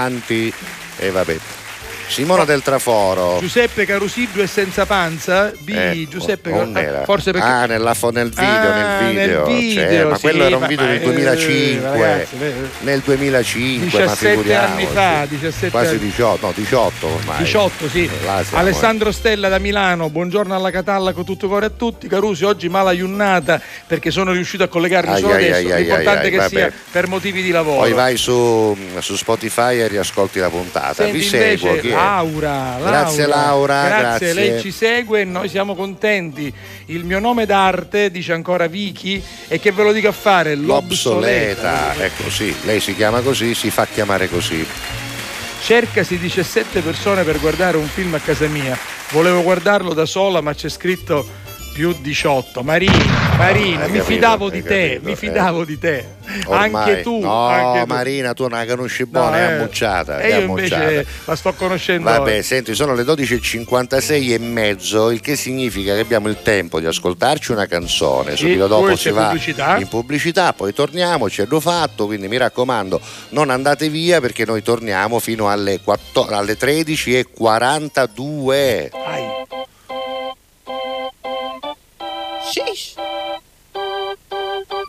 [0.00, 0.52] rampanti
[0.96, 1.59] e vabbè.
[2.10, 3.36] Simona del Traforo.
[3.38, 5.52] Giuseppe Carusiglio è senza panza?
[5.60, 5.68] B.
[5.68, 7.04] Eh, Giuseppe era.
[7.04, 9.46] forse perché Ah, nella nel video, Ah, nel video.
[9.46, 11.88] nel video, Cioè, ma sì, quello era un video del eh, 2005.
[11.88, 14.72] ragazzi, eh, nel 2005, ma 17 figuriamoci.
[14.72, 15.98] anni fa, 17 Quasi anni.
[16.00, 17.38] 18, no, 18 ormai.
[17.38, 18.10] 18, sì.
[18.20, 22.08] Siamo, Alessandro Stella da Milano, buongiorno alla Catalla con tutto cuore a tutti.
[22.08, 25.72] Carusi, oggi mala iunnata perché sono riuscito a collegarmi Ai, solo ai, adesso.
[25.74, 26.48] ai, L'importante ai, che vabbè.
[26.48, 27.78] sia per motivi di lavoro.
[27.82, 30.94] Poi vai su, su Spotify e riascolti la puntata.
[31.04, 31.98] Senti, Vi seguo, invece, è?
[32.02, 32.90] Laura, Laura.
[32.90, 34.32] Grazie, Laura, grazie.
[34.32, 36.52] lei ci segue e noi siamo contenti.
[36.86, 40.54] Il mio nome d'arte, dice ancora Vicky, e che ve lo dico a fare?
[40.54, 41.94] L'obsoleta.
[41.96, 44.66] Ecco sì, lei si chiama così, si fa chiamare così.
[45.62, 48.76] Cercasi 17 persone per guardare un film a casa mia.
[49.10, 52.62] Volevo guardarlo da sola, ma c'è scritto più 18.
[52.62, 52.92] Marina,
[53.36, 55.16] Marina, mi capito, fidavo di te, capito, mi eh.
[55.16, 56.04] fidavo di te.
[56.46, 57.86] Ormai- anche tu, No, anche tu.
[57.86, 59.52] Marina, tu non la conosci buona, No, è eh.
[59.54, 60.20] ammucciata.
[60.20, 60.82] E è io ammucciata.
[60.82, 62.10] invece la sto conoscendo.
[62.10, 62.42] Vabbè, ora.
[62.42, 67.52] senti, sono le 12.56 e mezzo, il che significa che abbiamo il tempo di ascoltarci
[67.52, 68.36] una canzone.
[68.36, 69.76] Subito dopo poi si va pubblicità.
[69.78, 74.62] in pubblicità, poi torniamo, ci hanno fatto, quindi mi raccomando, non andate via perché noi
[74.62, 78.88] torniamo fino alle, 14 alle 13.42.
[78.90, 79.68] Sheesh.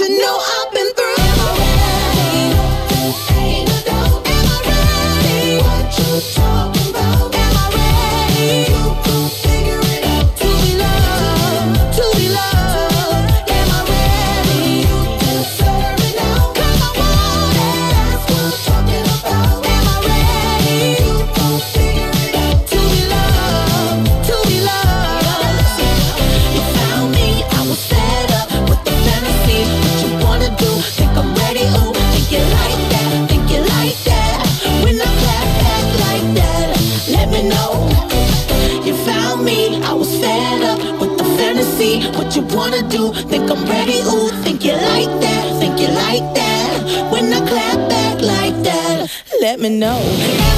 [0.00, 0.77] you, know I've been
[49.68, 50.57] me know.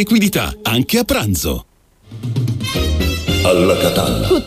[0.00, 1.66] liquidità, anche a pranzo.
[3.44, 4.28] Alla Catalla.
[4.28, 4.44] Con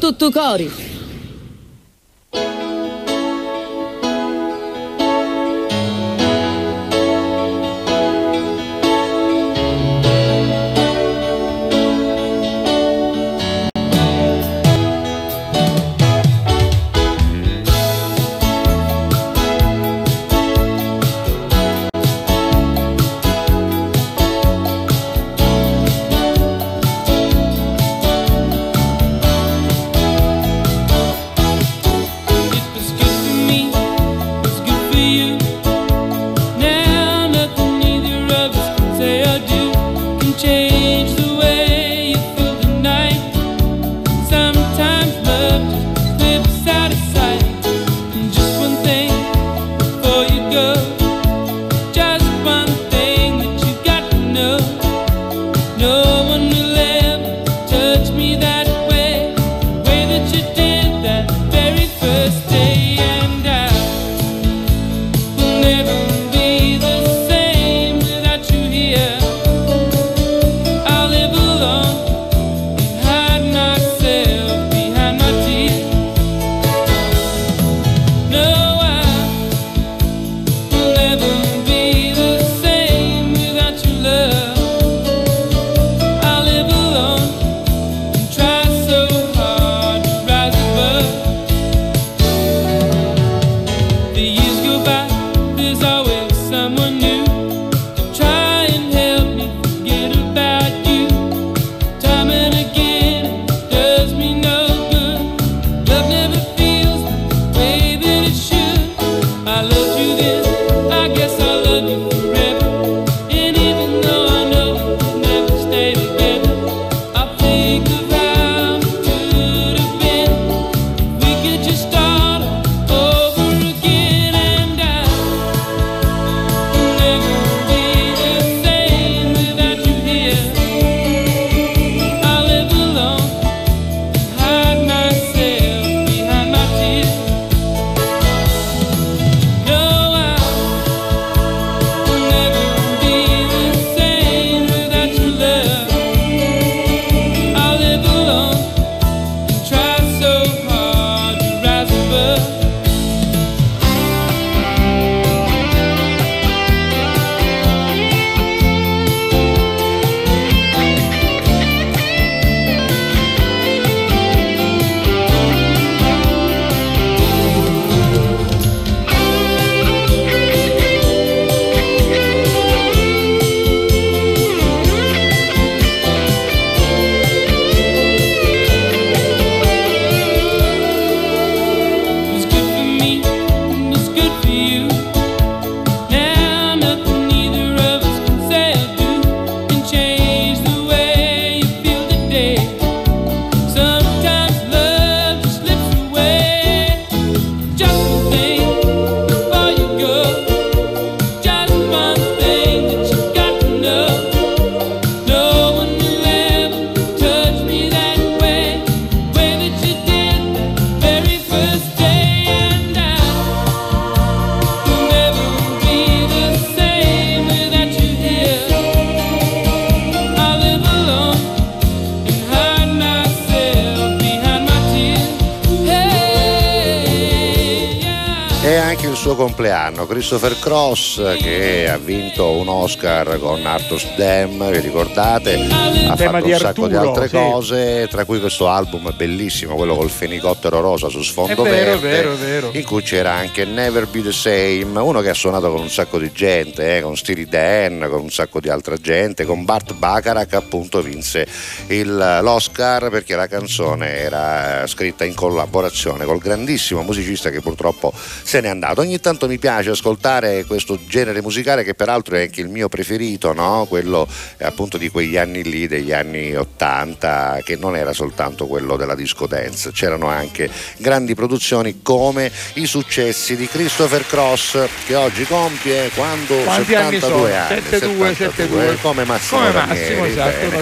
[230.25, 235.72] Christopher Cross che ha vinto un Oscar con Arthur's Dam, vi ricordate?
[236.14, 237.35] Ha tema fatto di un sacco di Arturo, altre sì.
[237.35, 242.07] cose, tra cui questo album bellissimo, quello col fenicottero rosa su sfondo È vero, verde,
[242.07, 242.69] vero, vero.
[242.73, 246.18] in cui c'era anche Never Be the Same, uno che ha suonato con un sacco
[246.19, 250.53] di gente, eh, con Steely Dan, con un sacco di altra gente, con Bart Bacharach
[250.53, 251.48] appunto vinse
[251.88, 258.14] il- l'Oscar perché la canzone era scritta in collaborazione col grandissimo musicista che purtroppo
[258.44, 259.02] se n'è andato.
[259.02, 263.53] Ogni tanto mi piace ascoltare questo genere musicale che peraltro è anche il mio preferito,
[263.53, 263.85] no?
[263.90, 264.27] quello
[264.57, 269.15] eh, appunto di quegli anni lì, degli anni 80, che non era soltanto quello della
[269.15, 276.09] disco dance, c'erano anche grandi produzioni come i successi di Christopher Cross che oggi compie
[276.13, 277.55] quando Quanti anni 72 sono?
[277.55, 278.97] anni, 72, 72.
[279.01, 280.81] come Massimo Come Massimo, esatto.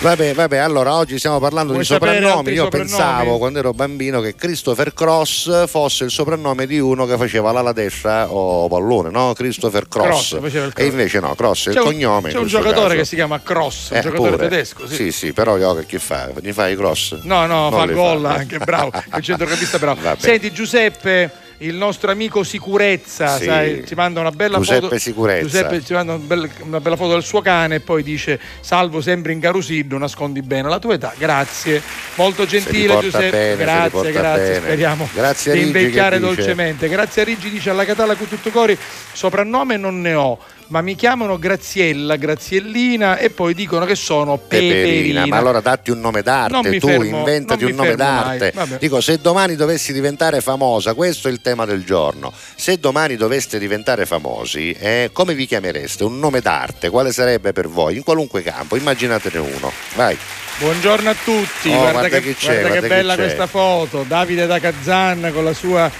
[0.00, 2.52] Vabbè, vabbè, allora oggi stiamo parlando Vuoi di soprannomi.
[2.52, 2.90] Io soprannomi?
[2.90, 7.72] pensavo quando ero bambino che Christopher Cross fosse il soprannome di uno che faceva l'ala
[7.72, 9.32] destra o pallone, no?
[9.34, 10.36] Christopher Cross.
[10.38, 12.30] Cross, e invece no, Cross è il un- cognome.
[12.30, 12.96] C'è un giocatore caso.
[12.96, 14.47] che si chiama Cross, un Eh, giocatore pure.
[14.48, 14.86] Tedesco.
[14.86, 14.94] Sì.
[14.94, 16.30] Sì, sì, però io che chi fa?
[16.40, 17.20] Gli fai i cross?
[17.22, 18.34] No, no, Non fa gol fa.
[18.34, 20.00] anche, bravo, è un centrocampista bravo.
[20.02, 20.20] Vabbè.
[20.20, 21.30] Senti Giuseppe,
[21.60, 23.44] il nostro amico Sicurezza, Sì.
[23.44, 24.98] sai, ci manda una bella Giuseppe foto.
[24.98, 25.42] Sicurezza.
[25.42, 29.00] Giuseppe ci manda una bella, una bella foto del suo cane e poi dice salvo
[29.00, 31.12] sempre in Carusillo, nascondi bene la tua età.
[31.18, 31.82] Grazie,
[32.14, 33.30] molto gentile Giuseppe.
[33.30, 34.42] bene, grazie, grazie.
[34.44, 34.60] bene.
[34.60, 36.88] Speriamo Grazie di invecchiare dolcemente.
[36.88, 38.78] Grazie a Rigi dice alla Catalla con tutto cori,
[39.12, 40.38] soprannome non ne ho.
[40.68, 44.74] Ma mi chiamano Graziella, Graziellina e poi dicono che sono Peperina.
[44.74, 48.52] Peperina, ma allora datti un nome d'arte, tu fermo- inventati un nome d'arte.
[48.78, 52.32] Dico, se domani dovessi diventare famosa, questo è il tema del giorno.
[52.54, 56.04] Se domani doveste diventare famosi, eh, come vi chiamereste?
[56.04, 57.96] Un nome d'arte, quale sarebbe per voi?
[57.96, 59.72] In qualunque campo, immaginatene uno.
[59.94, 60.18] Vai.
[60.58, 65.30] Buongiorno a tutti, Oh, guarda, guarda che, guarda che bella questa foto, Davide da Kazan
[65.32, 65.90] con la sua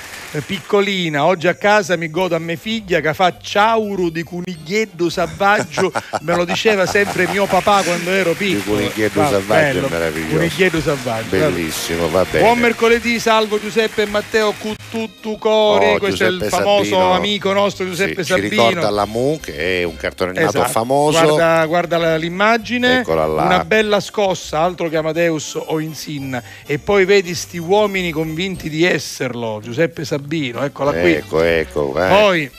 [0.45, 5.91] piccolina, oggi a casa mi godo a mia figlia che fa ciauro di cuniglietto selvaggio,
[6.23, 8.77] me lo diceva sempre mio papà quando ero piccolo.
[8.77, 10.35] cuniglietto Va, selvaggio è meraviglioso.
[10.37, 11.29] Cuniglietto selvaggio.
[11.31, 12.45] Bellissimo, va bene.
[12.45, 17.13] Buon mercoledì, salvo Giuseppe e Matteo Cuttutu Cori, Oh, questo è il Giuseppe famoso Sabino.
[17.15, 18.49] amico nostro Giuseppe Sì, ci Sabino.
[18.69, 20.73] ricorda la Mu, che è un cartone animato Esatto.
[20.73, 21.21] famoso.
[21.23, 23.43] Guarda, guarda l'immagine, Eccola là.
[23.45, 26.43] una bella scossa, altro che Amadeus o Insinna.
[26.67, 30.17] E poi vedi sti uomini convinti di esserlo, Giuseppe Sabino,
[30.65, 31.13] eccola qui.
[31.13, 31.95] Ecco, ecco.
[32.05, 32.09] eh.
[32.09, 32.51] Poi,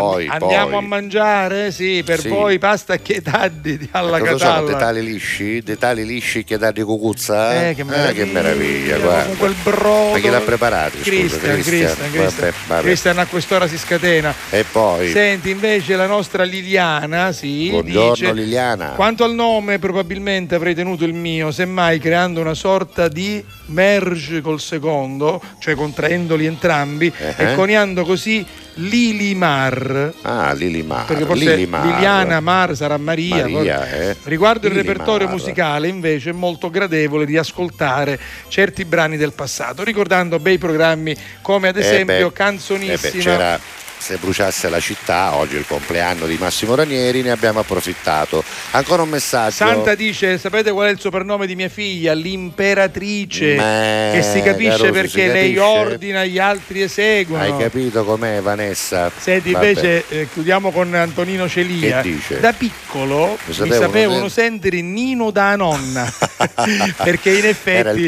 [0.00, 0.78] Poi, andiamo poi.
[0.78, 2.28] a mangiare, sì, per Sì.
[2.28, 4.70] voi pasta che taddi di alla Cosa sono Catalla.
[4.72, 5.60] dettagli lisci?
[5.62, 7.68] Dettagli lisci che dà di cucuzza?
[7.68, 9.24] Eh, che meraviglia, meraviglia, guarda.
[9.26, 10.12] con quel brodo.
[10.12, 10.96] Ma chi l'ha preparato?
[11.00, 12.52] Cristian, Cristian, Cristian.
[12.80, 14.34] Cristian a quest'ora si scatena.
[14.50, 18.86] E poi, Senti invece la nostra Liliana, sì, buongiorno dice, Liliana.
[18.96, 24.60] Quanto al nome, probabilmente avrei tenuto il mio, semmai creando una sorta di merge col
[24.60, 27.34] secondo, cioè contraendoli entrambi Eh.
[27.36, 28.44] e coniando così
[28.76, 30.12] Lilimar.
[30.22, 31.04] Ah, Lilimar.
[31.06, 31.84] Perché forse Lilimar.
[31.86, 33.46] Liliana Mar sarà Maria.
[33.48, 34.16] Maria, eh.
[34.24, 34.96] Riguardo il Lilimar.
[34.96, 38.18] repertorio musicale, invece, è molto gradevole di ascoltare
[38.48, 43.34] certi brani del passato, ricordando bei programmi come ad Eh esempio beh, Canzonissima.
[43.34, 43.60] eh beh,
[44.04, 48.44] se bruciasse la città, oggi è il compleanno di Massimo Ranieri, ne abbiamo approfittato.
[48.72, 49.54] Ancora un messaggio.
[49.54, 52.12] Santa dice: Sapete qual è il soprannome di mia figlia?
[52.12, 53.54] L'imperatrice.
[53.54, 55.60] Ma- che si capisce perché si lei capisce?
[55.60, 57.42] ordina, gli altri eseguono.
[57.42, 59.10] Hai capito com'è Vanessa?
[59.16, 59.68] Senti, Vabbè.
[59.68, 62.02] invece, eh, chiudiamo con Antonino Celia.
[62.02, 62.40] Che dice?
[62.40, 66.12] Da piccolo mi sapevano sapevano, sen- sentire Nino da nonna
[67.02, 68.06] perché in effetti mi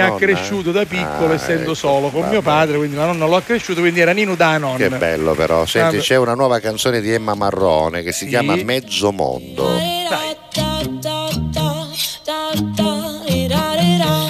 [0.00, 2.42] ha nonna, cresciuto da piccolo Ah, essendo ecco, solo con mio vabbè.
[2.42, 4.76] padre, quindi la nonna lo ha cresciuto, quindi era Nino da nonna.
[4.76, 5.64] Che bello però.
[5.66, 6.06] Senti, Vabbè.
[6.06, 8.30] c'è una nuova canzone di Emma Marrone che si Sì.
[8.30, 9.68] chiama Mezzo Mondo.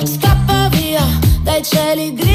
[0.05, 1.03] Scappa via
[1.43, 2.32] dai cieli grigi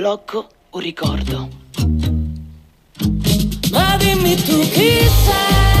[0.00, 1.48] Ti sblocco un ricordo.
[3.70, 5.79] Ma dimmi tu chi sei,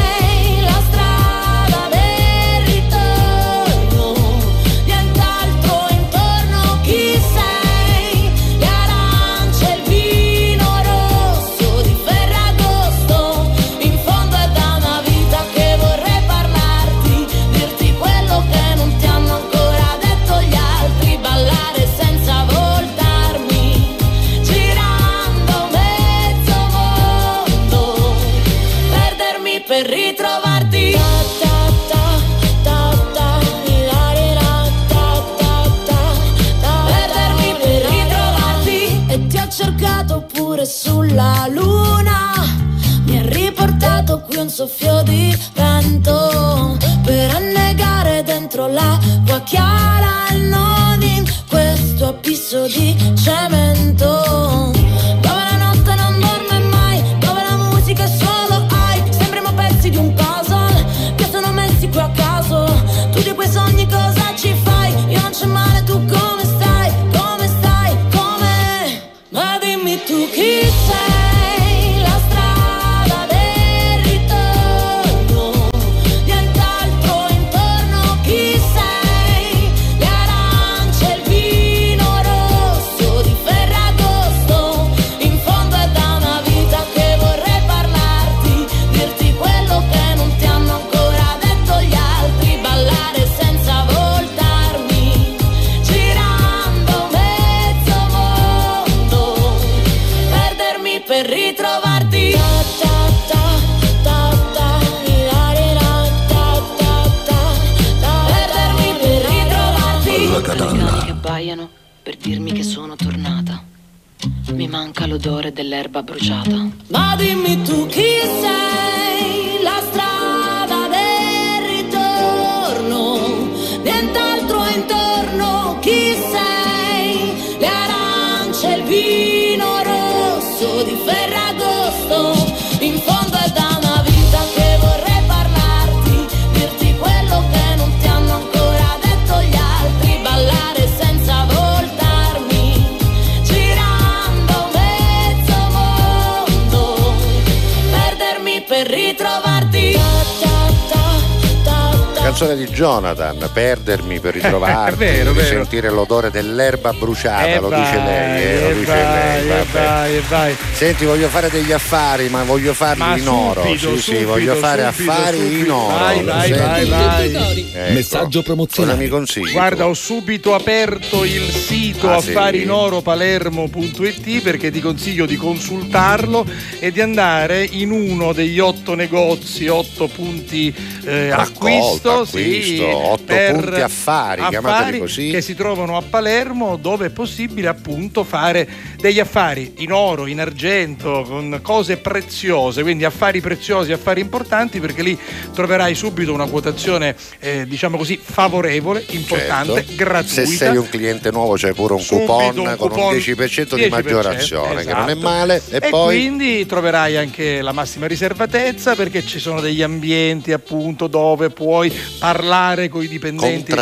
[154.20, 155.46] per ritrovarti, È vero, vero.
[155.46, 159.60] sentire l'odore dell'erba bruciata, E lo vai, dice lei, eh, lo e dice vai, lei.
[159.60, 160.56] e vai, e vai.
[160.72, 163.62] Senti, voglio fare degli affari, ma voglio farli Ma in oro.
[163.62, 165.64] subito, sì, sì, subito, voglio fare subito, affari subito.
[165.64, 165.96] in oro.
[165.98, 166.60] Vai, vai, Senti.
[166.60, 166.88] vai,
[167.32, 167.70] vai.
[167.74, 167.92] Ecco.
[167.92, 168.96] Messaggio promozionale.
[168.96, 169.52] Cosa mi consigli?
[169.52, 171.50] Guarda, ho subito aperto il
[172.00, 176.46] sito Ah, affarinoropalermo.it perché ti consiglio di consultarlo
[176.78, 180.74] e di andare in uno degli otto negozi, otto punti
[181.04, 185.30] eh, Raccolta, acquisto, sì, acquisto, otto punti affari, chiamateli così.
[185.30, 188.68] che si trovano a Palermo dove è possibile appunto fare
[188.98, 195.02] degli affari in oro, in argento, con cose preziose, quindi affari preziosi, affari importanti perché
[195.02, 195.18] lì
[195.54, 199.92] troverai subito una quotazione eh, diciamo così favorevole, importante, Certo.
[199.96, 200.44] gratuita.
[200.44, 203.74] Se sei un cliente nuovo c'è pure un Subito coupon un con coupon un 10%
[203.74, 205.28] di 10%, maggiorazione, che non è esatto.
[205.28, 205.62] male.
[205.70, 211.06] E, E, poi quindi troverai anche la massima riservatezza perché ci sono degli ambienti appunto
[211.06, 213.74] dove puoi parlare con i dipendenti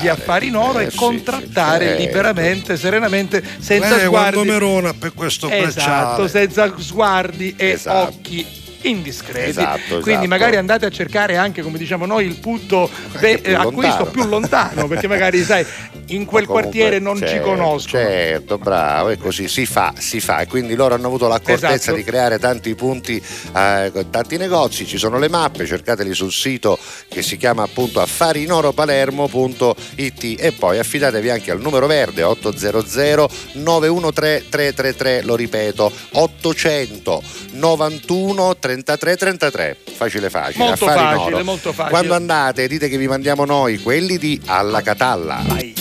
[0.00, 2.02] di affari in oro Eh, e sì, contrattare sì, certo.
[2.04, 4.42] liberamente, serenamente, senza Lei sguardi.
[4.48, 6.28] merona per questo Esatto, bracciale.
[6.28, 8.08] senza sguardi e Esatto.
[8.08, 9.50] occhi indiscreti.
[9.50, 10.26] Esatto, Quindi esatto.
[10.28, 12.88] magari andate a cercare anche, come diciamo noi, il punto
[13.20, 14.10] de- più acquisto lontano.
[14.10, 15.64] più lontano, perché magari sai,
[16.08, 18.02] in quel Comunque, quartiere non ci certo, conoscono.
[18.02, 20.40] Certo, bravo, e così si fa, si fa.
[20.40, 21.96] E quindi loro hanno avuto l'accortezza Esatto.
[21.96, 23.16] di creare tanti punti,
[23.56, 26.78] eh, tanti negozi, ci sono le mappe, cercateli sul sito
[27.08, 35.22] che si chiama appunto affarinoropalermo.it e poi affidatevi anche al numero verde 800 913 333,
[35.22, 39.76] lo ripeto, 891 33 33.
[39.94, 41.90] Facile facile, Molto facile, molto facile.
[41.90, 45.42] Quando andate dite che vi mandiamo noi, quelli di Alla Catalla.
[45.46, 45.74] Vai.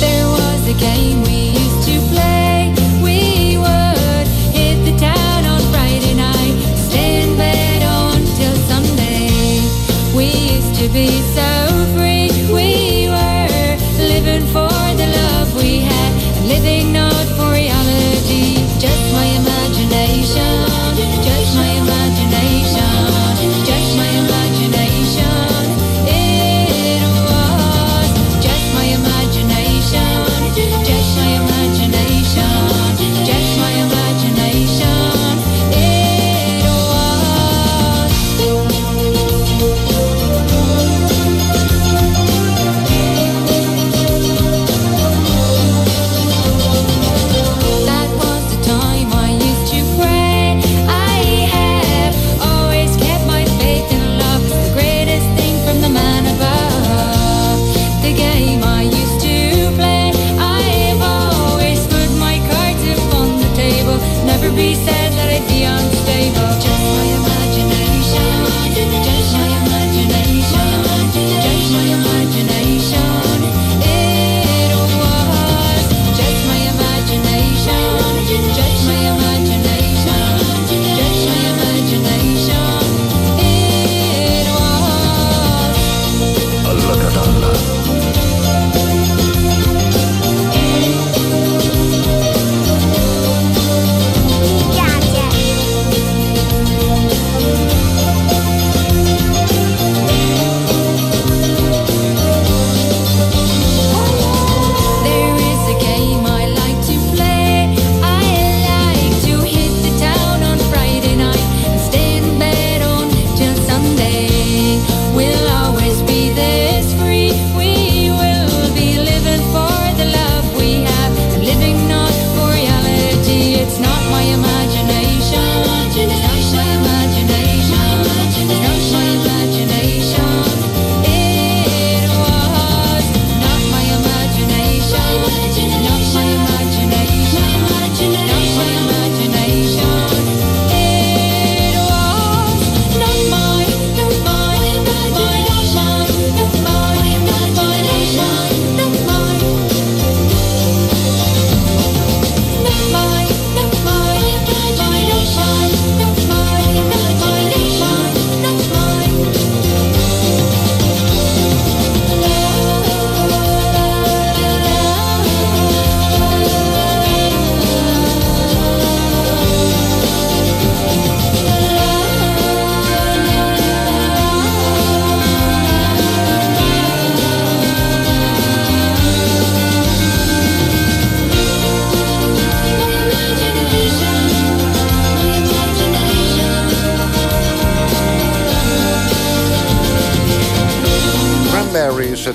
[0.00, 0.62] There was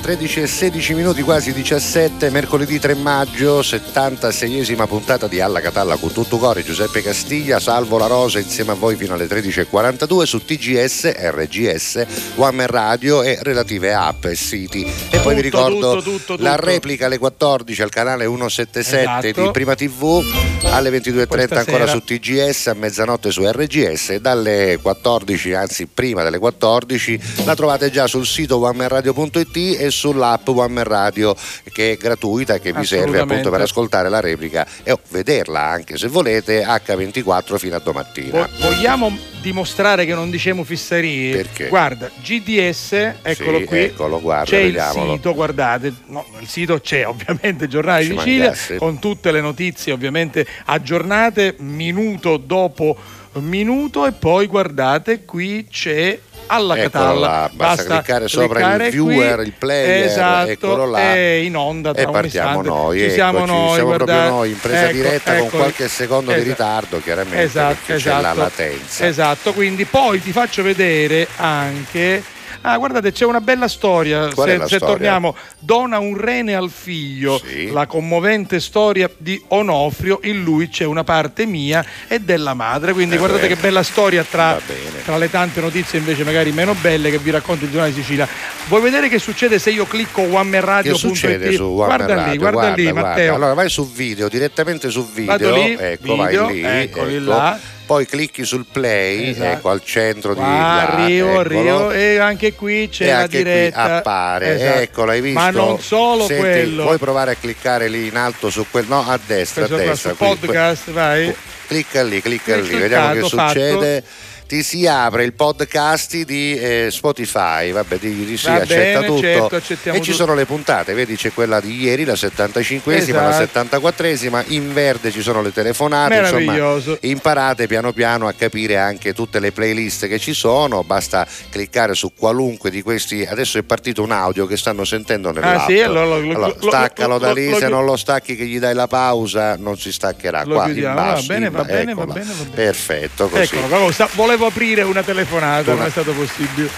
[0.07, 6.13] 13 e 16 minuti, quasi 17, mercoledì 3 maggio, 76esima puntata di Alla Catalla con
[6.13, 11.11] tutto cuore, Giuseppe Castiglia, Salvo La Rosa insieme a voi fino alle 13.42 su TGS,
[11.13, 12.05] RGS,
[12.35, 14.89] One Radio e relative app e siti.
[15.09, 19.43] E poi vi ricordo tutto, tutto, la replica alle 14 al canale 177 Esatto.
[19.43, 20.23] di Prima TV,
[20.71, 21.91] alle 22.30 Questa ancora sera.
[21.91, 27.91] su TGS, a mezzanotte su RGS e dalle 14, anzi prima delle 14, la trovate
[27.91, 31.35] già sul sito onemanradio.it e sull'app One Radio
[31.73, 35.61] che è gratuita e che vi serve appunto per ascoltare la replica e oh, vederla
[35.63, 38.29] anche se volete H24 fino a domattina.
[38.31, 41.35] Vo- vogliamo dimostrare che non diciamo fissarie?
[41.35, 41.67] Perché?
[41.67, 42.91] Guarda, GDS,
[43.21, 43.79] eccolo Sì, qui.
[43.79, 45.11] eccolo, guarda, c'è vediamolo.
[45.13, 48.77] il sito, guardate, no, il sito c'è ovviamente, Giornale Ci di Sicilia, mancasse.
[48.77, 52.97] con tutte le notizie ovviamente aggiornate, minuto dopo
[53.39, 56.17] minuto e poi guardate qui c'è
[56.47, 59.45] alla Eccolo Catalla là, basta cliccare sopra il cliccare viewer, qui.
[59.45, 60.99] il player, esatto, eccolo là.
[60.99, 64.11] è in onda tra E partiamo noi, ci siamo eccoci, noi, siamo guardate.
[64.11, 65.61] proprio noi in presa Ecco, diretta con eccoli.
[65.61, 66.49] qualche secondo di Esatto.
[66.49, 68.39] ritardo, chiaramente, Esatto, perché c'è la esatto.
[68.39, 69.05] latenza.
[69.07, 72.23] Esatto, quindi poi ti faccio vedere anche.
[72.61, 74.27] Ah, guardate, c'è una bella storia.
[74.33, 74.87] Qual se se storia?
[74.87, 77.41] torniamo, dona un rene al figlio.
[77.71, 80.19] La commovente storia di Onofrio.
[80.23, 82.93] In lui c'è una parte mia e della madre.
[82.93, 83.53] Quindi Eh guardate beh.
[83.55, 85.03] che bella storia tra, bene.
[85.03, 88.27] tra le tante notizie invece magari meno belle che vi racconta il giornale di Sicilia.
[88.67, 90.95] Vuoi vedere che succede se io clicco Che onemanradio.it?
[90.97, 92.39] succede su One Guarda Man lì, Radio?
[92.39, 93.01] guarda, lì, guarda.
[93.09, 93.35] Matteo.
[93.35, 97.25] Allora vai su video, direttamente su video, Vado lì, ecco, video, vai lì, eccoli ecco.
[97.29, 97.59] là.
[97.87, 99.49] Poi clicchi sul play, Esatto.
[99.49, 101.39] ecco al centro di Qua là, arrivo, eccolo.
[101.39, 103.83] arrivo e anche qui c'è e la diretta.
[103.83, 104.79] qui appare, Esatto.
[104.79, 105.39] eccolo, hai visto?
[105.39, 106.83] Ma non solo Senti, quello.
[106.83, 110.09] Vuoi provare a cliccare lì in alto su quel no, a destra, a qua destra.
[110.11, 111.33] su qui, podcast, vai.
[111.67, 114.03] Clicca lì, clicca lì, vediamo che cliccato, fatto.
[114.47, 119.05] Ti si apre il podcast di eh, Spotify, vabbè, digli di sì, Va accetta bene,
[119.05, 119.19] tutto.
[119.19, 119.61] certo, e
[119.95, 120.13] ci tutto.
[120.13, 123.77] sono le puntate, vedi c'è quella di ieri, la 75esima, la Esatto.
[123.77, 129.41] 74esima, in verde ci sono le telefonate, insomma, imparate piano piano a capire anche tutte
[129.41, 134.11] le playlist che ci sono, basta cliccare su qualunque di questi, adesso è partito un
[134.11, 135.59] audio che stanno sentendo nell'app.
[135.59, 135.81] Ah, sì?
[135.81, 138.73] Allora lo- lo- Allora, lo- staccalo da lì, se non lo stacchi che gli dai
[138.75, 141.27] la pausa non si staccherà Lo qua chiudiamo, in va basso.
[141.27, 142.49] bene, va bene, va bene, va bene.
[142.55, 143.41] Perfetto, così.
[143.55, 144.07] Eccolo, sta-
[144.37, 146.69] volevo aprire una telefonata, Una- non è stato possibile.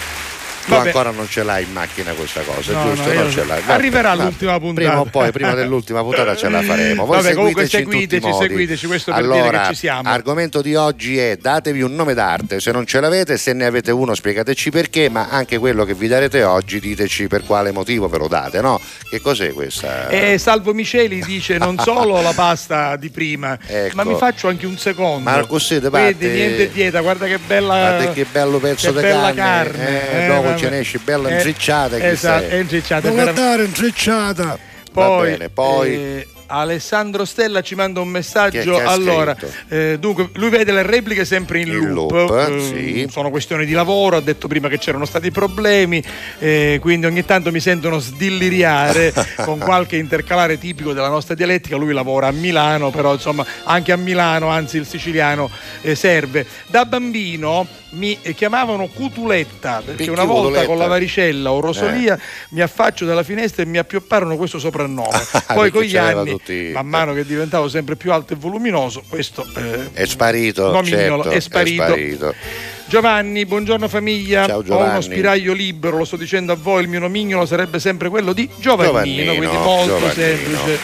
[0.64, 0.86] Tu Vabbè.
[0.88, 3.12] ancora non ce l'hai in macchina questa cosa, No, giusto?
[3.12, 3.62] no, non ce l'hai.
[3.66, 4.22] Arriverà vabbè.
[4.24, 4.86] l'ultima puntata.
[4.88, 7.06] Prima o poi, prima dell'ultima puntata ce la faremo.
[7.06, 10.08] Voi Vabbè, comunque seguiteci seguiteci, seguiteci, questo per allora, dire che ci siamo.
[10.08, 13.90] argomento di oggi è datevi un nome d'arte, se non ce l'avete, se ne avete
[13.90, 18.18] uno spiegateci perché, ma anche quello che vi darete oggi diteci per quale motivo ve
[18.18, 18.80] lo date, no?
[19.08, 20.08] Che cos'è questa?
[20.08, 23.94] E Salvo Miceli dice non solo la pasta di prima, Ecco.
[23.96, 25.28] ma mi faccio anche un secondo.
[25.30, 28.96] Ma così te Vedi, parte- niente dieta, guarda che bella Guarda che bello pezzo che
[29.00, 30.24] di bella carne, carne.
[30.24, 33.08] eh, dopo ce ne esce bella Eh, intricciata, Esatto, è intricciata.
[33.08, 34.58] Non guardare intrecciata.
[34.92, 38.58] Poi, bene, poi- eh, Alessandro Stella ci manda un messaggio.
[38.58, 39.36] Che- che allora,
[39.68, 42.10] eh, dunque, lui vede le repliche sempre in, In loop.
[42.10, 43.06] loop, eh, sì.
[43.08, 44.16] Sono questioni di lavoro.
[44.16, 46.02] Ha detto prima che c'erano stati problemi,
[46.40, 49.12] eh, quindi ogni tanto mi sentono sdilliriare
[49.44, 51.76] con qualche intercalare tipico della nostra dialettica.
[51.76, 55.48] Lui lavora a Milano, però insomma, anche a Milano, anzi, il siciliano
[55.82, 56.44] eh, serve.
[56.66, 60.66] Da bambino mi chiamavano Cutuletta perché Picchi una volta Cutuletta.
[60.66, 62.18] con la varicella o rosolia
[62.50, 65.18] mi affaccio dalla finestra e mi appiopparono questo soprannome.
[65.52, 69.46] Poi con gli anni, tutti- man mano che diventavo sempre più alto e voluminoso, questo
[69.56, 71.82] eh, È sparito, nomignolo certo, è sparito.
[71.84, 72.34] sparito.
[72.86, 74.46] Giovanni, buongiorno famiglia.
[74.46, 74.90] Ciao, Ho Giovanni.
[74.90, 78.48] uno spiraglio libero, lo sto dicendo a voi, il mio nomignolo sarebbe sempre quello di
[78.58, 80.12] Giovannino, Giovannino, quindi molto Giovannino.
[80.12, 80.78] semplice.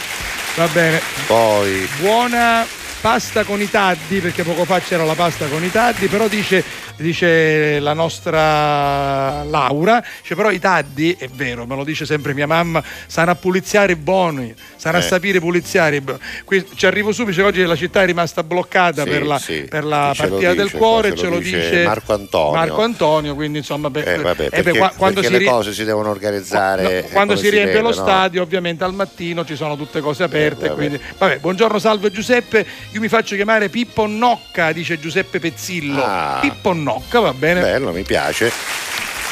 [0.55, 1.01] Va bene.
[1.27, 2.65] Poi Buona
[3.01, 6.63] pasta con i taddi, perché poco fa c'era la pasta con i taddi, però dice,
[6.97, 12.47] dice la nostra Laura, dice però i taddi, è vero, me lo dice sempre mia
[12.47, 15.03] mamma, sanno a puliziare buoni, sanno a Eh.
[15.03, 16.01] sapere puliziare.
[16.43, 19.61] Qui- Ci arrivo subito, oggi la città è rimasta bloccata Sì, per la, sì.
[19.69, 20.77] per la partita del dice?
[20.77, 22.51] cuore, Qua ce lo dice Marco Antonio.
[22.57, 23.89] Marco Antonio, quindi insomma...
[23.89, 26.89] per- Eh, vabbè, eh, perché, beh, qua- quando si le cose si devono organizzare No,
[26.89, 27.93] eh, quando si riempie deve, lo no?
[27.93, 30.65] stadio, ovviamente al mattino ci sono tutte cose aperte.
[30.65, 30.75] Eh, vabbè.
[30.79, 32.65] quindi, vabbè, buongiorno, salve Giuseppe.
[32.91, 36.03] Io mi faccio chiamare Pippo Nocca, dice Giuseppe Pezzillo.
[36.03, 36.37] Ah.
[36.41, 36.85] Pippo Nocca,
[37.19, 37.61] va bene.
[37.61, 38.51] Bello, mi piace.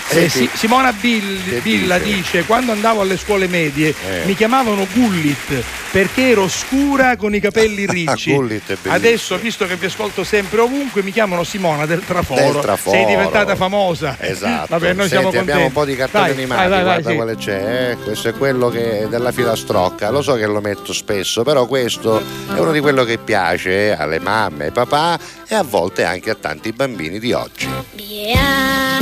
[0.08, 2.16] Eh, sì, Simona Bill- Billa dice?
[2.16, 4.26] dice: Quando andavo alle scuole medie Eh.
[4.26, 8.32] mi chiamavano Gullit perché ero scura con i capelli ricci.
[8.34, 8.94] Gullit è bellissimo.
[8.94, 12.40] Adesso, visto che vi ascolto sempre ovunque, mi chiamano Simona del Traforo.
[12.52, 12.96] Del Traforo.
[12.96, 14.16] Sei diventata famosa.
[14.20, 14.68] Esatto.
[14.70, 15.50] Vabbè, noi Senti, siamo contenti.
[15.52, 17.16] abbiamo un po' di cartoni animati, vai, vai, guarda vai, sì.
[17.18, 17.90] quale c'è.
[17.92, 17.98] eh.
[18.04, 20.10] Questo è quello che è della filastrocca.
[20.12, 22.20] Lo so che lo metto spesso, però questo
[22.54, 25.18] è uno di quello che piace alle mamme, ai papà
[25.48, 27.68] e a volte anche a tanti bambini di oggi.
[27.94, 29.00] Bia,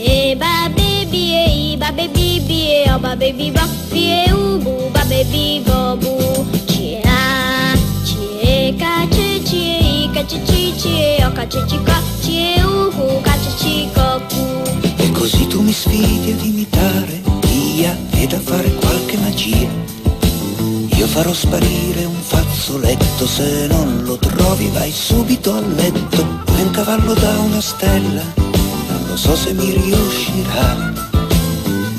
[0.00, 5.04] bie, ba, be, bie, ba, be, bi, bie, bie, oba baby ba, bie ubu, ba
[5.04, 6.46] baby bobu.
[6.66, 7.74] Cie a,
[8.04, 13.20] cie ca, cie cie, ca cie ci cie, o ca cie ci ca, cie uhu,
[13.22, 14.42] ca cie ci cocu.
[14.96, 19.68] E così tu mi sfidi ad imitare Dia ed a fare qualche magia.
[20.96, 26.26] Io farò sparire un fazzoletto, se non lo trovi vai subito a letto.
[26.56, 28.22] È un cavallo da una stella,
[29.10, 30.92] non so se mi riuscirà.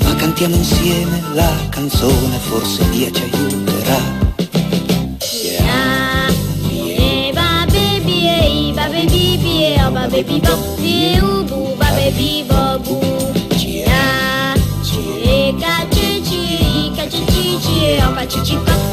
[0.02, 4.00] Ma cantiamo insieme la canzone, forse Dia ci aiuterà.
[5.68, 6.32] A,
[6.66, 10.40] bie, ba baby, e ba baby, oba baby
[11.20, 12.98] ubu, ba baby bobu.
[13.58, 18.91] Cie a, cie ca, cie ci, ca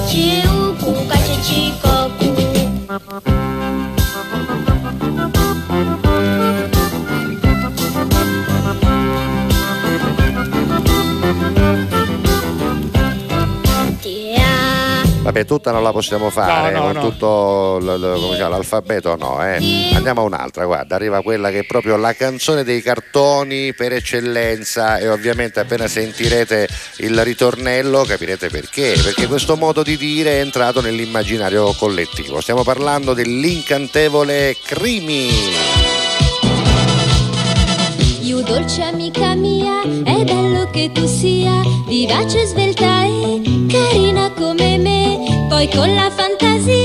[15.39, 17.01] Vabbè, tutta non la possiamo fare, No, no, con no.
[17.09, 19.91] tutto l- l- come si chiama, l'alfabeto no, eh.
[19.93, 24.97] Andiamo a un'altra, guarda, arriva quella che è proprio la canzone dei cartoni per eccellenza
[24.97, 26.67] e ovviamente appena sentirete
[26.97, 32.41] il ritornello capirete perché, perché questo modo di dire è entrato nell'immaginario collettivo.
[32.41, 35.29] Stiamo parlando dell'incantevole Crimi.
[38.21, 44.88] You dolce amica mia, è bello che tu sia vivace, svelta e carina come me.
[45.59, 46.78] Poi con la fantasia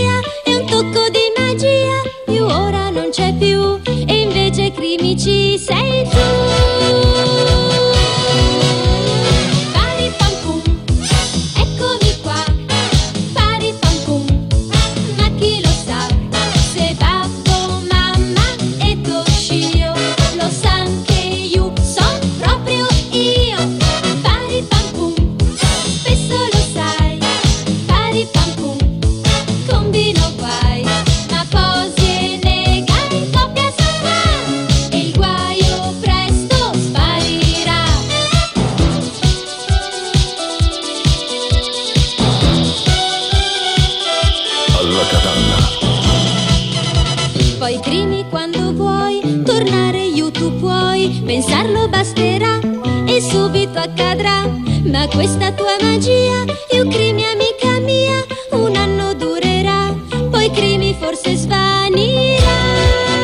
[55.14, 59.94] questa tua magia, io crimi amica mia, un anno durerà,
[60.30, 62.42] poi crimi forse svanirà.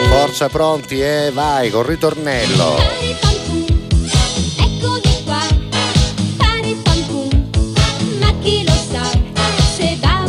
[0.09, 3.30] Forza pronti e vai col ritornello.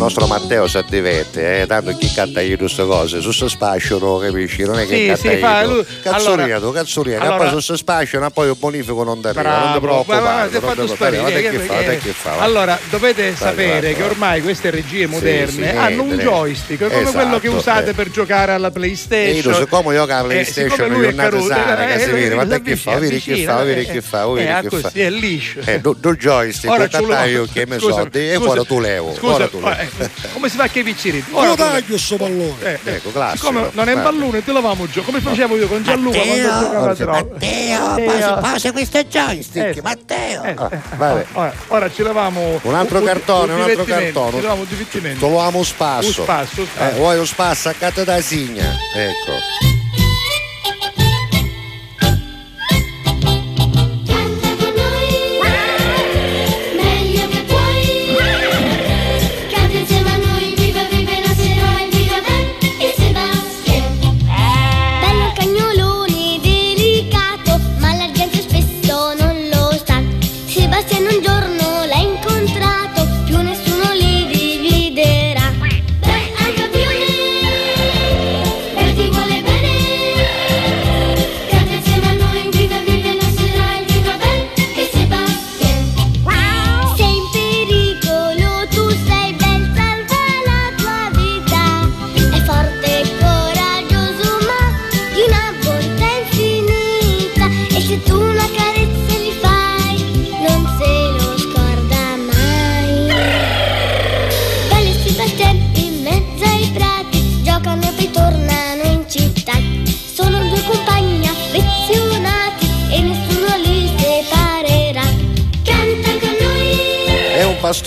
[0.02, 4.20] Nostro Matteo si diverte, eh, tanto chi canta io queste cose, su sto spazio non
[4.20, 5.40] capisci, non è che Sì, canta sì, io.
[5.40, 9.04] fa lui- Cazzurina allora- tu, cazzurina, allora- poi su sto spazio, ma poi il bonifico
[9.04, 10.20] non ti arriva, non ti Bravo, preoccupare.
[10.28, 11.22] ha non fatto ti preoccupare, sparire.
[11.22, 12.38] guarda che- che fa, guarda che fa.
[12.40, 17.48] Allora, dovete sapere che ormai queste regie moderne hanno un joystick, come esatto, quello che
[17.50, 17.94] usate eh.
[17.94, 19.54] per giocare alla PlayStation.
[19.54, 22.76] Io siccome io la Eh, PlayStation siccome non eh, che si vede, guarda si che
[22.76, 24.90] fa, vedi che fa, vedi eh, che fa, eh, vedi che fa.
[24.94, 25.60] è liscio.
[25.66, 29.90] Eh, due due joystick, io che Scusa, soldi e ora tu levo, scusa, tu levo.
[29.98, 31.24] Eh, come si fa che i piccini?
[31.32, 32.56] Ora tu- taglio sto pallone.
[32.62, 33.48] eh, eh, Ecco, classico.
[33.48, 37.18] Siccome non è un pallone, te lavamo giù, come facevo io con Gianluca quando giocava
[37.18, 37.24] a.
[37.24, 40.44] Matteo, pausa, pausa questo joystick, Eh, Matteo.
[40.44, 41.26] eh, eh, vabbè.
[41.34, 44.36] ora, ora ci lavamo Un altro cartone, un altro cartone.
[44.38, 45.20] Ci lavamo un divertimento.
[45.20, 46.08] Trovavamo un spasso.
[46.08, 46.94] Un spasso, un spasso.
[46.96, 48.76] Eh, vuoi un spasso accanto da signa?
[48.96, 49.81] Ecco.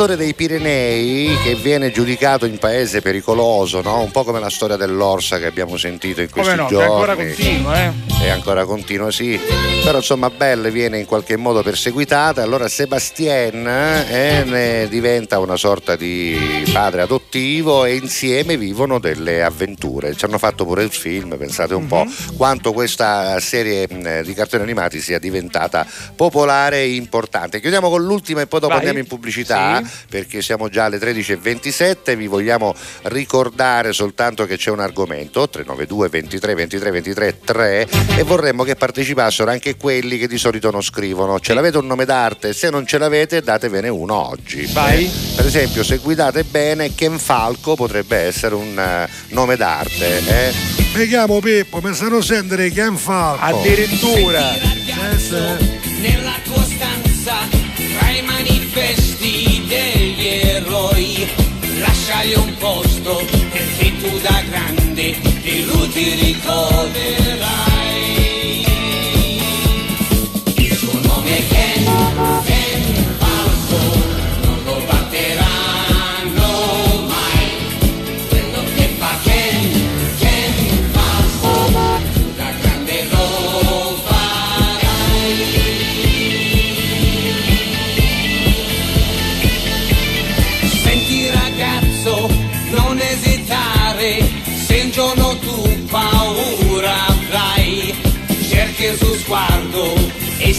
[0.05, 4.01] Pastore dei Pirenei che viene giudicato in paese pericoloso, no?
[4.01, 6.91] un po' come la storia dell'orsa che abbiamo sentito in questi Come no, giorni.
[6.93, 7.93] ancora continua, eh?
[8.23, 9.39] E ancora continua, sì.
[9.83, 15.95] Però insomma Belle viene in qualche modo perseguitata, allora Sebastien eh, ne diventa una sorta
[15.97, 20.15] di padre adottivo e insieme vivono delle avventure.
[20.15, 22.07] Ci hanno fatto pure il film, pensate un po'
[22.37, 25.87] quanto questa serie mh, di cartoni animati sia diventata
[26.17, 27.61] popolare e importante.
[27.61, 28.79] Chiudiamo con l'ultima e poi dopo Vai.
[28.79, 32.75] andiamo in pubblicità perché siamo già alle 13.27, vi vogliamo
[33.05, 37.89] ricordare soltanto che c'è un argomento 392 23 23 23 3
[38.19, 41.41] e vorremmo che partecipassero anche quelli che di solito non scrivono.
[41.41, 42.53] Ce l'avete un nome d'arte?
[42.53, 44.67] Se non ce l'avete datevene uno oggi.
[44.73, 45.05] Vai.
[45.07, 50.19] Eh, Per esempio se guidate bene Ken Falco potrebbe essere un eh, nome d'arte.
[50.27, 50.53] eh.
[50.95, 53.45] Mi chiamo Pippo, mi sanno sentire Ken Falco.
[53.45, 54.53] Addirittura.
[56.01, 57.49] nella tua stanza
[57.99, 58.64] tra i manifesti
[60.55, 61.29] eroi
[61.81, 67.44] lasciagli un posto perché tu da grande di lui ti ricorderai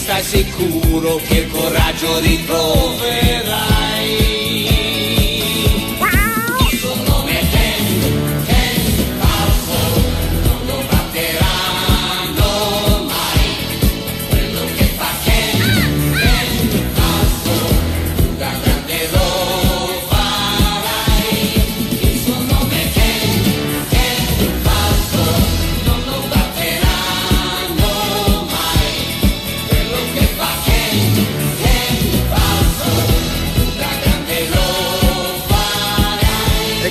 [0.06, 3.85] stai sicuro che il coraggio ritroverai.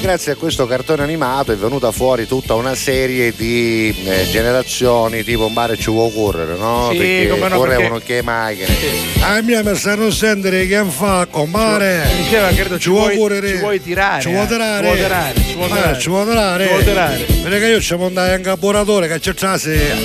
[0.06, 5.48] Grazie a questo cartone animato è venuta fuori tutta una serie di eh, generazioni tipo
[5.48, 6.90] un bar ci vuole correre, no?
[6.92, 10.68] Sì, perché come no, correvano perché- che mai che ne- A me mi sanno sentire
[10.68, 12.04] Ken Falco, mare.
[12.18, 13.48] Diceva, credo, ci vuoi vuoi- correre.
[13.48, 14.48] ci vuoi tirare, Ci vuoi eh.
[14.48, 14.78] tirare.
[14.78, 16.00] Ci vuoi tirare, ci vuoi Eh, tirare.
[16.00, 16.64] Ci vuoi tirare.
[16.66, 17.18] Ci vuoi tirare.
[17.50, 19.34] Perché io ci mandai in caporatore che c'è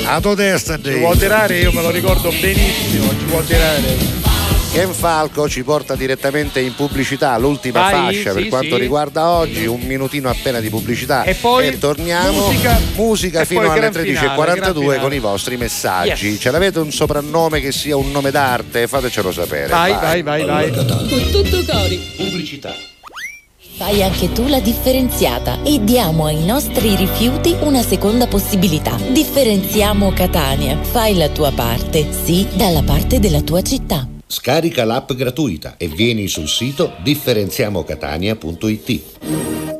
[0.07, 0.79] a tua testa.
[0.83, 4.20] Ci vuol tirare, io me lo ricordo benissimo, ci vuol tirare.
[4.73, 8.81] Ken Falco ci porta direttamente in pubblicità, l'ultima Vai, fascia sì, per quanto sì.
[8.81, 13.81] riguarda oggi, un minutino appena di pubblicità E poi torniamo musica, musica e fino alle
[13.81, 14.99] gran finale, 13.42 gran finale.
[15.01, 16.29] con i vostri messaggi.
[16.29, 16.41] Yes.
[16.41, 18.87] Ce l'avete un soprannome che sia un nome d'arte?
[18.87, 19.67] Fatecelo sapere.
[19.67, 20.71] Vai, vai, vai, vai.
[20.71, 21.97] Con tutto cori.
[22.17, 22.73] Pubblicità.
[23.77, 28.95] Fai anche tu la differenziata e diamo ai nostri rifiuti una seconda possibilità.
[29.11, 30.79] Differenziamo Catania.
[30.81, 34.10] Fai la tua parte, sì, dalla parte della tua città.
[34.33, 39.80] Scarica l'app gratuita e vieni sul sito differenziamocatania.it.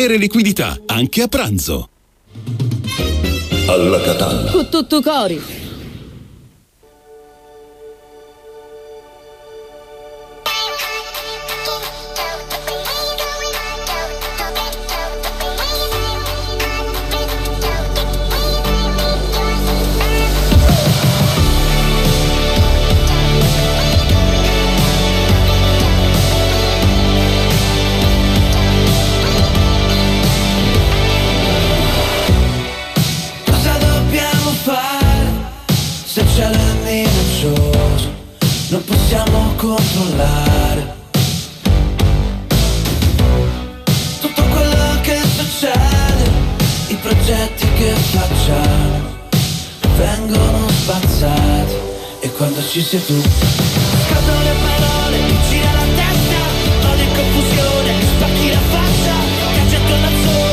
[0.09, 1.89] liquidità, anche a pranzo.
[3.67, 4.51] Alla Catalla.
[4.51, 5.41] Con tutto cori.
[39.61, 40.93] Controllare
[44.19, 46.31] tutto quello che succede,
[46.87, 49.19] i progetti che facciamo
[49.97, 51.75] vengono spazzati
[52.21, 58.49] e quando ci sei tu scattano le parole, mi gira la testa, odio confusione, spacchi
[58.49, 59.15] la faccia,
[59.53, 60.50] caccia attorno al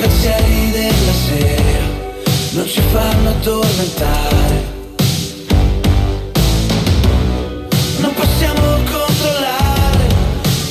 [0.00, 1.84] pensieri della sera
[2.52, 4.78] non ci fanno addormentare.
[7.98, 8.60] Non possiamo
[8.90, 10.06] controllare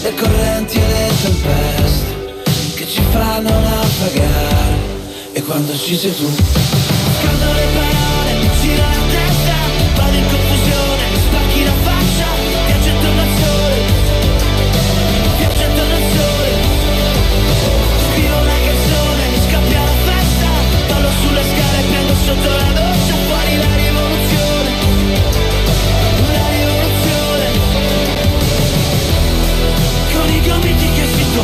[0.02, 4.98] le correnti e le tempeste che ci fanno naufragare.
[5.34, 7.89] E quando ci sei tu, scaldo le parole.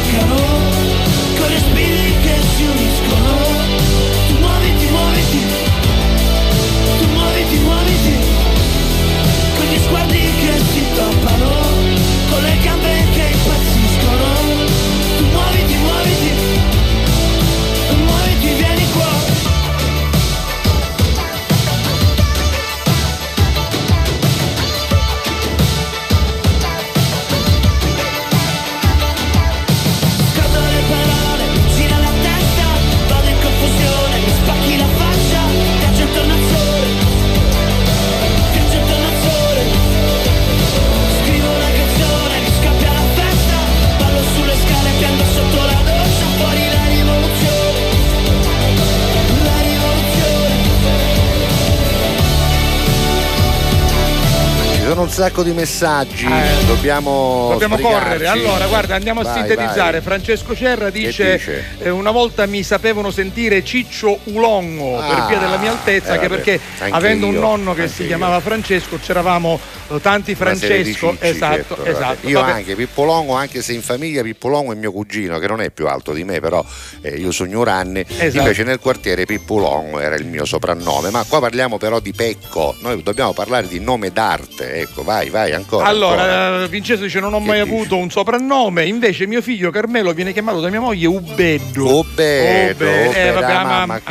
[0.06, 0.65] Che si
[55.16, 56.28] sacco di messaggi,
[56.68, 57.48] dobbiamo.
[57.52, 58.04] Dobbiamo sbrigarci.
[58.04, 58.28] correre.
[58.28, 59.92] Allora, guarda, andiamo a Vai, sintetizzare.
[59.92, 60.02] vai.
[60.02, 61.64] Francesco Cerra dice, dice?
[61.80, 66.14] eh, una volta mi sapevano sentire Ciccio Ulongo per Ah, via della mia altezza, eh,
[66.16, 66.60] anche perché
[66.90, 68.08] avendo un nonno che si io.
[68.08, 71.16] chiamava Francesco, c'eravamo eh, tanti Francesco.
[71.20, 72.28] esatto, certo, esatto.
[72.28, 72.52] Io Vabbè.
[72.52, 75.70] anche, Pippo Longo, anche se in famiglia Pippo Longo è mio cugino, che non è
[75.72, 76.64] più alto di me, però
[77.02, 78.38] eh, io sono Uranni, Esatto.
[78.38, 81.10] invece nel quartiere Pippo Longo era il mio soprannome.
[81.12, 85.52] Ma qua parliamo però di Pecco, noi dobbiamo parlare di nome d'arte, ecco, vai, vai,
[85.54, 85.86] ancora.
[85.88, 86.12] ancora.
[86.22, 90.34] Allora, eh, Vincenzo dice non ho mai avuto un soprannome, invece mio figlio Carmelo viene
[90.34, 91.98] chiamato da mia moglie Ubeddo.
[92.00, 94.02] Ubeddo, Eh, Ubeddo, vabbè, ah, mamma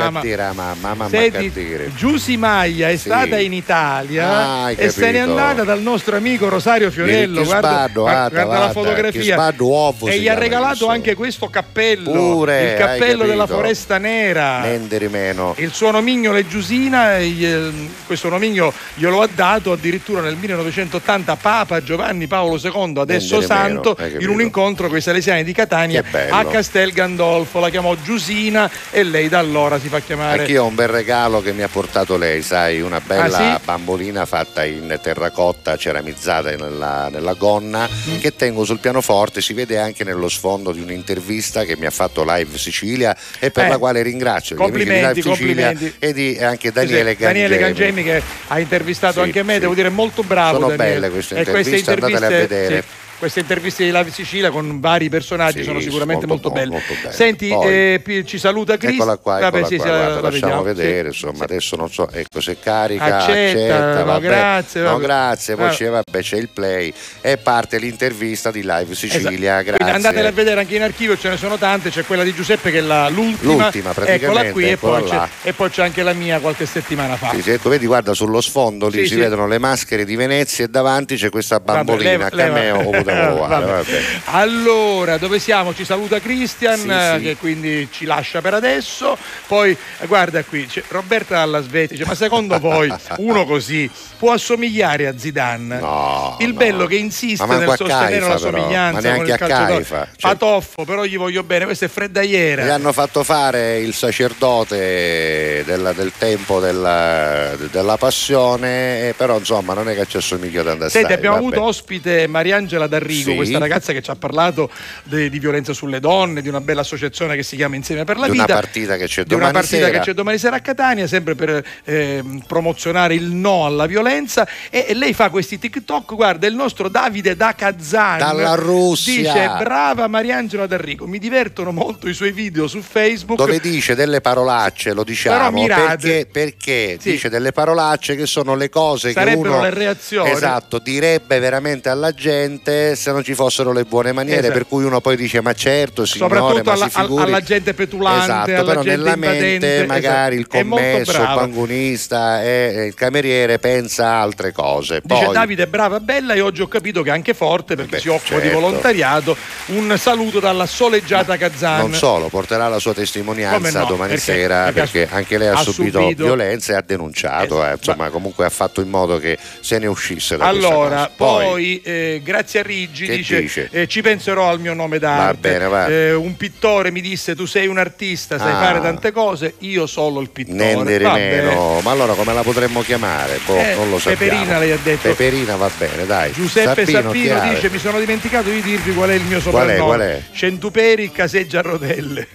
[0.53, 1.83] mamma, mamma Senti, cattiva.
[1.95, 3.09] Giusy Maglia è Sì.
[3.09, 4.27] stata in Italia
[4.63, 7.43] Ah, e se n'è andata dal nostro amico Rosario Fiorello.
[7.43, 9.21] Guarda, sbaddo, guarda- guarda, guarda la fotografia.
[9.21, 10.87] che sbaddo uovo e gli ha regalato questo.
[10.89, 12.11] anche questo cappello.
[12.11, 14.63] Pure, il cappello della foresta nera.
[15.09, 15.53] Meno.
[15.57, 21.35] Il suo nomignolo è Giusina, e gli- questo nomignolo glielo ha dato addirittura nel 1980
[21.35, 25.43] Papa Giovanni Paolo II, adesso Mendere meno, santo, hai in un incontro con i salesiani
[25.43, 27.59] di Catania a Castel Gandolfo.
[27.59, 30.39] La chiamò Giusina e lei da allora si fa chiamare.
[30.41, 33.65] Anch'io ho un bel regalo che mi ha portato lei, sai, una bella Ah, sì?
[33.65, 38.19] bambolina fatta in terracotta ceramizzata nella, nella gonna Mm.
[38.19, 42.23] che tengo sul pianoforte, si vede anche nello sfondo di un'intervista che mi ha fatto
[42.25, 45.95] Live Sicilia e per Eh, la quale ringrazio gli amici di complimenti, Live Sicilia complimenti.
[45.99, 48.03] e di anche Daniele Sì, sì, Daniele Gangemi.
[48.03, 49.59] Gangemi che ha intervistato Sì, anche me, sì.
[49.61, 50.59] devo dire molto bravo.
[50.59, 50.93] Sono Daniele.
[50.99, 52.81] belle queste E queste interviste, andatele a interviste, vedere.
[52.81, 52.87] sì,
[53.17, 56.71] queste interviste di Live Sicilia con vari personaggi Sì, sono sicuramente molto molto, belle.
[56.71, 57.13] molto belle.
[57.13, 58.95] Senti, Poi- eh, ci saluta Cristo.
[59.03, 61.25] Eccola qua, eccola Vabbè, sì, qua, guarda, la lasciamo vediamo, vedere, sì.
[61.25, 63.29] insomma, adesso non so, ecco se carica, Accetta,
[63.75, 64.25] accetta, no, vabbè.
[64.25, 65.69] grazie, no, grazie, poi Ah.
[65.71, 69.63] c'è, vabbè, c'è il play e parte l'intervista di Live Sicilia, Esatto.
[69.63, 69.73] grazie.
[69.77, 72.71] Quindi andatele a vedere anche in archivio, ce ne sono tante, c'è quella di Giuseppe
[72.71, 75.29] che è la, l'ultima, L'ultima, eccola qui e eccola poi, c'è, là.
[75.43, 77.31] e poi c'è anche la mia qualche settimana fa.
[77.33, 81.29] Ecco, vedi, guarda sullo sfondo lì si vedono le maschere di Venezia e davanti c'è
[81.29, 83.65] questa bambolina cameo da Vabbè.
[83.65, 84.01] vabbè.
[84.25, 85.73] Allora, dove siamo?
[85.73, 87.23] Ci saluta Christian, Sì, eh, sì.
[87.23, 89.17] che quindi ci lascia per adesso.
[89.47, 94.31] Poi, eh, guarda qui, c'è Roberta dalla Svezia dice, ma secondo voi uno così può
[94.33, 95.79] assomigliare a Zidane?
[95.79, 99.31] No, Il bello che insiste nel a sostenere Caifa, la però, somiglianza ma con il
[99.31, 99.83] a calciatore.
[99.85, 102.65] Cioè- Patoffo, però gli voglio bene, questa è freddaiera.
[102.65, 109.73] Gli hanno fatto fare il sacerdote della- del tempo della, della passione, eh, però insomma
[109.73, 111.01] non è che ci assomiglia tanto assai.
[111.01, 111.47] Senti, abbiamo vabbè.
[111.47, 113.35] avuto ospite Mariangela D'Arrigo, Sì.
[113.35, 114.69] questa ragazza che ci ha parlato
[115.03, 118.25] de- di violenza sulle donne, di una bella associazione che si chiama Insieme per la
[118.27, 118.53] di una Vita.
[118.59, 119.89] partita che c'è di una partita sera.
[119.89, 124.47] che c'è domani sera a Catania, sempre per ehm, promozionare il no alla violenza.
[124.69, 126.15] E, e lei fa questi TikTok.
[126.15, 129.21] Guarda, il nostro Davide da Kazan Dalla Russia.
[129.33, 131.05] dice: Brava Mariangela D'Arrigo.
[131.07, 133.37] Mi divertono molto i suoi video su Facebook.
[133.37, 137.11] dove dice delle parolacce, lo diciamo, perché, perché Sì.
[137.11, 140.29] dice delle parolacce che sono le cose Sarebbero che uno le reazioni.
[140.31, 144.53] esatto, direbbe veramente alla gente se non ci fossero le buone maniere, Esatto.
[144.53, 148.23] per cui uno poi dice ma certo signore, Soprattutto ma alla, si alla gente petulante,
[148.23, 150.57] Esatto, alla però gente nella mente invadente, magari esatto.
[150.57, 151.39] il commesso, il brava.
[151.39, 155.01] pangunista e il cameriere pensa altre cose.
[155.03, 157.95] Dice Poi, Davide è brava, bella e oggi ho capito che è anche forte perché
[157.95, 158.59] Beh, si occupa di certo.
[158.59, 159.35] volontariato.
[159.67, 161.79] Un saluto dalla soleggiata Kazan.
[161.79, 165.63] non solo, porterà la sua testimonianza no, domani perché- sera perché anche lei ha, ha
[165.63, 169.79] subito, subito- violenza e ha denunciato, eh, insomma comunque ha fatto in modo che se
[169.79, 171.11] ne uscisse da questa Allora, cosa.
[171.15, 173.69] poi, eh, grazie a Parigi Che dice, dice?
[173.71, 175.37] eh, ci penserò al mio nome d'arte.
[175.39, 175.87] bene, va.
[175.87, 178.59] Eh, un pittore mi disse tu sei un artista, sai Ah.
[178.61, 180.57] fare tante cose, io solo il pittore.
[180.57, 181.39] Nende Va bene.
[181.39, 183.39] Rimeno, ma allora come la potremmo chiamare?
[183.45, 184.31] Boh, Eh, non lo sappiamo.
[184.33, 185.07] Peperina lei ha detto.
[185.07, 186.31] Peperina va bene, dai.
[186.33, 187.53] Giuseppe Sabbino chiaro.
[187.53, 189.77] dice mi sono dimenticato di dirvi qual è il mio Qual è, soprannome.
[189.85, 190.21] qual è?
[190.33, 192.27] Centuperi caseggia a rotelle.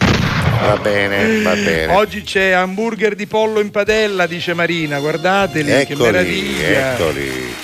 [0.62, 1.92] Va bene, va bene.
[1.94, 6.92] Oggi c'è hamburger di pollo in padella, dice Marina, guardateli, che Eccoli, meraviglia.
[6.94, 7.54] eccoli.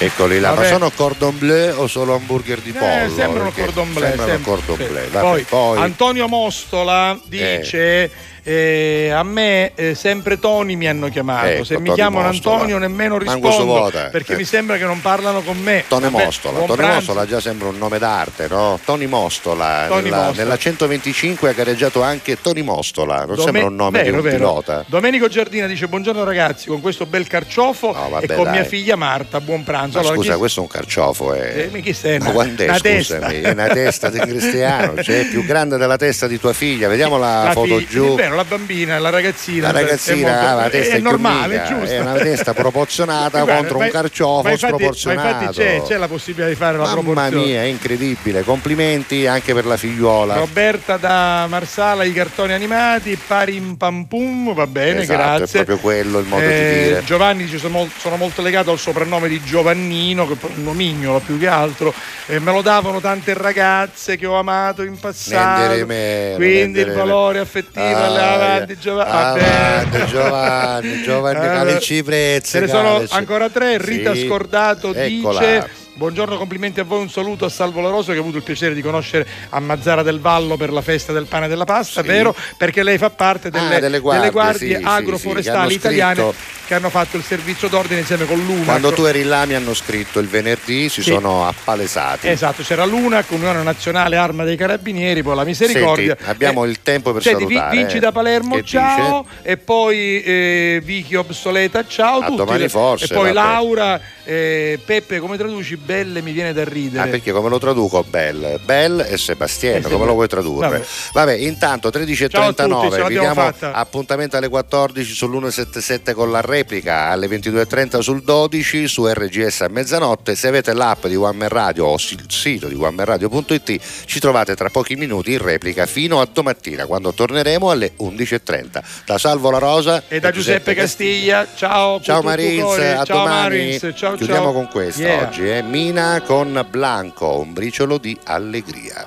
[0.00, 0.60] Eccoli là, Vabbè.
[0.62, 3.14] ma sono cordon bleu o solo hamburger di Eh, pollo?
[3.14, 4.06] sembrano Perché cordon bleu.
[4.08, 4.84] Sembrano sem- cordon sì.
[4.84, 5.08] bleu.
[5.10, 8.10] Vabbè, Poi, poi, Antonio Mostola dice eh,
[8.44, 11.46] a me eh, sempre Tony mi hanno chiamato.
[11.46, 12.54] Ecco, Se mi Tony chiamano Mostola.
[12.56, 14.36] Antonio nemmeno rispondo perché Eh.
[14.36, 15.84] mi sembra che non parlano con me.
[15.88, 16.94] Tony Vabbè, Mostola, Tony pranzo.
[16.94, 18.78] Mostola già sembra un nome d'arte, no?
[18.84, 20.42] Tony Mostola, Tony nella, Mostola.
[20.42, 24.22] nella 125 ha gareggiato anche Tony Mostola, non Dome- sembra un nome vero, di un
[24.22, 24.36] vero.
[24.36, 24.84] pilota.
[24.86, 28.52] Domenico Giardina dice buongiorno ragazzi con questo bel carciofo vabbè, e con dai.
[28.52, 29.98] mia figlia Marta, buon pranzo.
[29.98, 31.62] Allora, scusa, chi- questo è un carciofo, eh.
[31.62, 32.18] Eh, ma chi sei?
[32.18, 32.94] Ma quando è, una scusami?
[32.96, 33.26] testa.
[33.28, 36.88] È una testa di cristiano, cioè è più grande della testa di tua figlia.
[36.88, 38.14] Vediamo la, La foto figlia- giù.
[38.28, 39.72] È vero, la bambina, la ragazzina.
[39.72, 41.84] La ragazzina è, molto- ha la testa è normale, mica, giusto?
[41.94, 45.22] è una testa proporzionata Guarda, contro ma- un carciofo ma infatti- sproporzionato.
[45.28, 47.44] Ma infatti c'è, c'è la possibilità di fare la Mamma proporzione.
[47.46, 48.42] mia, è incredibile.
[48.42, 50.34] Complimenti anche per la figliuola.
[50.34, 55.60] Roberta da Marsala, i cartoni animati, Parim Pam Pum, va bene, Esatto, grazie.
[55.60, 57.04] è proprio quello il modo di Eh, dire.
[57.04, 61.38] Giovanni dice sono, sono molto legato al soprannome di Giovannino, che è un nomignolo più
[61.38, 61.92] che altro.
[62.26, 65.60] Eh, me lo davano tante ragazze che ho amato in passato.
[65.60, 69.40] Nendere meno, quindi nendere il valore affettivo Ah, avanti Giovanni.
[69.40, 72.50] Avanti, Giovanni, Giovanni, calici prezzi.
[72.52, 73.78] Ce ne sono ancora tre.
[73.78, 75.40] Rita Sì, Scordato eccola.
[75.40, 75.70] dice.
[75.98, 78.72] Buongiorno, complimenti a voi, un saluto a Salvo La Rosa che ho avuto il piacere
[78.72, 82.32] di conoscere a Mazzara del Vallo per la festa del pane e della pasta, vero?
[82.56, 86.32] Perché lei fa parte delle, Ah, delle guardie, guardie sì, sì, agroforestali sì, che italiane
[86.68, 88.64] che hanno fatto il servizio d'ordine insieme con l'UNAC.
[88.66, 91.10] Quando tu eri là mi hanno scritto il venerdì, si Sì.
[91.10, 92.28] sono appalesati.
[92.28, 96.14] Esatto, c'era l'UNAC, Unione Nazionale Arma dei Carabinieri, poi la Misericordia.
[96.14, 97.76] Senti, abbiamo Eh, il tempo per Senti, salutare.
[97.76, 98.00] Vinci eh.
[98.00, 99.26] da Palermo, Che ciao.
[99.42, 102.18] E poi eh, Vicky Obsoleta, ciao.
[102.20, 102.36] A tutti.
[102.36, 103.32] domani forse, E poi.
[103.32, 105.76] Laura, eh, Peppe, come traduci?
[105.88, 107.02] Belle mi viene da ridere.
[107.02, 108.04] Ah, perché come lo traduco?
[108.04, 110.68] Bell, Bell e Sebastiano, Eh, come lo vuoi tradurre?
[110.68, 110.84] Vabbè.
[111.14, 113.72] Vabbè, intanto Ciao a 13.39, tutti, ce vi diamo fatta.
[113.72, 120.34] appuntamento alle 14 sull'177 con la replica, alle 22.30 sul 12, su RGS a mezzanotte.
[120.34, 124.94] Se avete l'app di One Radio o il sito di onemanradio.it ci trovate tra pochi
[124.94, 128.82] minuti in replica fino a domattina quando torneremo alle 11.30.
[129.06, 131.98] Da Salvo La Rosa E da Giuseppe Castiglia, ciao.
[132.02, 133.40] Ciao Putu Marins, a ciao domani.
[133.40, 134.52] Marins, ciao, Chiudiamo ciao.
[134.52, 135.22] con questa Yeah.
[135.28, 135.62] oggi, eh.
[135.80, 139.06] Mina con Blanco, un briciolo di allegria.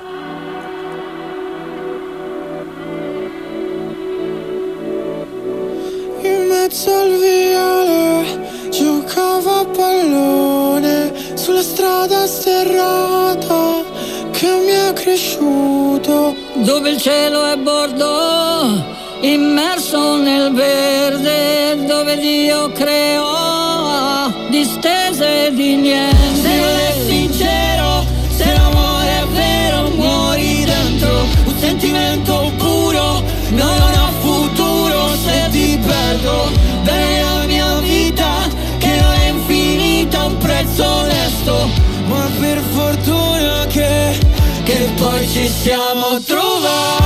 [6.22, 13.84] In mezzo al viale giocavo a pallone sulla strada sterrata
[14.31, 16.34] che mi ha cresciuto.
[16.64, 18.81] dove il cielo è bordo,
[19.22, 26.41] immerso nel verde, dove Dio creò distese di niente.
[26.41, 33.93] Se non è sincero, se l'amore è vero, muori dentro un sentimento puro, no, non
[33.93, 36.52] ha futuro se ti perdo.
[36.84, 41.69] Bene la mia vita, che non è infinita, un prezzo onesto,
[42.07, 44.19] Ma per fortuna che,
[44.64, 47.01] che poi ci siamo trovati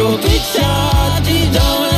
[0.00, 1.91] un po' stropicciati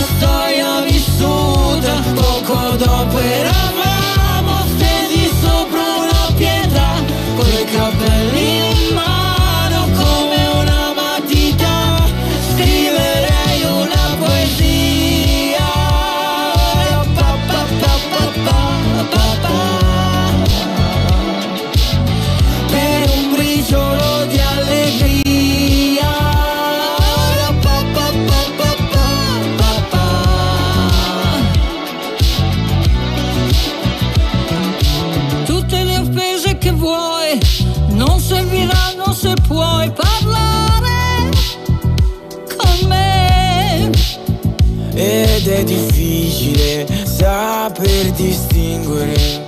[45.65, 49.45] difficile saper distinguere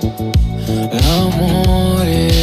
[0.91, 2.36] l'amore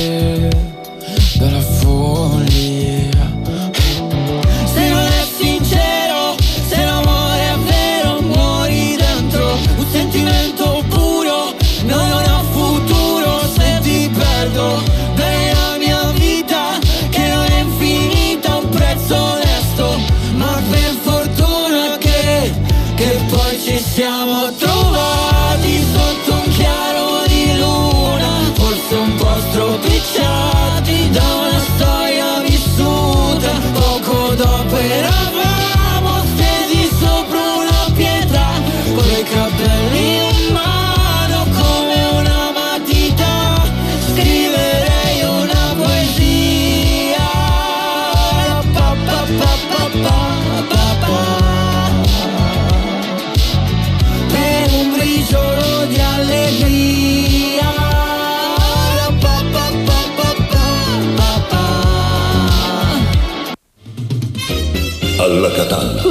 [65.25, 65.51] alla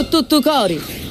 [0.09, 1.02] tutto cori.